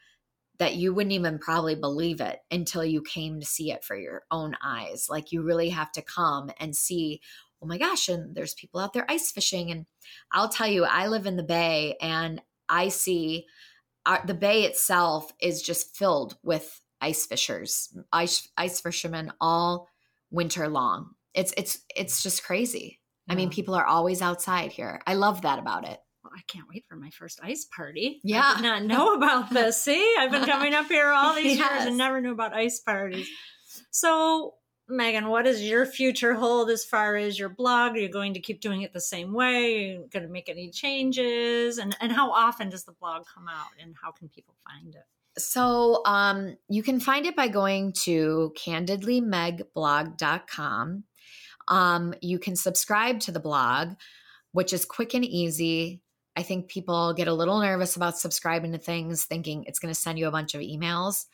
that 0.60 0.76
you 0.76 0.94
wouldn't 0.94 1.14
even 1.14 1.40
probably 1.40 1.76
believe 1.76 2.22
it 2.22 2.40
until 2.52 2.86
you 2.86 3.02
came 3.02 3.40
to 3.40 3.46
see 3.46 3.72
it 3.72 3.84
for 3.84 3.96
your 3.96 4.24
own 4.30 4.56
eyes. 4.64 5.08
Like 5.10 5.32
you 5.32 5.42
really 5.42 5.70
have 5.70 5.92
to 5.94 6.02
come 6.02 6.52
and 6.60 6.76
see, 6.76 7.22
oh 7.62 7.66
my 7.66 7.78
gosh, 7.78 8.08
and 8.08 8.36
there's 8.36 8.54
people 8.54 8.80
out 8.80 8.94
there 8.94 9.10
ice 9.10 9.32
fishing. 9.32 9.72
And 9.72 9.86
I'll 10.32 10.50
tell 10.50 10.68
you, 10.68 10.86
I 10.86 11.08
live 11.08 11.26
in 11.26 11.38
the 11.38 11.44
bay 11.44 11.96
and 12.02 12.42
I 12.70 12.90
see 12.90 13.46
our, 14.06 14.24
the 14.26 14.34
bay 14.34 14.64
itself 14.64 15.32
is 15.42 15.62
just 15.62 15.96
filled 15.96 16.38
with 16.44 16.82
ice 17.02 17.26
fishers, 17.26 17.96
ice, 18.12 18.48
ice 18.58 18.80
fishermen 18.80 19.32
all 19.42 19.88
winter 20.30 20.68
long. 20.68 21.12
It's 21.34 21.54
it's 21.58 21.80
it's 21.96 22.22
just 22.22 22.44
crazy. 22.44 23.00
Yeah. 23.28 23.34
I 23.34 23.36
mean, 23.38 23.50
people 23.50 23.74
are 23.76 23.86
always 23.86 24.22
outside 24.22 24.72
here. 24.72 25.02
I 25.08 25.16
love 25.16 25.42
that 25.42 25.58
about 25.58 25.88
it. 25.88 26.00
I 26.34 26.42
can't 26.48 26.68
wait 26.70 26.86
for 26.88 26.96
my 26.96 27.10
first 27.12 27.40
ice 27.44 27.66
party. 27.66 28.20
Yeah. 28.24 28.44
I 28.44 28.56
did 28.56 28.64
not 28.64 28.84
know 28.84 29.14
about 29.16 29.52
this. 29.52 29.82
See, 29.82 30.16
I've 30.20 30.32
been 30.32 30.46
coming 30.46 30.74
up 30.74 30.88
here 30.88 31.12
all 31.12 31.36
these 31.36 31.58
yes. 31.58 31.72
years 31.72 31.86
and 31.86 31.98
never 31.98 32.22
knew 32.22 32.32
about 32.32 32.54
ice 32.54 32.80
parties. 32.80 33.30
So, 33.92 34.56
Megan, 34.88 35.28
what 35.28 35.46
does 35.46 35.64
your 35.64 35.86
future 35.86 36.34
hold 36.34 36.70
as 36.70 36.86
far 36.86 37.16
as 37.16 37.40
your 37.40 37.50
blog? 37.50 37.94
Are 37.94 38.00
you 38.00 38.10
going 38.10 38.34
to 38.34 38.40
keep 38.40 38.62
doing 38.62 38.82
it 38.82 38.94
the 38.94 39.02
same 39.02 39.34
way? 39.34 39.56
Are 39.56 39.94
you 39.94 40.10
going 40.12 40.24
to 40.24 40.30
make 40.30 40.50
any 40.50 40.70
changes? 40.70 41.78
And, 41.78 41.96
and 42.02 42.12
how 42.12 42.32
often 42.32 42.70
does 42.70 42.84
the 42.84 42.94
blog 42.94 43.24
come 43.34 43.48
out 43.48 43.70
and 43.82 43.96
how 44.02 44.12
can 44.12 44.30
people 44.30 44.56
find 44.68 44.96
it? 44.96 45.04
So 45.38 46.02
um, 46.06 46.58
you 46.70 46.84
can 46.84 47.00
find 47.00 47.26
it 47.26 47.36
by 47.36 47.48
going 47.48 47.94
to 48.04 48.54
candidlymegblog.com. 48.58 51.04
Um, 51.68 52.14
you 52.22 52.40
can 52.40 52.56
subscribe 52.56 53.20
to 53.22 53.32
the 53.32 53.40
blog, 53.40 53.96
which 54.52 54.74
is 54.74 54.86
quick 54.86 55.14
and 55.14 55.26
easy. 55.26 56.02
I 56.36 56.44
think 56.44 56.68
people 56.68 57.14
get 57.14 57.28
a 57.28 57.34
little 57.34 57.60
nervous 57.60 57.96
about 57.96 58.18
subscribing 58.18 58.72
to 58.72 58.78
things 58.78 59.26
thinking 59.26 59.66
it's 59.66 59.80
going 59.80 59.94
to 59.94 60.00
send 60.00 60.18
you 60.18 60.28
a 60.28 60.32
bunch 60.32 60.56
of 60.56 60.62
emails. 60.62 61.26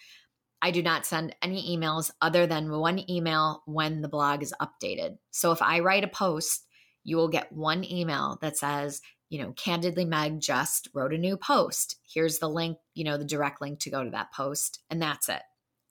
I 0.61 0.71
do 0.71 0.83
not 0.83 1.05
send 1.05 1.35
any 1.41 1.75
emails 1.75 2.11
other 2.21 2.45
than 2.45 2.69
one 2.69 3.09
email 3.09 3.63
when 3.65 4.01
the 4.01 4.09
blog 4.09 4.43
is 4.43 4.53
updated. 4.61 5.17
So 5.31 5.51
if 5.51 5.61
I 5.61 5.79
write 5.79 6.03
a 6.03 6.09
post, 6.09 6.65
you 7.03 7.15
will 7.15 7.29
get 7.29 7.51
one 7.53 7.89
email 7.89 8.37
that 8.41 8.57
says, 8.57 9.01
you 9.29 9.41
know, 9.41 9.53
Candidly 9.53 10.05
Meg 10.05 10.41
just 10.41 10.89
wrote 10.93 11.13
a 11.13 11.17
new 11.17 11.37
post. 11.37 11.95
Here's 12.03 12.39
the 12.39 12.49
link, 12.49 12.77
you 12.93 13.05
know, 13.05 13.17
the 13.17 13.23
direct 13.23 13.61
link 13.61 13.79
to 13.81 13.89
go 13.89 14.03
to 14.03 14.09
that 14.09 14.33
post, 14.33 14.81
and 14.89 15.01
that's 15.01 15.29
it. 15.29 15.41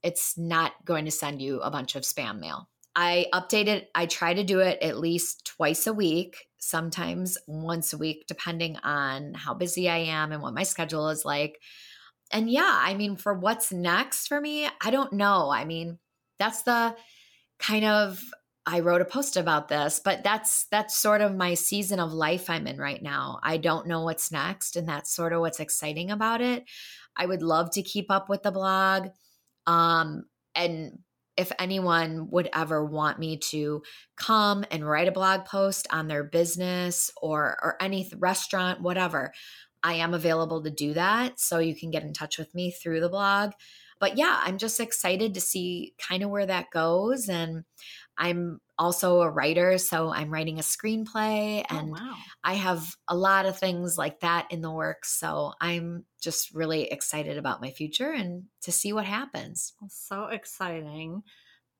It's 0.02 0.36
not 0.36 0.72
going 0.84 1.06
to 1.06 1.10
send 1.10 1.40
you 1.40 1.60
a 1.60 1.70
bunch 1.70 1.96
of 1.96 2.02
spam 2.02 2.40
mail. 2.40 2.68
I 2.94 3.26
update 3.32 3.68
it, 3.68 3.88
I 3.94 4.06
try 4.06 4.34
to 4.34 4.44
do 4.44 4.58
it 4.58 4.82
at 4.82 4.98
least 4.98 5.46
twice 5.46 5.86
a 5.86 5.92
week 5.92 6.47
sometimes 6.58 7.38
once 7.46 7.92
a 7.92 7.98
week, 7.98 8.24
depending 8.26 8.76
on 8.78 9.34
how 9.34 9.54
busy 9.54 9.88
I 9.88 9.98
am 9.98 10.32
and 10.32 10.42
what 10.42 10.54
my 10.54 10.62
schedule 10.62 11.08
is 11.08 11.24
like. 11.24 11.60
And 12.32 12.50
yeah, 12.50 12.78
I 12.82 12.94
mean, 12.94 13.16
for 13.16 13.34
what's 13.34 13.72
next 13.72 14.28
for 14.28 14.40
me, 14.40 14.68
I 14.82 14.90
don't 14.90 15.12
know. 15.12 15.50
I 15.50 15.64
mean, 15.64 15.98
that's 16.38 16.62
the 16.62 16.94
kind 17.58 17.84
of 17.84 18.22
I 18.66 18.80
wrote 18.80 19.00
a 19.00 19.06
post 19.06 19.38
about 19.38 19.68
this, 19.68 19.98
but 20.04 20.22
that's 20.22 20.66
that's 20.70 20.94
sort 20.94 21.22
of 21.22 21.34
my 21.34 21.54
season 21.54 22.00
of 22.00 22.12
life 22.12 22.50
I'm 22.50 22.66
in 22.66 22.76
right 22.76 23.02
now. 23.02 23.40
I 23.42 23.56
don't 23.56 23.86
know 23.86 24.04
what's 24.04 24.30
next, 24.30 24.76
and 24.76 24.86
that's 24.86 25.14
sort 25.14 25.32
of 25.32 25.40
what's 25.40 25.58
exciting 25.58 26.10
about 26.10 26.42
it. 26.42 26.64
I 27.16 27.24
would 27.24 27.42
love 27.42 27.70
to 27.72 27.82
keep 27.82 28.10
up 28.10 28.28
with 28.28 28.42
the 28.42 28.50
blog. 28.50 29.08
Um, 29.66 30.24
and 30.54 30.98
if 31.38 31.52
anyone 31.58 32.28
would 32.30 32.48
ever 32.52 32.84
want 32.84 33.18
me 33.18 33.38
to 33.38 33.82
come 34.16 34.64
and 34.70 34.86
write 34.86 35.08
a 35.08 35.12
blog 35.12 35.44
post 35.44 35.86
on 35.90 36.08
their 36.08 36.24
business 36.24 37.10
or 37.22 37.56
or 37.62 37.76
any 37.80 38.10
restaurant 38.18 38.82
whatever 38.82 39.32
i 39.82 39.94
am 39.94 40.14
available 40.14 40.62
to 40.62 40.70
do 40.70 40.94
that. 40.94 41.38
So 41.38 41.58
you 41.58 41.74
can 41.74 41.90
get 41.90 42.02
in 42.02 42.12
touch 42.12 42.38
with 42.38 42.54
me 42.54 42.72
through 42.72 43.00
the 43.00 43.08
blog 43.08 43.52
but 44.00 44.16
yeah 44.16 44.40
i'm 44.44 44.58
just 44.58 44.80
excited 44.80 45.34
to 45.34 45.40
see 45.40 45.94
kind 45.98 46.22
of 46.22 46.30
where 46.30 46.46
that 46.46 46.70
goes 46.70 47.28
and 47.28 47.64
I'm 48.18 48.60
also 48.78 49.22
a 49.22 49.30
writer, 49.30 49.78
so 49.78 50.10
I'm 50.10 50.30
writing 50.30 50.58
a 50.58 50.62
screenplay 50.62 51.64
Oh, 51.70 51.78
and 51.78 51.90
wow. 51.92 52.14
I 52.42 52.54
have 52.54 52.96
a 53.06 53.16
lot 53.16 53.46
of 53.46 53.56
things 53.56 53.96
like 53.96 54.20
that 54.20 54.48
in 54.50 54.60
the 54.60 54.70
works. 54.70 55.10
So 55.18 55.52
I'm 55.60 56.04
just 56.20 56.52
really 56.52 56.90
excited 56.90 57.38
about 57.38 57.60
my 57.60 57.70
future 57.70 58.10
and 58.10 58.44
to 58.62 58.72
see 58.72 58.92
what 58.92 59.06
happens. 59.06 59.72
So 59.88 60.24
exciting. 60.26 61.22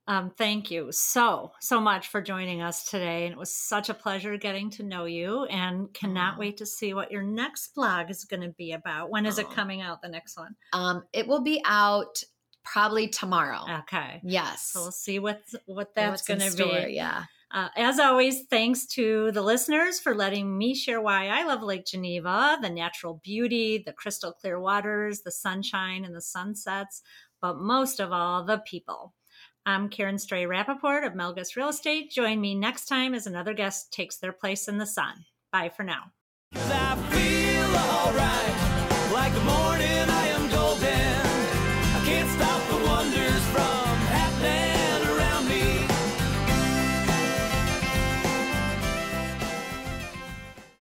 Um, 0.09 0.31
thank 0.31 0.71
you 0.71 0.91
so, 0.91 1.53
so 1.61 1.81
much 1.83 2.09
for 2.09 2.23
joining 2.23 2.63
us 2.63 2.85
today. 2.85 3.27
And 3.27 3.35
it 3.35 3.39
was 3.39 3.55
such 3.55 3.91
a 3.91 3.95
pleasure 3.95 4.39
getting 4.39 4.71
to 4.71 4.83
know 4.83 5.05
you 5.05 5.45
and 5.45 5.93
cannot 5.93 6.37
Aw. 6.37 6.39
wait 6.39 6.57
to 6.57 6.67
see 6.67 6.95
what 6.95 7.13
your 7.13 7.23
next 7.23 7.75
blog 7.75 8.11
is 8.11 8.25
going 8.25 8.41
to 8.41 8.49
be 8.49 8.73
about. 8.73 9.11
When 9.11 9.27
is 9.27 9.39
it 9.39 9.51
coming 9.51 9.83
out, 9.83 10.01
the 10.01 10.09
next 10.09 10.39
one? 10.39 10.57
Um, 10.73 11.05
it 11.13 11.29
will 11.29 11.43
be 11.43 11.61
out 11.63 12.23
probably 12.65 13.09
tomorrow. 13.09 13.61
Okay. 13.81 14.23
Yes. 14.25 14.71
So 14.73 14.81
we'll 14.81 14.93
see 14.93 15.19
what's, 15.19 15.55
what 15.67 15.95
that's 15.95 16.23
going 16.23 16.41
to 16.41 16.57
be. 16.57 16.95
Yeah. 16.95 17.25
Uh, 17.51 17.69
as 17.77 17.99
always, 17.99 18.45
thanks 18.49 18.87
to 18.87 19.31
the 19.33 19.43
listeners 19.43 20.01
for 20.01 20.15
letting 20.15 20.57
me 20.57 20.75
share 20.75 21.03
why 21.03 21.29
I 21.29 21.45
love 21.45 21.63
Lake 21.63 21.85
Geneva, 21.85 22.59
the 22.63 22.71
natural 22.71 23.21
beauty, 23.23 23.83
the 23.85 23.93
crystal 23.93 24.33
clear 24.33 24.59
waters, 24.59 25.21
the 25.21 25.33
sunshine 25.33 26.07
and 26.07 26.15
the 26.15 26.23
sunsets, 26.23 27.03
but 27.43 27.59
most 27.59 28.01
of 28.01 28.11
all, 28.11 28.45
the 28.45 28.59
people. 28.59 29.15
I'm 29.69 29.91
Karen 29.91 30.19
Stray 30.19 30.45
Rappaport 30.45 31.07
of 31.07 31.12
Melgus 31.12 31.55
Real 31.55 31.69
Estate. 31.69 32.11
Join 32.11 32.41
me 32.41 32.55
next 32.55 32.87
time 32.87 33.12
as 33.12 33.27
another 33.27 33.53
guest 33.53 33.93
takes 33.93 34.16
their 34.16 34.33
place 34.33 34.66
in 34.66 34.79
the 34.79 34.87
sun. 34.87 35.27
Bye 35.53 35.69
for 35.69 35.83
now. 35.83 36.05